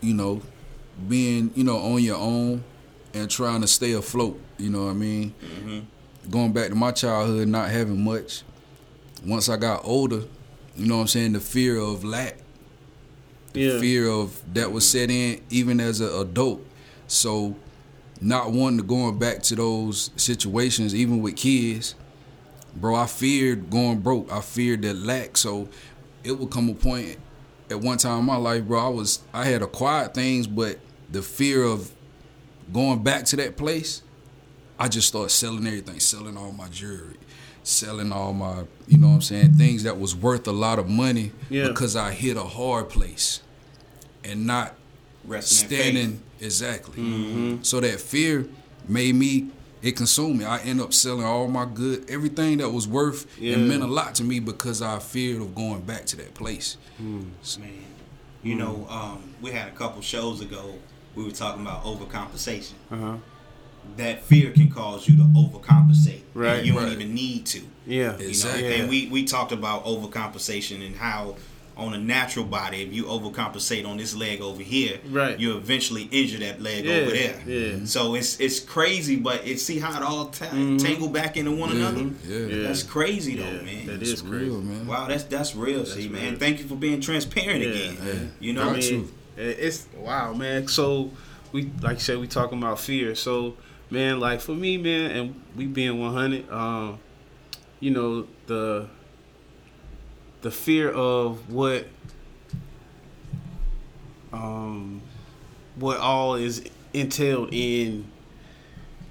you 0.00 0.14
know, 0.14 0.40
being, 1.08 1.50
you 1.54 1.64
know, 1.64 1.76
on 1.78 2.02
your 2.02 2.16
own 2.16 2.64
and 3.12 3.30
trying 3.30 3.60
to 3.60 3.66
stay 3.66 3.92
afloat. 3.92 4.40
You 4.58 4.70
know 4.70 4.84
what 4.84 4.90
I 4.90 4.94
mean? 4.94 5.34
Mm-hmm. 5.44 6.30
Going 6.30 6.52
back 6.52 6.68
to 6.70 6.74
my 6.74 6.90
childhood, 6.92 7.48
not 7.48 7.70
having 7.70 8.02
much. 8.02 8.42
Once 9.24 9.48
I 9.48 9.56
got 9.56 9.82
older, 9.84 10.22
you 10.76 10.86
know 10.86 10.96
what 10.96 11.02
I'm 11.02 11.06
saying? 11.08 11.32
The 11.32 11.40
fear 11.40 11.78
of 11.78 12.04
lack, 12.04 12.38
the 13.52 13.60
yeah, 13.60 13.80
fear 13.80 14.08
of 14.08 14.40
that 14.54 14.72
was 14.72 14.88
set 14.88 15.10
in 15.10 15.40
even 15.50 15.80
as 15.80 16.00
an 16.00 16.12
adult. 16.12 16.64
So, 17.06 17.56
not 18.20 18.50
wanting 18.52 18.78
to 18.78 18.84
going 18.84 19.18
back 19.18 19.42
to 19.44 19.54
those 19.56 20.10
situations, 20.16 20.94
even 20.94 21.20
with 21.20 21.36
kids, 21.36 21.94
bro, 22.74 22.94
I 22.94 23.06
feared 23.06 23.70
going 23.70 24.00
broke. 24.00 24.30
I 24.32 24.40
feared 24.40 24.82
that 24.82 24.96
lack. 24.96 25.36
So, 25.36 25.68
it 26.24 26.32
would 26.38 26.50
come 26.50 26.68
a 26.68 26.74
point 26.74 27.18
at 27.70 27.80
one 27.80 27.98
time 27.98 28.20
in 28.20 28.24
my 28.24 28.36
life, 28.36 28.64
bro. 28.64 28.84
I 28.86 28.88
was 28.88 29.20
I 29.32 29.44
had 29.44 29.62
acquired 29.62 30.14
things, 30.14 30.46
but 30.46 30.78
the 31.10 31.22
fear 31.22 31.62
of 31.62 31.92
going 32.72 33.02
back 33.02 33.24
to 33.26 33.36
that 33.36 33.56
place, 33.56 34.02
I 34.78 34.88
just 34.88 35.08
started 35.08 35.30
selling 35.30 35.66
everything, 35.66 36.00
selling 36.00 36.36
all 36.36 36.50
my 36.52 36.68
jewelry, 36.68 37.16
selling 37.62 38.10
all 38.12 38.32
my, 38.32 38.64
you 38.88 38.98
know 38.98 39.08
what 39.08 39.14
I'm 39.14 39.20
saying, 39.22 39.54
things 39.54 39.84
that 39.84 39.98
was 40.00 40.16
worth 40.16 40.46
a 40.48 40.52
lot 40.52 40.78
of 40.80 40.88
money 40.88 41.30
Yeah. 41.48 41.68
because 41.68 41.94
I 41.94 42.10
hit 42.10 42.36
a 42.36 42.42
hard 42.42 42.88
place 42.88 43.40
and 44.24 44.46
not 44.46 44.74
Resting 45.24 45.68
standing 45.68 46.22
exactly. 46.40 47.58
So 47.62 47.80
that 47.80 48.00
fear 48.00 48.46
made 48.88 49.14
me 49.14 49.48
it 49.82 49.94
consumed 49.94 50.38
me. 50.38 50.44
I 50.44 50.58
end 50.60 50.80
up 50.80 50.92
selling 50.92 51.24
all 51.24 51.46
my 51.48 51.64
good, 51.66 52.10
everything 52.10 52.58
that 52.58 52.70
was 52.70 52.88
worth 52.88 53.26
Yeah. 53.38 53.54
and 53.54 53.68
meant 53.68 53.82
a 53.82 53.86
lot 53.86 54.14
to 54.16 54.24
me 54.24 54.40
because 54.40 54.82
I 54.82 54.98
feared 54.98 55.40
of 55.42 55.54
going 55.54 55.82
back 55.82 56.06
to 56.06 56.16
that 56.16 56.34
place. 56.34 56.76
Man, 56.98 57.30
You 58.42 58.54
know, 58.56 58.86
um, 58.88 59.34
we 59.40 59.50
had 59.52 59.68
a 59.68 59.72
couple 59.72 60.00
shows 60.02 60.40
ago. 60.40 60.74
We 61.14 61.24
were 61.24 61.30
talking 61.30 61.62
about 61.62 61.84
overcompensation. 61.84 62.72
Uh 62.90 62.96
huh. 62.96 63.16
That 63.96 64.24
fear 64.24 64.50
can 64.50 64.70
cause 64.70 65.06
you 65.08 65.16
to 65.18 65.22
overcompensate. 65.22 66.22
and 66.34 66.42
Right. 66.42 66.64
you 66.64 66.72
don't 66.72 66.84
Right. 66.84 66.92
even 66.92 67.14
need 67.14 67.46
to. 67.46 67.60
Yeah. 67.86 68.12
You 68.16 68.22
know, 68.24 68.28
Exactly. 68.28 68.74
and 68.80 68.88
we, 68.88 69.06
we 69.08 69.24
talked 69.24 69.52
about 69.52 69.84
overcompensation 69.84 70.84
and 70.84 70.96
how 70.96 71.36
on 71.76 71.92
a 71.92 71.98
natural 71.98 72.44
body, 72.46 72.80
if 72.82 72.92
you 72.94 73.04
overcompensate 73.04 73.86
on 73.86 73.98
this 73.98 74.16
leg 74.16 74.40
over 74.40 74.62
here, 74.62 74.98
Right. 75.10 75.38
you 75.38 75.56
eventually 75.58 76.08
injure 76.10 76.38
that 76.38 76.62
leg 76.62 76.86
Yeah, 76.86 76.94
over 76.94 77.10
there. 77.10 77.42
yeah. 77.46 77.84
So 77.84 78.14
it's 78.14 78.40
it's 78.40 78.60
crazy, 78.60 79.16
but 79.16 79.46
it 79.46 79.60
see 79.60 79.78
how 79.78 79.94
it 79.94 80.02
all 80.02 80.26
ta- 80.28 80.46
Mm-hmm. 80.46 80.78
tangle 80.78 81.08
back 81.08 81.36
into 81.36 81.52
one 81.52 81.70
another. 81.72 82.10
Yeah. 82.26 82.38
Yeah. 82.46 82.62
That's 82.62 82.82
crazy 82.82 83.34
Yeah, 83.34 83.42
though, 83.44 83.62
man. 83.62 83.86
That 83.86 84.02
is 84.02 84.12
It's 84.12 84.22
crazy. 84.22 84.44
real, 84.46 84.62
man. 84.62 84.86
Wow, 84.86 85.06
that's 85.06 85.24
that's 85.24 85.54
real, 85.54 85.84
see, 85.84 86.08
man. 86.08 86.38
Thank 86.38 86.60
you 86.60 86.66
for 86.66 86.76
being 86.76 87.00
transparent 87.02 87.62
Yeah, 87.62 87.68
again. 87.68 87.96
yeah. 88.06 88.12
You 88.40 88.52
know, 88.54 88.66
what 88.68 88.76
I 88.76 88.80
Got 88.80 88.90
mean, 88.90 89.12
it's 89.36 89.86
wow, 89.98 90.32
man. 90.32 90.68
So 90.68 91.10
we 91.52 91.70
like 91.82 91.96
you 91.96 92.00
said, 92.00 92.18
we 92.18 92.26
talking 92.26 92.56
about 92.56 92.80
fear. 92.80 93.14
So 93.14 93.54
man, 93.90 94.18
like 94.18 94.40
for 94.40 94.52
me, 94.54 94.78
man, 94.78 95.10
and 95.10 95.34
we 95.54 95.66
being 95.66 96.00
one 96.00 96.14
hundred, 96.14 96.50
um, 96.50 96.98
you 97.80 97.90
know 97.90 98.26
the 98.46 98.88
the 100.42 100.50
fear 100.50 100.90
of 100.90 101.52
what 101.52 101.86
um 104.32 105.00
what 105.76 105.98
all 105.98 106.34
is 106.34 106.64
entailed 106.92 107.48
in 107.52 108.06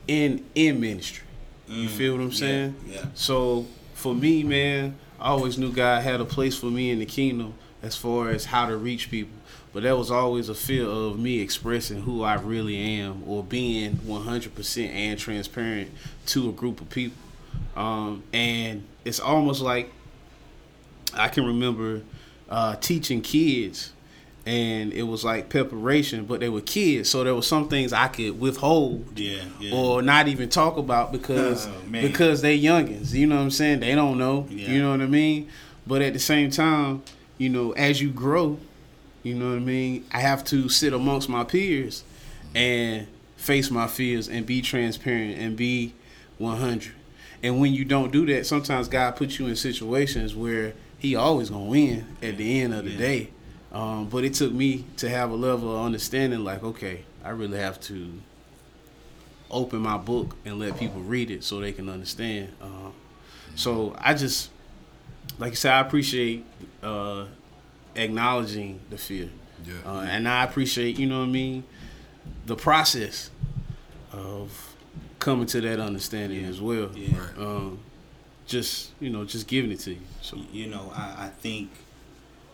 in 0.08 0.44
in 0.56 0.80
ministry. 0.80 1.24
You 1.68 1.88
Mm, 1.88 1.92
feel 1.92 2.14
what 2.14 2.22
I'm 2.22 2.30
yeah, 2.30 2.36
saying? 2.38 2.76
Yeah. 2.88 3.06
So 3.16 3.66
for 3.96 4.14
me, 4.14 4.44
man, 4.44 4.96
I 5.20 5.30
always 5.30 5.58
knew 5.58 5.72
God 5.72 6.04
had 6.04 6.22
a 6.22 6.26
place 6.26 6.56
for 6.56 6.68
me 6.68 6.92
in 6.92 7.00
the 7.00 7.06
kingdom 7.08 7.56
as 7.82 7.96
far 7.96 8.30
as 8.30 8.46
how 8.46 8.68
to 8.68 8.78
reach 8.78 9.10
people. 9.10 9.34
But 9.74 9.84
that 9.84 9.98
was 9.98 10.12
always 10.12 10.48
a 10.48 10.54
fear 10.56 10.86
of 10.86 11.18
me 11.20 11.40
expressing 11.42 12.02
who 12.04 12.22
I 12.24 12.36
really 12.36 12.78
am 12.78 13.24
or 13.28 13.44
being 13.44 13.96
100% 13.96 14.88
and 14.90 15.20
transparent 15.20 15.90
to 16.28 16.50
a 16.50 16.52
group 16.52 16.80
of 16.82 16.90
people. 16.92 17.18
Um, 17.76 18.24
and 18.32 18.84
it's 19.04 19.20
almost 19.20 19.62
like 19.62 19.92
I 21.16 21.28
can 21.30 21.46
remember 21.46 22.02
uh, 22.50 22.76
teaching 22.76 23.22
kids, 23.22 23.92
and 24.46 24.94
it 24.94 25.04
was 25.04 25.24
like 25.24 25.50
preparation, 25.50 26.26
but 26.26 26.40
they 26.40 26.50
were 26.50 26.62
kids, 26.62 27.10
so 27.10 27.24
there 27.24 27.34
were 27.34 27.42
some 27.42 27.68
things 27.68 27.94
I 27.94 28.08
could 28.08 28.40
withhold 28.40 29.18
Yeah, 29.20 29.42
yeah. 29.60 29.74
or 29.76 30.02
not 30.02 30.28
even 30.28 30.50
talk 30.50 30.78
about 30.78 31.12
because 31.12 31.68
Oh, 31.68 31.72
because 31.90 32.42
they 32.42 32.60
youngins. 32.60 33.14
You 33.14 33.28
know 33.28 33.36
what 33.38 33.42
I'm 33.42 33.52
saying? 33.52 33.80
They 33.80 33.96
don't 33.96 34.18
know. 34.18 34.48
Yeah. 34.50 34.70
You 34.70 34.82
know 34.82 34.92
what 34.92 35.02
I 35.02 35.08
mean? 35.08 35.50
But 35.88 36.02
at 36.02 36.14
the 36.14 36.20
same 36.20 36.52
time, 36.52 37.02
you 37.38 37.50
know, 37.50 37.72
as 37.74 38.02
you 38.02 38.12
grow, 38.12 38.60
you 39.24 39.34
know 39.36 39.50
what 39.50 39.56
I 39.58 39.60
mean. 39.60 40.06
I 40.12 40.20
have 40.20 40.44
to 40.46 40.70
sit 40.70 40.94
amongst 40.94 41.28
my 41.30 41.44
peers 41.44 42.04
and 42.54 43.08
face 43.38 43.70
my 43.72 43.88
fears 43.88 44.28
and 44.30 44.46
be 44.46 44.62
transparent 44.62 45.38
and 45.40 45.58
be 45.58 45.94
100. 46.38 46.94
And 47.44 47.60
when 47.60 47.74
you 47.74 47.86
don't 47.86 48.12
do 48.12 48.26
that, 48.28 48.46
sometimes 48.46 48.88
God 48.88 49.16
puts 49.16 49.38
you 49.40 49.48
in 49.48 49.56
situations 49.56 50.36
where 50.36 50.74
He 51.06 51.16
always 51.16 51.52
gonna 51.52 51.66
win 51.66 52.04
at 52.24 52.36
the 52.38 52.62
end 52.62 52.74
of 52.74 52.84
the 52.86 52.90
Yeah. 52.92 52.98
day. 52.98 53.30
Um, 53.72 54.08
but 54.10 54.24
it 54.24 54.34
took 54.34 54.52
me 54.52 54.86
to 54.98 55.08
have 55.08 55.30
a 55.30 55.36
level 55.36 55.76
of 55.78 55.86
understanding, 55.86 56.44
like, 56.44 56.64
okay, 56.64 57.04
I 57.24 57.30
really 57.30 57.60
have 57.60 57.80
to 57.82 58.12
open 59.52 59.82
my 59.82 59.98
book 59.98 60.36
and 60.46 60.58
let 60.58 60.80
people 60.80 61.02
read 61.02 61.30
it 61.30 61.44
so 61.44 61.60
they 61.60 61.72
can 61.74 61.90
understand. 61.90 62.50
Um, 62.60 62.94
so 63.54 63.96
I 64.00 64.16
just, 64.16 64.50
like 65.38 65.52
you 65.52 65.56
said, 65.58 65.74
I 65.74 65.80
appreciate 65.82 66.44
uh, 66.82 67.26
acknowledging 67.96 68.80
the 68.90 68.98
fear, 68.98 69.30
Yeah. 69.64 69.74
uh, 69.86 70.00
and 70.10 70.28
I 70.28 70.44
appreciate, 70.44 70.98
you 70.98 71.06
know 71.06 71.20
what 71.20 71.26
I 71.26 71.32
mean, 71.32 71.64
the 72.48 72.56
process 72.56 73.30
of 74.12 74.74
coming 75.20 75.46
to 75.48 75.62
that 75.62 75.80
understanding 75.80 76.46
as 76.46 76.60
well. 76.60 76.90
Yeah. 76.96 77.10
Right. 77.20 77.38
Um, 77.38 77.80
just 78.48 78.92
you 79.00 79.10
know, 79.10 79.26
just 79.26 79.48
giving 79.48 79.72
it 79.72 79.80
to 79.82 79.92
you. 79.92 80.02
So 80.22 80.38
you 80.52 80.68
know, 80.68 80.92
I, 80.96 81.26
I 81.26 81.30
think 81.30 81.72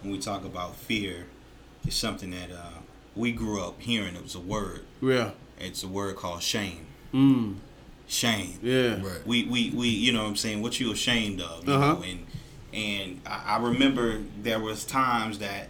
when 0.02 0.12
we 0.12 0.20
talk 0.20 0.46
about 0.46 0.76
fear, 0.76 1.26
it's 1.86 1.96
something 1.96 2.32
that 2.32 2.52
uh, 2.52 2.80
we 3.16 3.32
grew 3.32 3.62
up 3.64 3.80
hearing. 3.82 4.16
It 4.16 4.24
was 4.24 4.36
a 4.36 4.40
word. 4.40 4.82
yeah, 5.02 5.32
It's 5.60 5.84
a 5.84 5.88
word 5.88 6.16
called 6.16 6.42
shame. 6.44 6.86
mm, 7.14 7.56
Shame. 8.08 8.60
yeah, 8.62 9.02
Right. 9.02 9.26
We, 9.26 9.46
we, 9.46 9.70
we 9.72 9.88
you 9.90 10.12
know 10.12 10.24
what 10.24 10.30
I'm 10.30 10.36
saying, 10.36 10.62
what 10.62 10.80
you 10.80 10.92
ashamed 10.92 11.40
of. 11.42 11.68
You 11.68 11.74
Uh-huh. 11.74 11.94
know, 11.96 12.04
and 12.04 12.26
and 12.74 13.22
I, 13.26 13.56
I 13.58 13.62
remember 13.62 14.22
there 14.42 14.60
was 14.60 14.86
times 14.86 15.40
that 15.40 15.68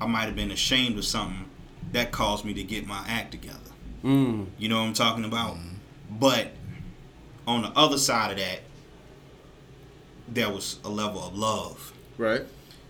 I 0.00 0.06
might 0.06 0.24
have 0.24 0.36
been 0.36 0.50
ashamed 0.50 0.98
of 0.98 1.04
something 1.04 1.48
that 1.92 2.10
caused 2.10 2.44
me 2.44 2.52
to 2.54 2.62
get 2.64 2.86
my 2.86 3.04
act 3.06 3.30
together. 3.32 3.58
mm, 4.04 4.46
You 4.58 4.68
know 4.68 4.80
what 4.80 4.86
I'm 4.88 4.92
talking 4.94 5.24
about? 5.24 5.56
But 6.10 6.48
on 7.46 7.62
the 7.62 7.68
other 7.70 7.98
side 7.98 8.32
of 8.32 8.38
that, 8.38 8.60
there 10.28 10.50
was 10.50 10.78
a 10.84 10.88
level 10.88 11.22
of 11.22 11.36
love. 11.36 11.92
right, 12.18 12.42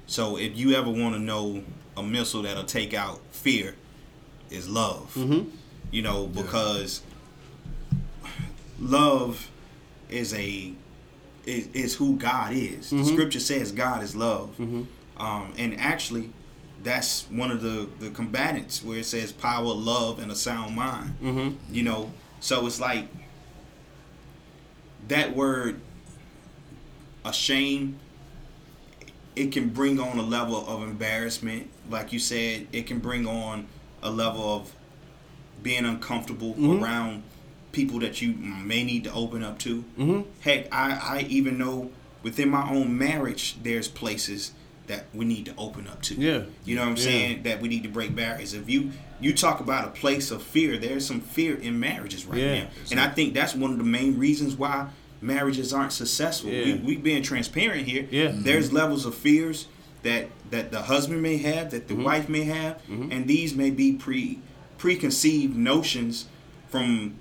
So 0.06 0.36
if 0.36 0.56
you 0.56 0.74
ever 0.74 0.90
want 0.90 1.14
to 1.14 1.20
know 1.20 1.64
a 1.96 2.02
missile 2.02 2.42
that'll 2.42 2.64
take 2.64 2.94
out 2.94 3.20
fear, 3.30 3.74
is 4.50 4.68
love. 4.68 5.14
mm-hmm, 5.14 5.48
You 5.90 6.02
know, 6.02 6.26
because 6.26 7.02
love 8.78 9.50
is 10.08 10.34
a 10.34 10.72
is, 11.46 11.66
is 11.72 11.94
who 11.96 12.16
God 12.16 12.52
is. 12.52 12.90
The 12.90 13.04
scripture 13.04 13.40
says 13.40 13.72
God 13.72 14.02
is 14.02 14.14
love. 14.14 14.56
Um, 15.16 15.52
and 15.58 15.78
actually 15.80 16.30
that's 16.82 17.24
one 17.30 17.50
of 17.50 17.62
the, 17.62 17.88
the 18.00 18.10
combatants 18.10 18.82
where 18.84 18.98
it 18.98 19.06
says 19.06 19.30
power, 19.32 19.64
love, 19.72 20.18
and 20.18 20.30
a 20.32 20.34
sound 20.34 20.74
mind. 20.76 21.14
mm-hmm, 21.22 21.50
You 21.74 21.82
know, 21.84 22.10
so 22.40 22.66
it's 22.66 22.80
like 22.80 23.06
that 25.08 25.34
word 25.34 25.80
ashamed 27.24 27.98
it 29.34 29.50
can 29.52 29.68
bring 29.70 29.98
on 29.98 30.18
a 30.18 30.22
level 30.22 30.66
of 30.66 30.82
embarrassment 30.82 31.68
like 31.90 32.12
you 32.12 32.18
said 32.18 32.66
it 32.72 32.86
can 32.86 32.98
bring 32.98 33.26
on 33.26 33.66
a 34.02 34.10
level 34.10 34.56
of 34.56 34.72
being 35.62 35.84
uncomfortable 35.84 36.54
Mhm. 36.54 36.82
around 36.82 37.22
people 37.72 37.98
that 38.00 38.20
you 38.20 38.34
may 38.34 38.84
need 38.84 39.04
to 39.04 39.12
open 39.12 39.42
up 39.42 39.58
to 39.60 39.84
mm-hmm, 39.98 40.20
heck 40.40 40.66
I, 40.74 41.18
I 41.20 41.26
even 41.28 41.56
know 41.56 41.90
within 42.22 42.50
my 42.50 42.68
own 42.70 42.98
marriage 42.98 43.56
there's 43.62 43.88
places 43.88 44.52
that 44.88 45.06
we 45.14 45.24
need 45.24 45.46
to 45.46 45.54
open 45.56 45.86
up 45.86 46.02
to 46.02 46.14
yeah, 46.16 46.42
you 46.64 46.74
know 46.74 46.82
what 46.82 46.88
I'm 46.90 46.96
Yeah. 46.96 47.02
saying? 47.02 47.42
That 47.44 47.62
we 47.62 47.68
need 47.68 47.84
to 47.84 47.88
break 47.88 48.14
barriers. 48.16 48.52
If 48.52 48.68
you 48.68 48.90
you 49.20 49.32
talk 49.32 49.60
about 49.60 49.86
a 49.86 49.90
place 49.92 50.32
of 50.32 50.42
fear, 50.42 50.76
there's 50.76 51.06
some 51.06 51.20
fear 51.20 51.54
in 51.54 51.78
marriages 51.78 52.26
right 52.26 52.40
Yeah. 52.40 52.54
now, 52.64 52.68
and 52.90 52.98
I 53.00 53.06
think 53.08 53.32
that's 53.32 53.54
one 53.54 53.70
of 53.70 53.78
the 53.78 53.84
main 53.84 54.18
reasons 54.18 54.56
why 54.56 54.88
marriages 55.22 55.72
aren't 55.72 55.92
successful. 55.92 56.50
We 56.50 56.64
Yeah. 56.64 56.76
we 56.84 56.96
being 56.96 57.22
transparent 57.22 57.86
here. 57.86 58.06
Yeah. 58.10 58.32
There's 58.34 58.72
levels 58.72 59.06
of 59.06 59.14
fears 59.14 59.66
that 60.02 60.28
that 60.50 60.70
the 60.72 60.82
husband 60.82 61.22
may 61.22 61.38
have, 61.38 61.70
that 61.70 61.86
Mm-hmm. 61.88 61.98
the 61.98 62.04
wife 62.04 62.28
may 62.28 62.44
have, 62.44 62.78
and 62.88 63.26
these 63.26 63.54
may 63.54 63.70
be 63.70 63.92
pre 63.92 64.40
preconceived 64.78 65.56
notions 65.56 66.26
from 66.68 67.14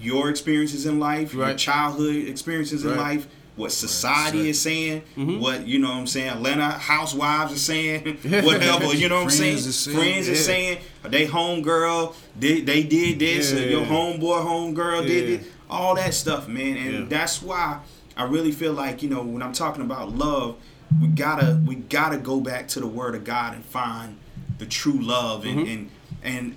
your 0.00 0.30
experiences 0.30 0.86
in 0.86 0.98
life, 0.98 1.34
your 1.34 1.52
childhood 1.54 2.16
experiences 2.28 2.84
in 2.84 2.96
life, 2.96 3.26
what 3.56 3.70
society 3.72 4.38
Right. 4.38 4.46
is 4.48 4.60
saying, 4.60 5.02
Mm-hmm. 5.16 5.40
what 5.40 5.66
you 5.66 5.78
know 5.78 5.88
what 5.90 5.98
I'm 5.98 6.06
saying, 6.06 6.28
Atlanta 6.28 6.70
housewives 6.72 7.52
are 7.52 7.58
saying, 7.58 8.18
whatever, 8.42 8.94
you 8.94 9.08
know 9.08 9.16
what 9.16 9.24
I'm 9.24 9.30
saying? 9.30 9.54
Friends 9.58 9.66
is 9.66 9.76
saying, 9.78 9.96
Friends 9.98 10.28
is 10.28 10.38
yeah. 10.40 10.44
saying, 10.46 10.78
they 11.04 11.26
homegirl, 11.26 12.14
they, 12.38 12.60
they 12.60 12.82
did 12.82 13.18
this, 13.18 13.52
or 13.52 13.60
Yeah. 13.60 13.66
your 13.78 13.84
homeboy, 13.86 14.44
homegirl 14.44 15.06
did 15.06 15.28
Yeah. 15.28 15.34
it, 15.36 15.42
all 15.74 15.94
that 15.96 16.14
stuff, 16.14 16.48
man. 16.48 16.76
And 16.76 16.92
Yeah. 16.92 17.04
that's 17.08 17.42
why 17.42 17.80
I 18.16 18.24
really 18.24 18.52
feel 18.52 18.72
like, 18.72 19.02
you 19.02 19.08
know, 19.10 19.22
when 19.22 19.42
I'm 19.42 19.52
talking 19.52 19.82
about 19.82 20.14
love, 20.16 20.56
we 21.00 21.08
gotta 21.08 21.60
we 21.66 21.74
gotta 21.74 22.18
go 22.18 22.40
back 22.40 22.68
to 22.68 22.80
the 22.80 22.86
word 22.86 23.14
of 23.14 23.24
God 23.24 23.54
and 23.54 23.64
find 23.64 24.16
the 24.58 24.66
true 24.66 25.00
love 25.00 25.44
and 25.44 25.58
Mm-hmm. 25.58 25.70
and, 25.70 25.90
and 26.22 26.56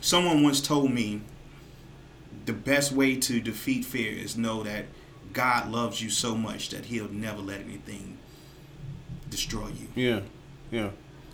someone 0.00 0.42
once 0.42 0.60
told 0.60 0.90
me 0.92 1.20
the 2.46 2.52
best 2.52 2.90
way 2.92 3.16
to 3.16 3.40
defeat 3.40 3.84
fear 3.84 4.10
is 4.12 4.36
know 4.36 4.62
that 4.64 4.86
God 5.32 5.70
loves 5.70 6.00
you 6.02 6.10
so 6.10 6.34
much 6.34 6.70
that 6.70 6.86
he'll 6.86 7.08
never 7.12 7.40
let 7.40 7.60
anything 7.60 8.18
destroy 9.28 9.68
you. 9.68 9.88
yeah, 9.94 10.20
yeah, 10.72 10.90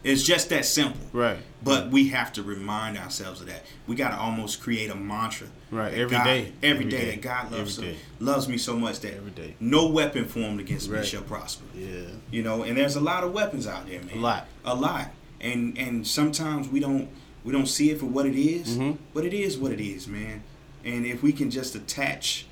It's 0.06 0.22
just 0.22 0.48
that 0.50 0.64
simple. 0.64 1.00
right, 1.12 1.38
But 1.62 1.90
we 1.90 2.08
have 2.08 2.32
to 2.34 2.42
remind 2.42 2.96
ourselves 2.96 3.40
of 3.40 3.48
that. 3.48 3.64
We 3.86 3.96
got 3.96 4.10
to 4.10 4.16
almost 4.16 4.60
create 4.60 4.88
a 4.90 4.94
mantra. 4.94 5.48
right. 5.70 5.92
Every 5.92 6.16
God- 6.16 6.24
day, 6.24 6.52
every 6.62 6.84
day, 6.84 7.06
that 7.10 7.20
God 7.22 7.46
every 7.46 7.58
loves, 7.58 7.74
so, 7.74 7.82
day. 7.82 7.96
loves 8.20 8.48
me 8.48 8.56
so 8.58 8.76
much 8.76 9.00
that 9.00 9.14
Every 9.14 9.32
day. 9.32 9.54
no 9.58 9.88
weapon 9.88 10.26
formed 10.26 10.60
against 10.60 10.88
me 10.88 11.04
shall 11.04 11.22
prosper. 11.22 11.64
Yeah, 11.76 12.02
You 12.30 12.42
know, 12.42 12.62
and 12.62 12.76
there's 12.78 12.96
a 12.96 13.00
lot 13.00 13.24
of 13.24 13.32
weapons 13.32 13.66
out 13.66 13.86
there, 13.88 14.00
man. 14.00 14.16
A 14.18 14.20
lot. 14.20 14.46
A 14.64 14.74
lot. 14.74 15.10
And 15.40 15.76
and 15.76 16.06
sometimes 16.06 16.68
we 16.68 16.78
don't 16.80 17.08
we 17.44 17.52
don't 17.52 17.66
see 17.68 17.90
it 17.90 17.98
for 18.00 18.06
what 18.06 18.26
it 18.26 18.34
is, 18.36 18.78
Mhm. 18.78 18.96
but 19.14 19.24
it 19.24 19.34
is 19.34 19.58
what 19.58 19.70
it 19.72 19.80
is, 19.80 20.06
man. 20.08 20.42
And 20.84 21.04
if 21.04 21.22
we 21.22 21.32
can 21.32 21.50
just 21.50 21.74
attach, 21.74 22.46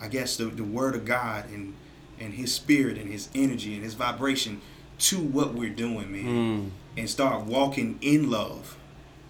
I 0.00 0.08
guess 0.08 0.36
the 0.36 0.44
the 0.46 0.64
word 0.64 0.94
of 0.94 1.04
God 1.06 1.46
and 1.50 1.74
and 2.20 2.34
His 2.34 2.52
spirit 2.54 2.98
and 2.98 3.10
His 3.10 3.28
energy 3.34 3.74
and 3.74 3.82
His 3.82 3.94
vibration 3.94 4.60
to 5.08 5.16
what 5.18 5.54
we're 5.54 5.70
doing, 5.86 6.12
man, 6.12 6.72
and 6.96 7.08
start 7.08 7.44
walking 7.44 7.98
in 8.00 8.30
love. 8.30 8.76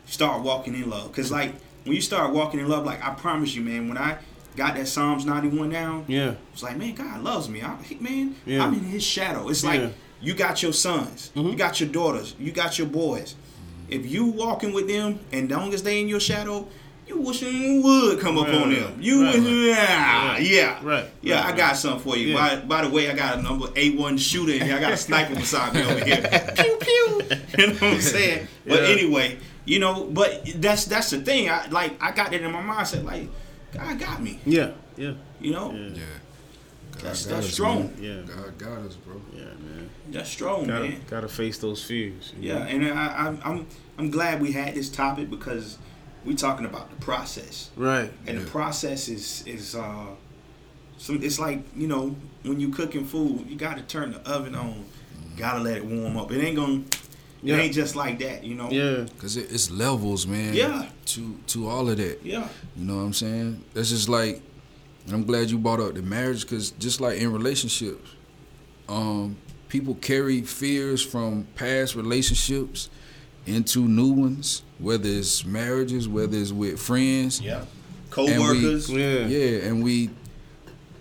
Start 0.07 0.43
walking 0.43 0.75
in 0.75 0.89
love. 0.91 1.13
Cause 1.13 1.31
like 1.31 1.55
when 1.85 1.95
you 1.95 2.01
start 2.03 2.33
walking 2.33 2.61
in 2.61 2.69
love, 2.69 2.85
like 2.85 3.05
I 3.05 3.11
promise 3.15 3.55
you, 3.55 3.63
man, 3.63 3.89
when 3.89 3.99
I 3.99 4.19
got 4.57 4.75
that 4.75 4.89
Psalms 4.89 5.25
91 5.25 5.71
down, 5.71 6.05
Yeah. 6.09 6.35
it's 6.53 6.63
like, 6.63 6.77
man, 6.77 6.95
God 6.95 7.23
loves 7.23 7.49
me. 7.49 7.63
I, 7.63 7.77
he- 7.83 7.95
man, 7.97 8.35
Yeah. 8.45 8.65
I'm 8.65 8.75
in 8.75 8.81
His 8.85 9.03
shadow. 9.05 9.49
It's 9.49 9.63
like 9.65 9.81
Yeah. 9.81 9.89
you 10.21 10.35
got 10.35 10.63
your 10.63 10.73
sons, 10.73 11.31
Mm-hmm. 11.35 11.51
you 11.51 11.57
got 11.57 11.81
your 11.81 11.89
daughters, 11.89 12.35
you 12.39 12.51
got 12.53 12.79
your 12.79 12.89
boys. 12.89 13.35
If 13.89 14.07
you 14.07 14.27
walking 14.27 14.73
with 14.73 14.87
them 14.89 15.21
and 15.33 15.51
long 15.51 15.73
as 15.75 15.83
they 15.83 16.01
in 16.01 16.09
your 16.09 16.21
shadow, 16.21 16.67
you 17.11 17.21
wishing 17.21 17.83
would 17.83 18.21
come 18.21 18.39
up 18.39 18.47
Right, 18.47 18.55
on 18.55 18.69
right, 18.71 18.81
them. 18.81 18.97
You 19.03 19.25
right, 19.25 19.35
wish, 19.35 19.45
right. 19.45 19.53
yeah, 19.53 20.29
Right, 20.33 20.43
yeah, 20.43 20.79
right, 20.85 21.07
yeah. 21.23 21.41
right, 21.45 21.53
I 21.55 21.57
got 21.57 21.77
something 21.77 22.01
for 22.03 22.17
you. 22.17 22.29
Yeah. 22.29 22.57
By, 22.61 22.65
by 22.67 22.85
the 22.85 22.91
way, 22.91 23.11
I 23.11 23.15
got 23.15 23.39
a 23.39 23.43
number 23.43 23.67
eight 23.77 23.99
one 23.99 24.17
shooter 24.17 24.53
in 24.53 24.63
here. 24.63 24.77
I 24.77 24.81
got 24.81 24.93
a 24.93 24.97
sniper 25.09 25.35
beside 25.35 25.75
me 25.75 25.83
over 25.83 26.05
here. 26.05 26.23
pew 26.57 26.77
pew. 26.81 27.23
You 27.59 27.67
know 27.69 27.73
what 27.75 27.83
I'm 27.83 28.01
saying? 28.01 28.47
But 28.67 28.83
Yeah. 28.83 28.89
anyway, 28.89 29.39
you 29.65 29.79
know, 29.81 30.05
but 30.05 30.43
that's 30.57 30.85
that's 30.87 31.11
the 31.11 31.21
thing. 31.21 31.49
I 31.51 31.67
like 31.69 32.01
I 32.03 32.13
got 32.13 32.31
that 32.31 32.41
in 32.41 32.51
my 32.53 32.63
mindset. 32.63 33.05
Like 33.05 33.29
God 33.73 33.99
got 33.99 34.23
me. 34.23 34.39
Yeah. 34.47 34.71
Yeah. 34.97 35.15
You 35.41 35.53
know, 35.53 35.73
Yeah. 35.73 35.81
Yeah. 35.95 36.03
God 36.93 37.03
That's- 37.03 37.27
got 37.27 37.35
that's 37.37 37.47
us, 37.49 37.53
strong. 37.53 37.79
man. 37.79 38.27
Yeah. 38.29 38.35
God 38.35 38.59
got 38.59 38.79
us, 38.87 38.95
bro. 38.97 39.21
Yeah, 39.35 39.45
man. 39.45 39.91
that's 40.11 40.29
strong, 40.29 40.67
Gotta, 40.67 40.85
man. 40.89 41.01
gotta 41.09 41.29
face 41.29 41.57
those 41.59 41.83
fears. 41.83 42.33
Yeah, 42.39 42.59
know? 42.59 42.65
and 42.65 42.99
I, 42.99 43.15
I'm 43.27 43.41
I'm 43.45 43.67
I'm 43.99 44.11
glad 44.11 44.41
we 44.43 44.53
had 44.53 44.75
this 44.75 44.89
topic 44.91 45.31
because 45.31 45.79
we're 46.25 46.37
talking 46.37 46.67
about 46.67 46.91
the 46.91 46.97
process, 47.05 47.71
Right. 47.77 48.13
and 48.27 48.39
Yeah. 48.39 48.45
the 48.45 48.51
process 48.51 49.09
is 49.09 49.43
is 49.47 49.75
uh, 49.75 50.07
some 50.99 51.23
it's 51.23 51.39
like 51.39 51.63
you 51.77 51.87
know 51.87 52.15
when 52.43 52.61
you 52.61 52.71
cooking 52.71 53.05
food, 53.07 53.47
you 53.49 53.57
got 53.57 53.77
to 53.77 53.83
turn 53.83 54.13
the 54.13 54.21
oven 54.31 54.55
on, 54.55 54.85
gotta 55.37 55.61
let 55.63 55.77
it 55.77 55.85
warm 55.85 56.17
up. 56.17 56.31
It 56.33 56.43
ain't 56.43 56.57
gonna, 56.57 56.83
Yeah. 57.43 57.57
it 57.57 57.61
ain't 57.61 57.75
just 57.75 57.97
like 57.97 58.19
that, 58.21 58.45
you 58.45 58.55
know. 58.55 58.71
Yeah. 58.71 59.07
Cause 59.19 59.37
it, 59.37 59.51
it's 59.51 59.71
levels, 59.71 60.27
man. 60.27 60.55
Yeah. 60.55 60.87
To 61.07 61.37
to 61.49 61.69
all 61.69 61.89
of 61.91 61.97
that. 61.99 62.21
Yeah. 62.25 62.49
You 62.77 62.85
know 62.87 62.97
what 62.97 63.03
I'm 63.03 63.13
saying? 63.13 63.63
That's 63.75 63.91
just 63.91 64.09
like, 64.09 64.43
and 65.07 65.15
I'm 65.15 65.25
glad 65.25 65.51
you 65.51 65.59
brought 65.59 65.81
up 65.81 65.95
the 65.95 66.03
marriage, 66.03 66.47
cause 66.47 66.71
just 66.79 67.01
like 67.01 67.19
in 67.19 67.33
relationships, 67.33 68.11
um, 68.89 69.37
people 69.69 69.95
carry 69.97 70.43
fears 70.43 71.03
from 71.03 71.47
past 71.57 71.95
relationships 71.95 72.89
into 73.55 73.87
new 73.87 74.13
ones, 74.13 74.63
whether 74.79 75.09
it's 75.09 75.45
marriages, 75.45 76.09
whether 76.09 76.37
it's 76.37 76.53
with 76.53 76.81
friends. 76.81 77.41
Yeah. 77.41 77.65
Co-workers. 78.11 78.91
Yeah. 78.91 79.27
Yeah, 79.27 79.69
and 79.69 79.85
we 79.85 80.11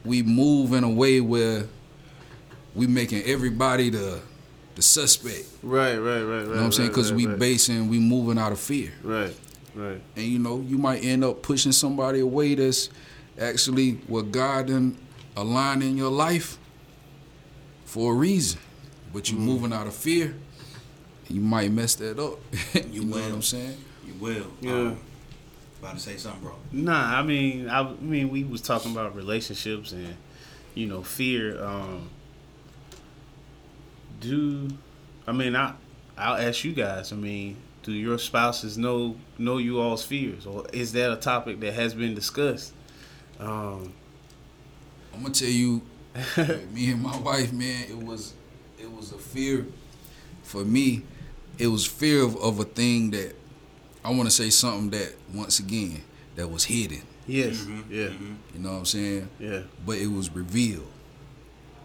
we 0.06 0.22
move 0.24 0.74
in 0.74 0.84
a 0.84 0.89
way 0.89 1.20
where 1.22 1.66
we 2.76 2.88
making 2.88 3.24
everybody 3.24 3.89
the 3.89 4.22
the 4.76 4.82
suspect. 4.82 5.47
Right, 5.64 5.97
right, 5.97 6.22
right, 6.22 6.22
right. 6.22 6.41
You 6.41 6.45
know 6.45 6.52
what 6.52 6.62
I'm 6.62 6.72
saying? 6.72 6.89
Because 6.89 7.12
right, 7.12 7.18
we 7.18 7.26
right. 7.28 7.39
basing, 7.39 7.89
we 7.89 8.00
moving 8.00 8.38
out 8.38 8.52
of 8.52 8.60
fear. 8.60 8.91
Right, 9.04 9.36
right. 9.76 10.00
And 10.16 10.26
you 10.26 10.39
know, 10.39 10.62
you 10.62 10.78
might 10.78 11.04
end 11.04 11.24
up 11.24 11.41
pushing 11.41 11.72
somebody 11.72 12.20
away 12.20 12.56
that's 12.56 12.89
actually 13.39 13.93
what 14.08 14.32
God 14.32 14.68
done 14.68 14.97
aligned 15.36 15.84
in 15.84 15.97
your 15.97 16.12
life 16.12 16.58
for 17.86 18.14
a 18.14 18.16
reason. 18.16 18.60
But 19.12 19.32
you 19.32 19.38
Mm-hmm. 19.38 19.45
moving 19.47 19.74
out 19.74 19.88
of 19.88 19.95
fear, 19.95 20.36
you 21.30 21.41
might 21.41 21.71
mess 21.71 21.95
that 21.95 22.19
up. 22.19 22.39
you 22.91 23.05
know 23.05 23.15
what 23.15 23.25
will. 23.25 23.34
I'm 23.36 23.41
saying? 23.41 23.77
You 24.05 24.13
will. 24.15 24.47
Yeah. 24.61 24.71
Um, 24.71 24.99
about 25.80 25.95
to 25.95 25.99
say 25.99 26.17
something, 26.17 26.41
bro. 26.41 26.55
Nah, 26.71 27.19
I 27.19 27.23
mean, 27.23 27.69
I, 27.69 27.82
I 27.82 27.93
mean, 28.01 28.30
we 28.30 28.43
was 28.43 28.61
talking 28.61 28.91
about 28.91 29.15
relationships 29.15 29.91
and 29.91 30.15
you 30.75 30.88
know 30.88 31.03
fear. 31.03 31.63
Um, 31.63 32.09
do 34.19 34.69
I 35.27 35.32
mean 35.32 35.55
I? 35.55 35.73
I'll 36.17 36.36
ask 36.36 36.63
you 36.63 36.73
guys. 36.73 37.13
I 37.13 37.15
mean, 37.15 37.55
do 37.84 37.93
your 37.93 38.17
spouses 38.17 38.77
know 38.77 39.15
know 39.38 39.57
you 39.57 39.80
all's 39.80 40.03
fears, 40.03 40.45
or 40.45 40.65
is 40.73 40.91
that 40.93 41.11
a 41.11 41.15
topic 41.15 41.59
that 41.61 41.73
has 41.73 41.93
been 41.93 42.13
discussed? 42.13 42.73
Um, 43.39 43.93
I'm 45.13 45.21
gonna 45.21 45.34
tell 45.34 45.47
you, 45.47 45.82
me 46.73 46.91
and 46.91 47.01
my 47.01 47.17
wife, 47.19 47.53
man, 47.53 47.86
it 47.89 47.97
was 47.97 48.34
it 48.77 48.91
was 48.91 49.11
a 49.11 49.17
fear 49.17 49.65
for 50.43 50.65
me. 50.65 51.03
It 51.60 51.68
was 51.68 51.86
fear 51.86 52.24
of, 52.24 52.36
of 52.38 52.60
a 52.60 52.64
thing 52.64 53.12
that 53.12 53.36
I 54.03 54.10
want 54.12 54.24
to 54.24 54.32
say 54.32 54.49
something 54.49 54.89
that 54.91 55.14
once 55.34 55.60
again 55.60 56.01
that 56.36 56.47
was 56.49 56.64
hidden. 56.64 57.01
yes, 57.28 57.57
Mm-hmm. 57.57 57.93
yeah, 57.93 58.10
You 58.53 58.60
know 58.60 58.72
what 58.72 58.78
I'm 58.80 58.86
saying? 58.86 59.30
yeah, 59.39 59.62
But 59.86 59.97
it 59.97 60.07
was 60.07 60.34
revealed, 60.34 60.88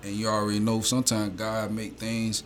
and 0.04 0.12
you 0.14 0.28
already 0.28 0.60
know. 0.60 0.80
Sometimes 0.80 1.36
God 1.36 1.72
make 1.72 1.96
things. 1.98 2.44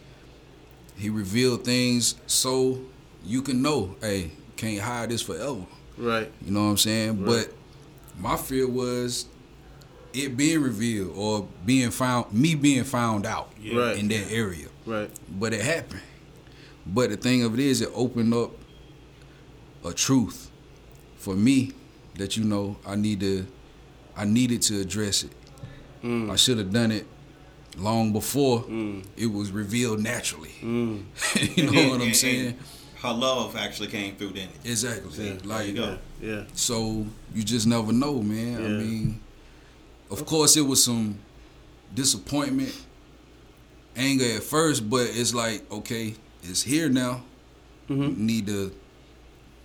He 0.97 1.11
revealed 1.11 1.65
things 1.65 2.15
so 2.27 2.81
you 3.25 3.43
can 3.43 3.61
know. 3.63 3.95
Hey, 4.01 4.31
can't 4.57 4.81
hide 4.81 5.11
this 5.11 5.23
forever. 5.23 5.67
right, 5.99 6.33
You 6.45 6.51
know 6.53 6.65
what 6.65 6.71
I'm 6.71 6.77
saying? 6.79 7.25
Right. 7.25 7.47
But 7.47 7.55
my 8.21 8.37
fear 8.37 8.67
was 8.67 9.27
it 10.15 10.37
being 10.37 10.63
revealed 10.63 11.13
or 11.15 11.47
being 11.67 11.91
found, 11.91 12.33
me 12.33 12.55
being 12.55 12.85
found 12.85 13.27
out 13.27 13.53
Right. 13.73 13.99
in 13.99 14.09
that 14.09 14.33
area. 14.33 14.69
right, 14.87 15.11
But 15.39 15.53
it 15.53 15.61
happened. 15.61 16.01
But 16.89 17.11
the 17.11 17.17
thing 17.17 17.43
of 17.43 17.55
it 17.55 17.61
is, 17.61 17.81
it 17.83 17.91
opened 17.95 18.33
up 18.35 18.53
a 19.85 19.93
truth 19.93 20.51
for 21.17 21.35
me 21.35 21.73
that 22.17 22.37
you 22.37 22.45
know 22.45 22.77
I 22.87 22.97
need 22.97 23.21
to, 23.21 23.47
I 24.17 24.25
needed 24.25 24.63
to 24.63 24.81
address 24.81 25.25
it. 25.25 25.31
Mm. 26.03 26.31
I 26.31 26.37
should 26.37 26.59
have 26.59 26.73
done 26.73 26.91
it 26.93 27.07
long 27.77 28.13
before 28.13 28.65
it 29.17 29.27
was 29.27 29.51
revealed 29.53 30.01
naturally. 30.01 30.53
Mm. 30.63 31.05
you 31.57 31.71
know 31.71 31.79
And- 31.81 31.91
what 31.91 31.97
I'm 32.01 32.07
and- 32.09 32.17
saying? 32.17 32.47
and 32.49 32.57
her 33.03 33.13
love 33.13 33.55
actually 33.55 33.87
came 33.89 34.17
through, 34.17 34.31
didn't 34.33 34.51
it? 34.65 34.71
Exactly. 34.71 35.29
Yeah. 35.29 35.35
Like 35.45 35.69
you 35.69 35.75
go. 35.75 35.99
yeah, 36.21 36.43
so 36.55 37.07
you 37.33 37.45
just 37.45 37.65
never 37.69 37.93
know, 37.93 38.21
man. 38.23 38.57
I 38.65 38.69
mean, 38.69 39.21
of 40.11 40.27
course, 40.27 40.57
it 40.57 40.63
was 40.63 40.83
some 40.83 41.17
disappointment, 41.95 42.75
anger 43.95 44.25
at 44.37 44.43
first, 44.43 44.91
but 44.91 45.07
it's 45.13 45.33
like, 45.33 45.71
okay, 45.71 46.15
it's 46.43 46.63
here 46.63 46.89
now. 46.89 47.23
Mhm. 47.89 48.17
You 48.19 48.25
need 48.25 48.47
to, 48.47 48.73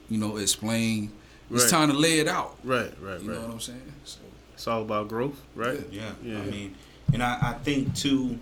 you 0.09 0.17
know, 0.17 0.37
explain. 0.37 1.11
It's 1.51 1.69
time 1.69 1.89
to 1.89 1.93
lay 1.97 2.19
it 2.19 2.27
out. 2.27 2.57
right, 2.63 2.91
right, 3.01 3.11
right. 3.13 3.21
You 3.21 3.31
know 3.31 3.41
what 3.41 3.51
I'm 3.51 3.59
saying? 3.59 3.93
So, 4.05 4.19
It's 4.55 4.67
all 4.67 4.81
about 4.81 5.07
growth, 5.09 5.39
right? 5.55 5.79
Yeah. 5.91 6.11
Yeah. 6.23 6.39
I 6.39 6.45
mean, 6.45 6.75
and 7.13 7.21
I, 7.21 7.37
I 7.41 7.53
think 7.63 7.93
too, 7.95 8.39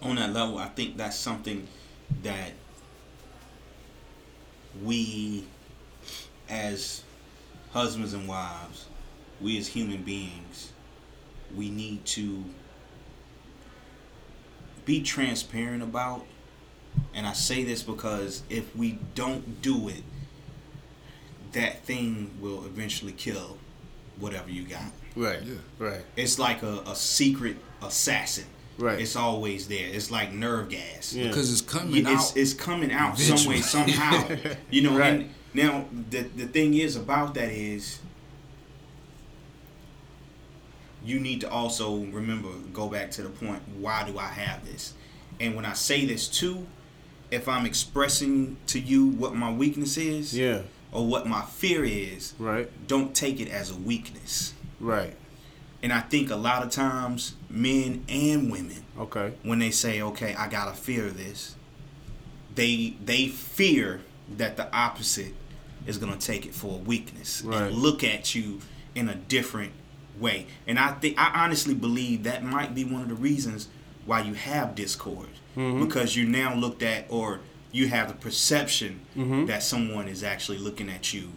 on 0.00 0.16
that 0.16 0.32
level, 0.32 0.58
I 0.58 0.68
think 0.68 0.96
that's 0.96 1.16
something 1.16 1.68
that 2.24 2.52
we, 4.82 5.44
as 6.48 7.02
husbands 7.72 8.14
and 8.14 8.26
wives, 8.26 8.86
we 9.40 9.58
as 9.58 9.68
human 9.68 10.02
beings, 10.02 10.72
we 11.54 11.68
need 11.70 12.04
to 12.06 12.44
be 14.84 15.02
transparent 15.02 15.82
about. 15.82 16.26
And 17.14 17.26
I 17.26 17.32
say 17.34 17.64
this 17.64 17.82
because 17.82 18.42
if 18.48 18.74
we 18.74 18.98
don't 19.14 19.60
do 19.62 19.88
it, 19.88 20.02
that 21.52 21.84
thing 21.84 22.30
will 22.40 22.64
eventually 22.64 23.12
kill 23.12 23.58
whatever 24.18 24.50
you 24.50 24.62
got. 24.64 24.90
Right, 25.14 25.42
Yeah. 25.42 25.54
right, 25.78 26.00
It's 26.16 26.38
like 26.38 26.62
a, 26.62 26.78
a 26.86 26.96
secret 26.96 27.56
assassin. 27.82 28.44
right. 28.78 28.98
It's 28.98 29.16
always 29.16 29.68
there. 29.68 29.86
It's 29.88 30.10
like 30.10 30.32
nerve 30.32 30.70
gas. 30.70 31.12
Yeah. 31.12 31.28
because 31.28 31.52
it's 31.52 31.60
coming 31.60 32.06
Yeah, 32.06 32.14
it's, 32.14 32.30
out. 32.30 32.36
it's 32.38 32.54
coming 32.54 32.90
out 32.92 33.18
some 33.18 33.50
way, 33.50 33.60
somehow. 33.60 34.26
You 34.70 34.82
know, 34.82 34.96
Right. 34.96 35.12
and 35.14 35.30
now 35.52 35.84
the 36.10 36.22
the 36.22 36.46
thing 36.46 36.72
is 36.74 36.96
about 36.96 37.34
that 37.34 37.50
is 37.50 37.98
you 41.04 41.18
need 41.18 41.40
to 41.40 41.50
also 41.50 41.96
remember, 41.96 42.48
go 42.72 42.88
back 42.88 43.10
to 43.12 43.22
the 43.22 43.28
point, 43.28 43.60
why 43.78 44.04
do 44.04 44.18
I 44.18 44.28
have 44.28 44.64
this? 44.64 44.94
And 45.40 45.56
when 45.56 45.64
I 45.64 45.72
say 45.72 46.06
this 46.06 46.28
too, 46.28 46.66
if 47.32 47.48
I'm 47.48 47.66
expressing 47.66 48.56
to 48.68 48.78
you 48.78 49.06
what 49.06 49.34
my 49.34 49.50
weakness 49.52 49.96
is 49.96 50.36
yeah, 50.38 50.62
or 50.92 51.06
what 51.06 51.26
my 51.26 51.42
fear 51.42 51.84
is, 51.84 52.34
right, 52.38 52.70
don't 52.86 53.14
take 53.14 53.40
it 53.40 53.48
as 53.48 53.70
a 53.70 53.76
weakness. 53.76 54.54
right. 54.78 55.16
And 55.82 55.92
I 55.92 55.98
think 56.00 56.30
a 56.30 56.36
lot 56.36 56.62
of 56.62 56.70
times 56.70 57.34
men 57.50 58.04
and 58.08 58.52
women 58.52 58.84
Okay, 58.98 59.32
when 59.42 59.58
they 59.58 59.72
say, 59.72 60.00
"Okay, 60.00 60.32
I 60.34 60.46
got 60.48 60.66
to 60.72 60.80
fear 60.80 61.08
this," 61.10 61.56
they 62.54 62.94
they 63.04 63.26
fear 63.28 64.00
that 64.36 64.56
the 64.56 64.72
opposite 64.74 65.34
is 65.86 65.98
going 65.98 66.12
to 66.16 66.24
take 66.24 66.46
it 66.46 66.54
for 66.54 66.74
a 66.74 66.78
weakness 66.82 67.42
Right. 67.42 67.62
and 67.62 67.74
look 67.76 68.04
at 68.04 68.34
you 68.34 68.60
in 68.94 69.08
a 69.08 69.14
different 69.16 69.72
way. 70.20 70.46
And 70.66 70.78
I 70.78 70.92
think 70.92 71.18
I 71.18 71.42
honestly 71.44 71.74
believe 71.74 72.22
that 72.24 72.44
might 72.44 72.74
be 72.74 72.84
one 72.84 73.02
of 73.02 73.08
the 73.08 73.14
reasons 73.14 73.68
why 74.04 74.20
you 74.22 74.34
have 74.34 74.74
discord 74.76 75.28
Mm-hmm. 75.56 75.84
because 75.84 76.16
you 76.16 76.24
now 76.26 76.54
looked 76.54 76.82
at 76.82 77.04
or 77.10 77.40
you 77.72 77.88
have 77.88 78.08
the 78.08 78.14
perception 78.14 79.00
Mm-hmm. 79.16 79.44
that 79.46 79.62
someone 79.62 80.08
is 80.08 80.22
actually 80.24 80.56
looking 80.58 80.88
at 80.88 81.12
you 81.12 81.28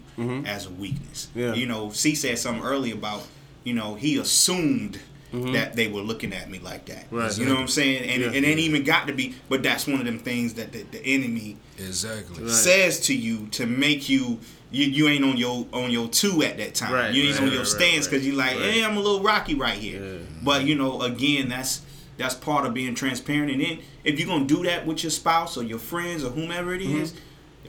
as 0.46 0.64
a 0.66 0.70
weakness. 0.70 1.28
Yeah. 1.34 1.52
You 1.52 1.66
know, 1.66 1.90
C 1.90 2.14
said 2.14 2.38
something 2.38 2.64
earlier 2.64 2.94
about, 2.94 3.26
you 3.64 3.74
know, 3.74 3.94
he 3.96 4.16
assumed 4.18 4.98
that 5.32 5.74
they 5.74 5.88
were 5.88 6.00
looking 6.00 6.32
at 6.32 6.48
me 6.48 6.58
like 6.58 6.86
that. 6.86 7.04
Right. 7.10 7.36
You 7.36 7.44
know 7.44 7.54
what 7.54 7.60
I'm 7.60 7.68
saying? 7.68 8.08
And 8.08 8.22
Yeah. 8.22 8.30
it 8.38 8.42
ain't 8.44 8.60
even 8.60 8.84
got 8.84 9.06
to 9.08 9.12
be, 9.12 9.34
but 9.50 9.62
that's 9.62 9.86
one 9.86 10.00
of 10.00 10.06
them 10.06 10.18
things 10.18 10.54
that 10.54 10.72
the, 10.72 10.84
the 10.84 11.04
enemy 11.04 11.58
Exactly. 11.78 12.44
Right. 12.44 12.50
says 12.50 13.00
to 13.00 13.14
you 13.14 13.46
to 13.48 13.66
make 13.66 14.08
you. 14.08 14.38
You, 14.72 14.84
you 14.86 15.08
ain't 15.08 15.24
on 15.24 15.36
your 15.36 15.64
on 15.72 15.90
your 15.92 16.08
two 16.08 16.42
at 16.42 16.56
that 16.58 16.74
time. 16.74 16.92
Right, 16.92 17.12
you 17.14 17.22
ain't 17.24 17.34
right, 17.38 17.44
on 17.46 17.48
your 17.50 17.58
right, 17.60 17.66
stance 17.68 18.06
right, 18.06 18.10
because 18.10 18.26
you're 18.26 18.34
like, 18.36 18.56
right. 18.56 18.72
hey, 18.72 18.84
I'm 18.84 18.96
a 18.96 19.00
little 19.00 19.22
rocky 19.22 19.54
right 19.54 19.78
here. 19.78 20.02
Yeah. 20.02 20.18
But 20.42 20.64
you 20.64 20.74
know, 20.74 21.02
again, 21.02 21.48
that's 21.50 21.82
that's 22.18 22.34
part 22.34 22.64
of 22.66 22.74
being 22.74 22.94
transparent. 22.94 23.50
And 23.52 23.60
then 23.60 23.78
if 24.04 24.18
you're 24.18 24.28
gonna 24.28 24.44
do 24.46 24.62
that 24.64 24.86
with 24.86 25.02
your 25.04 25.10
spouse 25.10 25.56
or 25.56 25.62
your 25.62 25.78
friends 25.78 26.24
or 26.24 26.30
whomever 26.30 26.74
it 26.74 26.82
is, 26.82 27.12
Mm-hmm. 27.12 27.20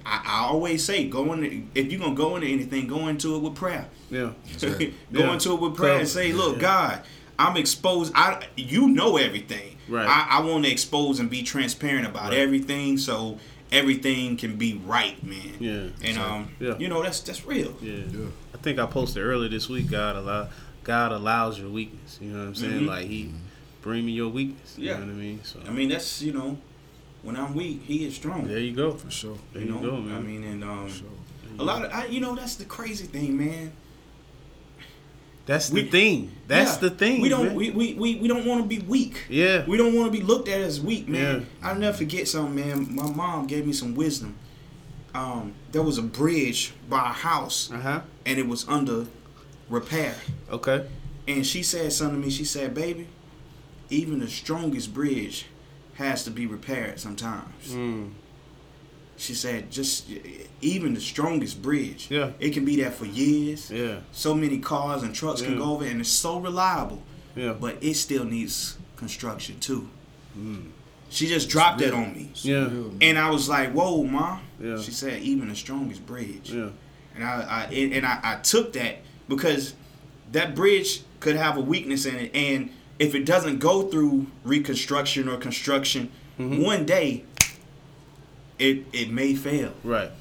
I, 0.06 0.22
I 0.26 0.40
always 0.46 0.86
say, 0.86 1.06
go 1.10 1.34
in. 1.34 1.70
If 1.76 1.92
you're 1.92 2.00
gonna 2.00 2.16
go 2.16 2.36
into 2.38 2.48
anything, 2.48 2.88
go 2.88 3.08
into 3.10 3.36
it 3.36 3.40
with 3.40 3.56
prayer. 3.56 3.88
Yeah. 4.10 4.32
Exactly. 4.54 4.94
go 5.12 5.20
Yeah. 5.22 5.34
into 5.34 5.54
it 5.54 5.60
with 5.60 5.76
prayer 5.76 6.00
and 6.00 6.08
say, 6.08 6.32
look, 6.32 6.60
God, 6.60 7.02
I'm 7.38 7.58
exposed. 7.58 8.14
I 8.16 8.46
you 8.56 8.88
know 8.88 9.18
everything. 9.18 9.76
Right. 9.90 10.08
I, 10.08 10.38
I 10.38 10.42
want 10.46 10.64
to 10.66 10.72
expose 10.72 11.20
and 11.20 11.30
be 11.30 11.44
transparent 11.44 12.06
about 12.08 12.30
Right. 12.30 12.40
everything, 12.40 12.98
so 12.98 13.38
everything 13.72 14.38
can 14.38 14.56
be 14.56 14.76
right, 14.86 15.22
man. 15.26 15.56
Yeah. 15.60 15.88
And 16.04 16.18
um, 16.18 16.50
Yeah. 16.60 16.78
you 16.78 16.88
know 16.88 17.04
that's 17.04 17.20
that's 17.22 17.46
real. 17.46 17.76
Yeah. 17.82 17.96
Yeah. 18.10 18.28
I 18.54 18.58
think 18.60 18.80
I 18.80 18.86
posted 18.86 19.24
earlier 19.24 19.50
this 19.50 19.68
week. 19.68 19.90
God 19.90 20.16
allow 20.16 20.48
God 20.84 21.12
allows 21.12 21.60
your 21.60 21.70
weakness. 21.70 22.18
You 22.22 22.30
know 22.32 22.40
what 22.40 22.48
I'm 22.48 22.56
saying? 22.56 22.82
Mhm. 22.82 22.88
Like 22.88 23.08
He 23.08 23.32
bring 23.88 24.06
me 24.06 24.12
your 24.12 24.28
weakness. 24.30 24.76
You 24.78 24.88
Yeah. 24.88 24.94
know 25.00 25.06
what 25.06 25.12
I 25.12 25.26
mean? 25.26 25.40
So 25.44 25.60
I 25.66 25.72
mean, 25.72 25.88
that's 25.90 26.22
you 26.22 26.34
know, 26.34 26.58
when 27.24 27.36
I'm 27.38 27.54
weak, 27.56 27.82
He 27.86 28.06
is 28.06 28.16
strong. 28.16 28.46
there 28.48 28.60
you 28.60 28.74
go. 28.84 28.92
For 28.92 29.10
sure. 29.10 29.38
There 29.54 29.62
you 29.64 29.68
you, 29.70 29.74
know, 29.76 29.92
go, 29.92 29.98
man. 30.02 30.16
I 30.18 30.20
mean, 30.30 30.44
and 30.44 30.64
um, 30.64 30.90
sure. 30.90 31.08
a 31.58 31.64
lot 31.64 31.86
of 31.86 31.92
I, 31.94 32.06
you 32.08 32.20
know, 32.20 32.36
that's 32.36 32.56
the 32.56 32.66
crazy 32.66 33.06
thing, 33.06 33.38
man. 33.38 33.72
that's 35.46 35.70
the 35.70 35.76
we- 35.84 35.90
thing. 35.90 36.32
That's 36.48 36.74
Yeah. 36.76 36.90
the 36.90 36.90
thing. 37.02 37.22
We 37.22 37.30
don't 37.30 37.48
man. 37.48 37.56
we, 37.56 37.72
we, 37.72 37.94
we, 37.94 38.16
we 38.22 38.28
don't 38.28 38.46
want 38.46 38.62
to 38.64 38.68
be 38.68 38.80
weak. 38.86 39.16
yeah. 39.30 39.66
We 39.66 39.78
don't 39.78 39.96
want 39.96 40.12
to 40.12 40.18
be 40.20 40.24
looked 40.32 40.50
at 40.50 40.60
as 40.60 40.82
weak, 40.82 41.08
man. 41.08 41.34
Yeah. 41.42 41.68
I'll 41.70 41.80
never 41.80 41.96
forget 41.98 42.28
something, 42.28 42.56
man. 42.56 42.94
My 42.94 43.10
mom 43.10 43.48
gave 43.48 43.66
me 43.66 43.72
some 43.74 43.96
wisdom. 43.96 44.36
Um, 45.16 45.54
there 45.72 45.82
was 45.82 45.98
a 45.98 46.02
bridge 46.04 46.74
by 46.90 47.00
a 47.10 47.14
house, 47.14 47.72
Uh 47.72 47.80
huh. 47.80 48.02
and 48.26 48.38
it 48.38 48.48
was 48.48 48.68
under 48.68 49.08
repair. 49.70 50.14
Okay. 50.52 50.86
And 51.28 51.46
she 51.46 51.64
said 51.64 51.92
something 51.94 52.20
to 52.22 52.26
me. 52.28 52.32
She 52.32 52.46
said, 52.46 52.74
"Baby, 52.74 53.08
even 53.90 54.20
the 54.20 54.28
strongest 54.28 54.94
bridge 54.94 55.46
has 55.96 56.24
to 56.26 56.32
be 56.32 56.46
repaired 56.46 57.00
sometimes." 57.00 57.72
Mm. 57.72 58.12
She 59.20 59.34
said, 59.34 59.72
"Just 59.72 60.06
even 60.62 60.94
the 60.94 61.02
strongest 61.02 61.62
bridge, 61.62 62.08
Yeah. 62.10 62.32
it 62.40 62.52
can 62.52 62.66
be 62.66 62.76
there 62.76 62.92
for 62.92 63.06
years. 63.06 63.72
Yeah. 63.72 64.02
So 64.12 64.36
many 64.36 64.60
cars 64.60 65.02
and 65.02 65.14
trucks 65.16 65.42
can 65.42 65.58
go 65.58 65.64
over, 65.74 65.86
and 65.86 66.00
it's 66.02 66.10
so 66.10 66.40
reliable, 66.40 67.02
Yeah. 67.36 67.54
but 67.54 67.78
it 67.82 67.96
still 67.96 68.26
needs 68.26 68.78
construction 68.96 69.60
too." 69.60 69.90
She 71.10 71.26
just 71.28 71.50
dropped 71.50 71.80
that 71.80 71.94
on 71.94 72.14
me. 72.14 72.30
Yeah. 72.44 72.70
And 73.02 73.18
I 73.18 73.30
was 73.32 73.48
like, 73.50 73.72
"Whoa, 73.72 74.04
ma!" 74.04 74.40
Yeah. 74.62 74.80
She 74.80 74.92
said, 74.92 75.22
"Even 75.24 75.48
the 75.50 75.56
strongest 75.56 76.06
bridge." 76.06 76.52
Yeah. 76.52 76.70
And 77.16 77.24
I, 77.24 77.68
I 77.70 77.74
and 77.74 77.94
and 77.94 78.06
I, 78.06 78.20
I 78.22 78.36
took 78.42 78.74
that 78.74 79.00
because 79.28 79.74
that 80.32 80.54
bridge 80.54 81.02
could 81.22 81.36
have 81.38 81.58
a 81.58 81.62
weakness 81.62 82.06
in 82.06 82.16
it, 82.18 82.36
and 82.36 82.70
if 83.00 83.14
it 83.16 83.26
doesn't 83.26 83.60
go 83.60 83.84
through 83.84 84.28
reconstruction 84.44 85.28
or 85.30 85.38
construction, 85.38 86.12
Mm-hmm. 86.40 86.62
one 86.62 86.86
day 86.86 87.24
it 88.60 88.86
it 88.94 89.10
may 89.12 89.34
fail. 89.36 89.74
Right. 89.84 90.12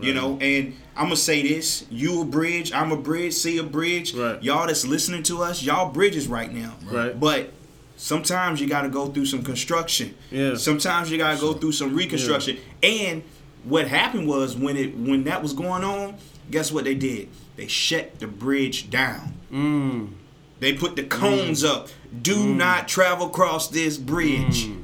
You 0.00 0.12
know, 0.12 0.38
and 0.40 0.74
I'm 0.96 1.04
gonna 1.04 1.16
say 1.16 1.42
this: 1.46 1.86
you 1.90 2.22
a 2.22 2.24
bridge, 2.24 2.72
I'm 2.72 2.92
a 2.92 2.96
bridge, 2.96 3.32
see 3.34 3.56
a 3.58 3.62
bridge. 3.62 4.14
Right. 4.14 4.42
Y'all 4.42 4.66
that's 4.66 4.86
listening 4.86 5.22
to 5.24 5.42
us, 5.42 5.62
y'all 5.62 5.90
bridges 5.90 6.28
right 6.28 6.52
now. 6.52 6.74
Right. 6.90 7.18
But 7.18 7.50
sometimes 7.96 8.60
you 8.60 8.68
got 8.68 8.82
to 8.82 8.88
go 8.90 9.06
through 9.06 9.24
some 9.26 9.42
construction. 9.42 10.14
Yeah. 10.30 10.54
Sometimes 10.56 11.10
you 11.10 11.16
got 11.18 11.34
to 11.34 11.40
go 11.40 11.54
through 11.54 11.72
some 11.72 11.94
reconstruction. 11.94 12.58
And 12.82 13.22
what 13.64 13.88
happened 13.88 14.28
was 14.28 14.54
when 14.54 14.76
it 14.76 14.96
when 14.96 15.24
that 15.24 15.42
was 15.42 15.54
going 15.54 15.82
on, 15.84 16.16
guess 16.50 16.70
what 16.70 16.84
they 16.84 16.94
did? 16.94 17.28
They 17.56 17.66
shut 17.66 18.18
the 18.18 18.26
bridge 18.26 18.90
down. 18.90 19.32
Mm. 19.50 20.12
They 20.60 20.74
put 20.74 20.96
the 20.96 21.04
cones 21.04 21.64
up. 21.64 21.88
Do 22.22 22.36
mm. 22.36 22.56
not 22.56 22.88
travel 22.88 23.26
across 23.26 23.68
this 23.68 23.96
bridge. 23.98 24.66
Mm. 24.66 24.82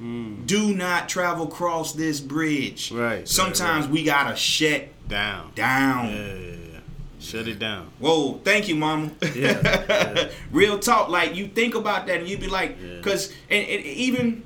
Mm. 0.00 0.46
Do 0.46 0.74
not 0.74 1.08
travel 1.08 1.46
across 1.46 1.92
this 1.92 2.20
bridge. 2.20 2.90
Right, 2.90 3.00
right, 3.00 3.28
Sometimes 3.28 3.86
we 3.86 4.02
gotta 4.04 4.34
shut 4.34 4.88
Down. 5.08 5.52
down. 5.54 6.06
Yeah, 6.08 6.34
yeah, 6.34 6.36
yeah. 6.72 6.78
Shut 7.20 7.46
it 7.48 7.58
down. 7.58 7.90
Whoa, 7.98 8.40
thank 8.42 8.68
you, 8.68 8.76
mama. 8.76 9.10
Yeah, 9.34 9.60
yeah. 9.62 10.28
Real 10.50 10.78
talk, 10.78 11.10
like 11.10 11.34
you 11.34 11.48
think 11.48 11.74
about 11.74 12.06
that 12.06 12.20
and 12.20 12.28
you'd 12.28 12.40
be 12.40 12.48
like, 12.48 12.78
Yeah. 12.82 12.96
because 12.96 13.30
and, 13.50 13.66
and 13.66 13.84
even 13.84 14.42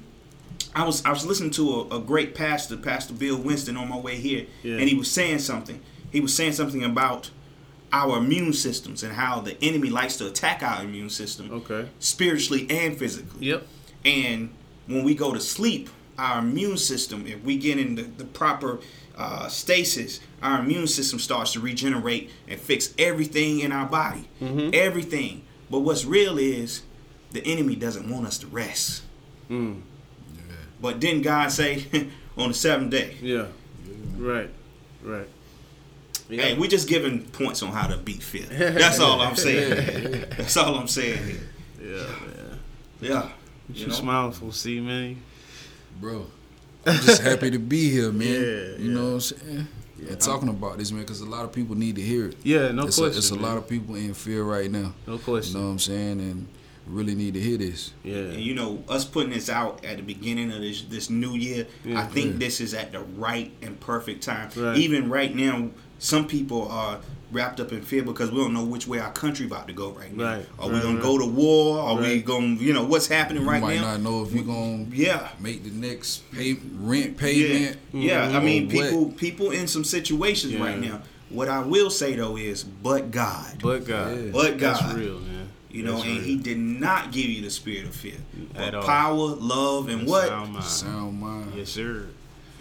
I 0.74 0.84
was 0.84 1.04
I 1.04 1.10
was 1.10 1.24
listening 1.24 1.52
to 1.52 1.86
a, 1.90 1.98
a 1.98 2.00
great 2.00 2.34
pastor, 2.34 2.76
Pastor 2.76 3.14
Bill 3.14 3.38
Winston, 3.38 3.76
on 3.76 3.88
my 3.88 3.98
way 3.98 4.16
here, 4.16 4.46
and 4.64 4.88
he 4.88 4.96
was 4.96 5.10
saying 5.10 5.38
something. 5.38 5.80
He 6.10 6.20
was 6.20 6.34
saying 6.34 6.52
something 6.52 6.82
about 6.82 7.30
our 7.94 8.18
immune 8.18 8.52
systems 8.52 9.04
and 9.04 9.12
how 9.12 9.40
the 9.40 9.56
enemy 9.62 9.88
likes 9.88 10.16
to 10.16 10.26
attack 10.26 10.62
our 10.64 10.82
immune 10.82 11.08
system, 11.08 11.48
Okay. 11.52 11.88
spiritually 12.00 12.66
and 12.68 12.98
physically. 12.98 13.46
Yep. 13.46 13.66
And 14.04 14.50
when 14.88 15.04
we 15.04 15.14
go 15.14 15.32
to 15.32 15.40
sleep, 15.40 15.88
our 16.18 16.40
immune 16.40 16.76
system, 16.76 17.24
if 17.26 17.40
we 17.44 17.56
get 17.56 17.78
in 17.78 17.94
the, 17.94 18.02
the 18.02 18.24
proper 18.24 18.80
uh, 19.16 19.46
stasis, 19.46 20.18
our 20.42 20.58
immune 20.58 20.88
system 20.88 21.20
starts 21.20 21.52
to 21.52 21.60
regenerate 21.60 22.30
and 22.48 22.58
fix 22.60 22.92
everything 22.98 23.60
in 23.60 23.70
our 23.70 23.86
body. 23.86 24.28
Everything. 24.72 25.44
But 25.70 25.80
what's 25.80 26.04
real 26.04 26.36
is 26.36 26.82
the 27.30 27.46
enemy 27.46 27.76
doesn't 27.76 28.08
want 28.10 28.26
us 28.26 28.38
to 28.38 28.48
rest. 28.48 29.02
Mm. 29.48 29.82
But 30.80 30.98
didn't 30.98 31.22
God 31.22 31.52
say 31.52 31.86
on 32.36 32.48
the 32.48 32.54
seventh 32.54 32.90
day? 32.90 33.16
Yeah. 33.22 33.46
Right. 34.16 34.50
Right. 35.02 35.28
Yeah. 36.28 36.42
Hey, 36.42 36.54
we 36.58 36.68
just 36.68 36.88
giving 36.88 37.22
points 37.22 37.62
on 37.62 37.72
how 37.72 37.86
to 37.86 37.96
beat 37.98 38.22
fear. 38.22 38.46
That's 38.46 38.98
all 39.00 39.20
I'm 39.20 39.36
saying. 39.36 40.24
That's 40.36 40.56
all 40.56 40.74
I'm 40.76 40.88
saying 40.88 41.22
here. 41.24 41.40
yeah, 41.82 42.06
man. 42.06 42.60
Yeah. 43.00 43.22
You 43.24 43.30
You 43.68 43.78
should 43.80 43.88
know? 43.88 43.94
smile 43.94 44.30
for 44.32 44.52
see, 44.52 44.80
man. 44.80 45.22
bro. 46.00 46.26
I'm 46.86 46.96
just 47.00 47.22
happy 47.22 47.50
to 47.50 47.58
be 47.58 47.90
here, 47.90 48.12
man. 48.12 48.28
Yeah, 48.28 48.38
you 48.38 48.76
yeah. 48.88 48.94
know 48.94 49.04
what 49.06 49.12
I'm 49.14 49.20
saying? 49.20 49.68
and 50.08 50.20
talking 50.20 50.48
about 50.50 50.76
this, 50.76 50.92
man, 50.92 51.00
because 51.00 51.20
a 51.22 51.26
lot 51.26 51.44
of 51.44 51.52
people 51.52 51.74
need 51.76 51.96
to 51.96 52.02
hear 52.02 52.26
it. 52.26 52.36
Yeah, 52.42 52.72
no 52.72 52.86
it's 52.86 52.98
question. 52.98 53.14
A, 53.14 53.18
it's 53.18 53.30
a 53.30 53.34
lot 53.36 53.56
of 53.56 53.66
people 53.68 53.94
in 53.94 54.12
fear 54.12 54.42
right 54.44 54.70
now. 54.70 54.92
no 55.06 55.16
question. 55.18 55.54
You 55.54 55.60
know 55.60 55.66
what 55.68 55.72
I'm 55.72 55.78
saying? 55.78 56.20
And 56.20 56.48
really 56.86 57.14
need 57.14 57.34
to 57.34 57.40
hear 57.40 57.56
this. 57.56 57.92
Yeah. 58.02 58.16
And 58.16 58.40
you 58.40 58.54
know, 58.54 58.82
us 58.88 59.04
putting 59.04 59.30
this 59.32 59.48
out 59.48 59.84
at 59.84 59.96
the 59.96 60.02
beginning 60.02 60.50
of 60.52 60.60
this 60.60 60.82
this 60.82 61.10
new 61.10 61.32
year, 61.34 61.66
Yeah. 61.84 62.00
I 62.00 62.06
think 62.06 62.32
Yeah. 62.32 62.38
this 62.38 62.60
is 62.60 62.74
at 62.74 62.92
the 62.92 63.00
right 63.00 63.50
and 63.62 63.78
perfect 63.80 64.22
time. 64.22 64.50
Right. 64.56 64.76
Even 64.78 65.08
right 65.08 65.34
now, 65.34 65.70
some 65.98 66.26
people 66.26 66.68
are 66.68 67.00
wrapped 67.32 67.58
up 67.58 67.72
in 67.72 67.82
fear 67.82 68.02
because 68.02 68.30
we 68.30 68.36
don't 68.38 68.52
know 68.54 68.64
which 68.64 68.86
way 68.86 68.98
our 69.00 69.10
country 69.10 69.46
about 69.46 69.66
to 69.66 69.72
go 69.72 69.90
right 69.90 70.14
now. 70.16 70.24
Right. 70.36 70.46
Are 70.58 70.68
we 70.68 70.74
Right, 70.74 70.82
gonna 70.82 70.94
right. 70.96 71.02
go 71.02 71.18
to 71.18 71.26
war? 71.26 71.80
Are 71.80 71.96
we 71.96 72.20
gonna, 72.22 72.54
you 72.56 72.72
know, 72.72 72.84
what's 72.84 73.08
happening 73.08 73.42
You 73.42 73.48
right 73.50 73.60
might 73.62 73.76
now? 73.80 73.92
not 73.92 74.02
know 74.02 74.22
if 74.22 74.32
you're 74.32 74.44
gonna 74.44 74.86
Yeah. 74.92 75.28
make 75.40 75.64
the 75.64 75.70
next 75.70 76.30
pay, 76.32 76.56
rent 76.78 77.12
Yeah, 77.12 77.18
payment. 77.18 77.76
yeah. 77.92 78.28
I 78.30 78.36
or 78.38 78.40
mean, 78.42 78.66
what. 78.66 78.72
people 78.84 79.06
people 79.16 79.50
in 79.50 79.66
some 79.66 79.84
situations 79.84 80.52
Yeah. 80.52 80.62
right 80.62 80.78
now. 80.80 81.00
What 81.30 81.48
I 81.48 81.60
will 81.60 81.90
say 81.90 82.14
though 82.14 82.36
is, 82.36 82.62
but 82.62 83.10
God, 83.10 83.56
But 83.60 83.84
God. 83.86 84.16
Yeah. 84.26 84.30
but 84.30 84.58
God, 84.58 84.76
That's 84.80 84.94
real, 84.94 85.18
man. 85.20 85.43
You 85.74 85.82
know, 85.82 85.94
That's 85.94 86.04
and 86.04 86.12
real. 86.18 86.22
He 86.22 86.36
did 86.36 86.58
not 86.58 87.10
give 87.10 87.26
you 87.26 87.42
the 87.42 87.50
spirit 87.50 87.86
of 87.86 87.96
fear, 87.96 88.14
At 88.54 88.72
but 88.72 88.74
all. 88.76 88.82
power, 88.84 89.16
love, 89.16 89.88
and 89.88 90.06
what? 90.06 90.28
Sound 90.28 90.52
mind. 90.52 90.64
Sound 90.64 91.20
mind. 91.20 91.52
Yes, 91.56 91.70
sir. 91.70 92.06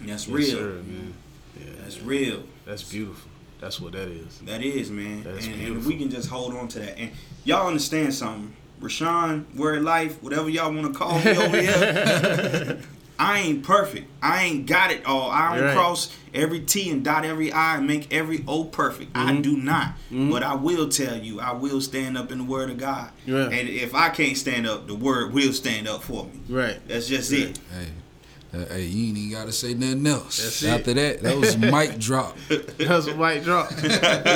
That's 0.00 0.26
Yes, 0.26 0.28
real. 0.28 0.48
sir, 0.58 0.72
man. 0.84 1.14
Yeah. 1.58 1.66
That's 1.82 2.02
real. 2.02 2.42
That's 2.66 2.82
beautiful. 2.82 3.30
That's 3.60 3.80
what 3.80 3.92
that 3.92 4.08
is. 4.08 4.38
That 4.40 4.62
is, 4.62 4.90
man. 4.90 5.22
That's 5.22 5.46
and, 5.46 5.54
and 5.62 5.86
we 5.86 5.96
can 5.96 6.10
just 6.10 6.28
hold 6.28 6.54
on 6.56 6.66
to 6.68 6.80
that. 6.80 6.98
And 6.98 7.12
y'all 7.44 7.68
understand 7.68 8.12
something. 8.12 8.52
Rashawn, 8.80 9.54
Word 9.54 9.82
Life, 9.82 10.20
whatever 10.20 10.50
y'all 10.50 10.72
want 10.74 10.92
to 10.92 10.98
call 10.98 11.16
me 11.20 11.30
over 11.36 11.60
here. 11.60 12.80
I 13.18 13.38
ain't 13.38 13.62
perfect. 13.62 14.08
I 14.20 14.42
ain't 14.44 14.66
got 14.66 14.90
it 14.90 15.06
all. 15.06 15.30
I 15.30 15.54
don't 15.54 15.64
Right. 15.66 15.74
cross 15.76 16.10
every 16.34 16.60
T 16.60 16.90
and 16.90 17.04
dot 17.04 17.24
every 17.24 17.52
I 17.52 17.76
and 17.76 17.86
make 17.86 18.12
every 18.12 18.42
O 18.48 18.64
perfect. 18.64 19.12
Mm-hmm. 19.12 19.28
I 19.28 19.40
do 19.40 19.56
not. 19.56 19.92
But 20.10 20.42
I 20.42 20.54
will 20.54 20.88
tell 20.88 21.16
you, 21.16 21.40
I 21.40 21.52
will 21.52 21.80
stand 21.80 22.18
up 22.18 22.32
in 22.32 22.38
the 22.38 22.44
Word 22.44 22.70
of 22.70 22.78
God. 22.78 23.10
Yeah. 23.26 23.48
And 23.50 23.68
if 23.68 23.94
I 23.94 24.08
can't 24.08 24.36
stand 24.36 24.66
up, 24.66 24.86
the 24.88 24.94
Word 24.96 25.32
will 25.32 25.52
stand 25.52 25.86
up 25.88 26.02
for 26.02 26.24
me. 26.24 26.32
Right. 26.48 26.76
That's 26.88 27.06
just 27.06 27.30
it. 27.32 27.58
Hey, 27.72 28.58
uh, 28.58 28.64
hey, 28.66 28.84
you 28.86 29.08
ain't 29.08 29.18
even 29.18 29.30
gotta 29.32 29.52
say 29.52 29.74
nothing 29.74 30.06
else. 30.06 30.42
That's 30.42 30.62
it. 30.62 30.68
After 30.68 30.94
that, 30.94 31.22
that 31.22 31.36
was 31.36 31.56
mic 31.58 31.98
drop. 31.98 32.36
That's 32.48 33.06
a 33.06 33.14
mic 33.16 33.42
drop. 33.44 33.70
we 33.82 33.88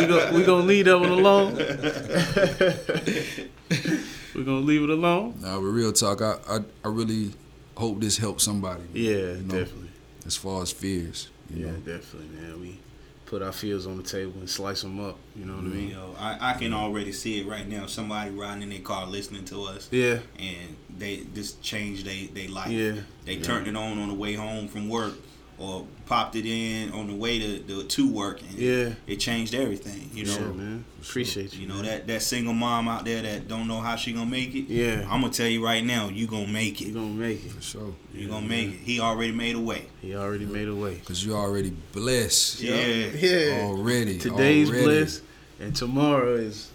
go, 0.07 0.31
we 0.35 0.45
gonna 0.45 0.67
leave 0.67 0.85
that 0.87 0.99
one 0.99 1.11
alone. 1.11 1.57
we 4.35 4.45
gonna 4.45 4.61
leave 4.61 4.83
it 4.83 4.91
alone. 4.91 5.35
Nah, 5.41 5.57
but 5.59 5.67
real 5.67 5.93
talk, 5.93 6.23
I, 6.23 6.37
I 6.49 6.59
I 6.85 6.89
really 6.89 7.33
hope 7.79 8.01
this 8.01 8.19
helps 8.19 8.45
somebody. 8.45 8.83
Yeah, 8.93 9.11
you 9.11 9.43
know, 9.45 9.59
definitely. 9.61 9.89
As 10.27 10.37
far 10.37 10.63
as 10.63 10.71
fears, 10.73 11.29
you 11.49 11.65
Yeah, 11.65 11.73
know. 11.73 11.79
definitely, 11.79 12.29
man. 12.41 12.61
We 12.61 12.79
put 13.25 13.41
our 13.43 13.53
fears 13.53 13.87
on 13.87 13.97
the 13.97 14.03
table 14.03 14.35
and 14.41 14.49
slice 14.51 14.83
them 14.83 14.99
up. 15.01 15.17
You 15.37 15.45
know 15.47 15.55
what 15.55 15.65
I 15.65 15.69
mean? 15.69 15.91
Yo, 15.91 16.15
I, 16.19 16.51
I 16.51 16.53
can 16.55 16.73
already 16.73 17.13
see 17.13 17.41
it 17.41 17.47
right 17.47 17.67
now. 17.69 17.87
Somebody 17.87 18.31
riding 18.31 18.63
in 18.63 18.71
their 18.71 18.81
car 18.81 19.07
listening 19.07 19.45
to 19.47 19.63
us, 19.65 19.89
Yeah, 19.91 20.19
and 20.39 20.77
they 20.99 21.23
just 21.35 21.63
changed 21.63 22.05
they 22.07 22.27
they 22.27 22.49
life. 22.49 22.71
Yeah. 22.71 22.95
They 23.25 23.37
turned 23.37 23.67
it 23.69 23.77
on 23.77 23.99
on 23.99 24.09
the 24.09 24.15
way 24.15 24.35
home 24.35 24.69
from 24.69 24.89
work, 24.89 25.15
or 25.59 25.85
popped 26.07 26.37
it 26.37 26.47
in 26.47 26.93
on 26.93 27.09
the 27.09 27.15
way 27.15 27.39
to 27.39 27.59
to, 27.61 27.83
to 27.83 28.09
work, 28.09 28.41
and 28.43 28.59
Yeah. 28.59 28.95
it 29.07 29.17
changed 29.17 29.55
everything. 29.55 30.11
You 30.15 30.25
know, 30.25 30.33
sure, 30.33 30.53
man. 30.55 30.85
Appreciate 31.03 31.55
you. 31.55 31.63
you 31.63 31.69
know 31.69 31.75
man. 31.77 31.85
that 31.85 32.07
that 32.07 32.23
single 32.23 32.55
mom 32.55 32.89
out 32.89 33.05
there 33.05 33.23
that 33.23 33.49
don't 33.49 33.67
know 33.67 33.81
how 33.81 33.97
she 33.97 34.13
gonna 34.13 34.27
make 34.27 34.55
it. 34.55 34.69
Yeah. 34.69 35.07
I'm 35.11 35.21
gonna 35.21 35.33
tell 35.33 35.49
you 35.49 35.65
right 35.65 35.85
now, 35.85 36.09
you 36.09 36.27
gonna 36.27 36.47
make 36.47 36.81
it. 36.81 36.87
You 36.87 36.95
gonna 36.95 37.07
make 37.09 37.45
it. 37.45 37.53
For 37.53 37.63
sure. 37.63 37.95
You 38.15 38.29
gonna 38.29 38.47
make 38.47 38.69
it. 38.69 38.79
He 38.81 39.01
already 39.01 39.33
made 39.33 39.57
a 39.57 39.61
way. 39.61 39.87
He 40.01 40.15
already 40.15 40.47
made 40.47 40.69
a 40.69 40.75
way. 40.75 41.01
Cause 41.05 41.25
you 41.25 41.35
already 41.35 41.71
blessed. 41.93 42.61
Yeah. 42.61 42.77
Yeah. 42.77 43.61
Already. 43.63 44.19
Today's 44.19 44.69
already. 44.69 44.85
bliss, 44.85 45.23
and 45.61 45.75
tomorrow 45.75 46.35
is. 46.37 46.71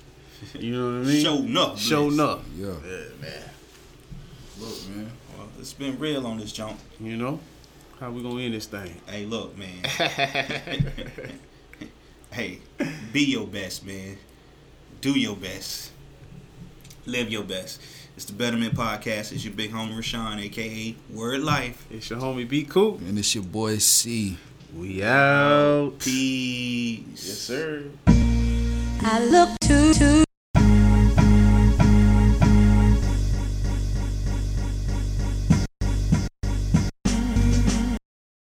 You 0.60 0.76
know 0.76 1.00
what 1.00 1.08
I 1.08 1.10
mean? 1.10 1.24
Showing 1.24 1.58
up. 1.58 1.78
Showing 1.78 2.20
up. 2.20 2.44
Yeah. 2.58 2.68
Yeah, 2.68 3.04
man. 3.22 3.50
Look, 4.60 4.90
man. 4.90 5.12
Well, 5.38 5.48
it's 5.58 5.72
been 5.72 5.98
real 5.98 6.28
on 6.28 6.38
this 6.38 6.52
jump. 6.52 6.78
You 7.00 7.16
know 7.16 7.40
how 8.04 8.12
we 8.12 8.22
gonna 8.22 8.42
end 8.42 8.54
this 8.54 8.66
thing? 8.66 8.94
Hey, 9.08 9.26
look, 9.26 9.58
man. 9.58 9.82
hey, 12.32 12.60
be 13.14 13.24
your 13.24 13.48
best, 13.48 13.86
man. 13.86 14.18
Do 15.00 15.18
your 15.18 15.38
best. 15.38 15.92
Live 17.06 17.30
your 17.30 17.44
best. 17.44 17.82
It's 18.18 18.26
the 18.26 18.34
Betterment 18.34 18.76
Podcast. 18.76 19.32
It's 19.32 19.46
your 19.46 19.54
big 19.54 19.72
homie 19.72 19.98
Rashawn, 19.98 20.44
aka 20.44 20.96
Word 21.12 21.44
Life. 21.44 21.86
It's 21.90 22.10
your 22.10 22.20
homie 22.20 22.48
B 22.48 22.66
Cool. 22.66 22.98
And 22.98 23.18
it's 23.18 23.34
your 23.36 23.46
boy 23.46 23.78
C. 23.78 24.38
We 24.76 25.02
out. 25.02 25.94
Peace. 26.00 27.06
Yes, 27.08 27.38
sir. 27.38 27.86
I 28.06 29.24
look 29.24 29.58
to, 29.62 29.94
to 29.94 30.26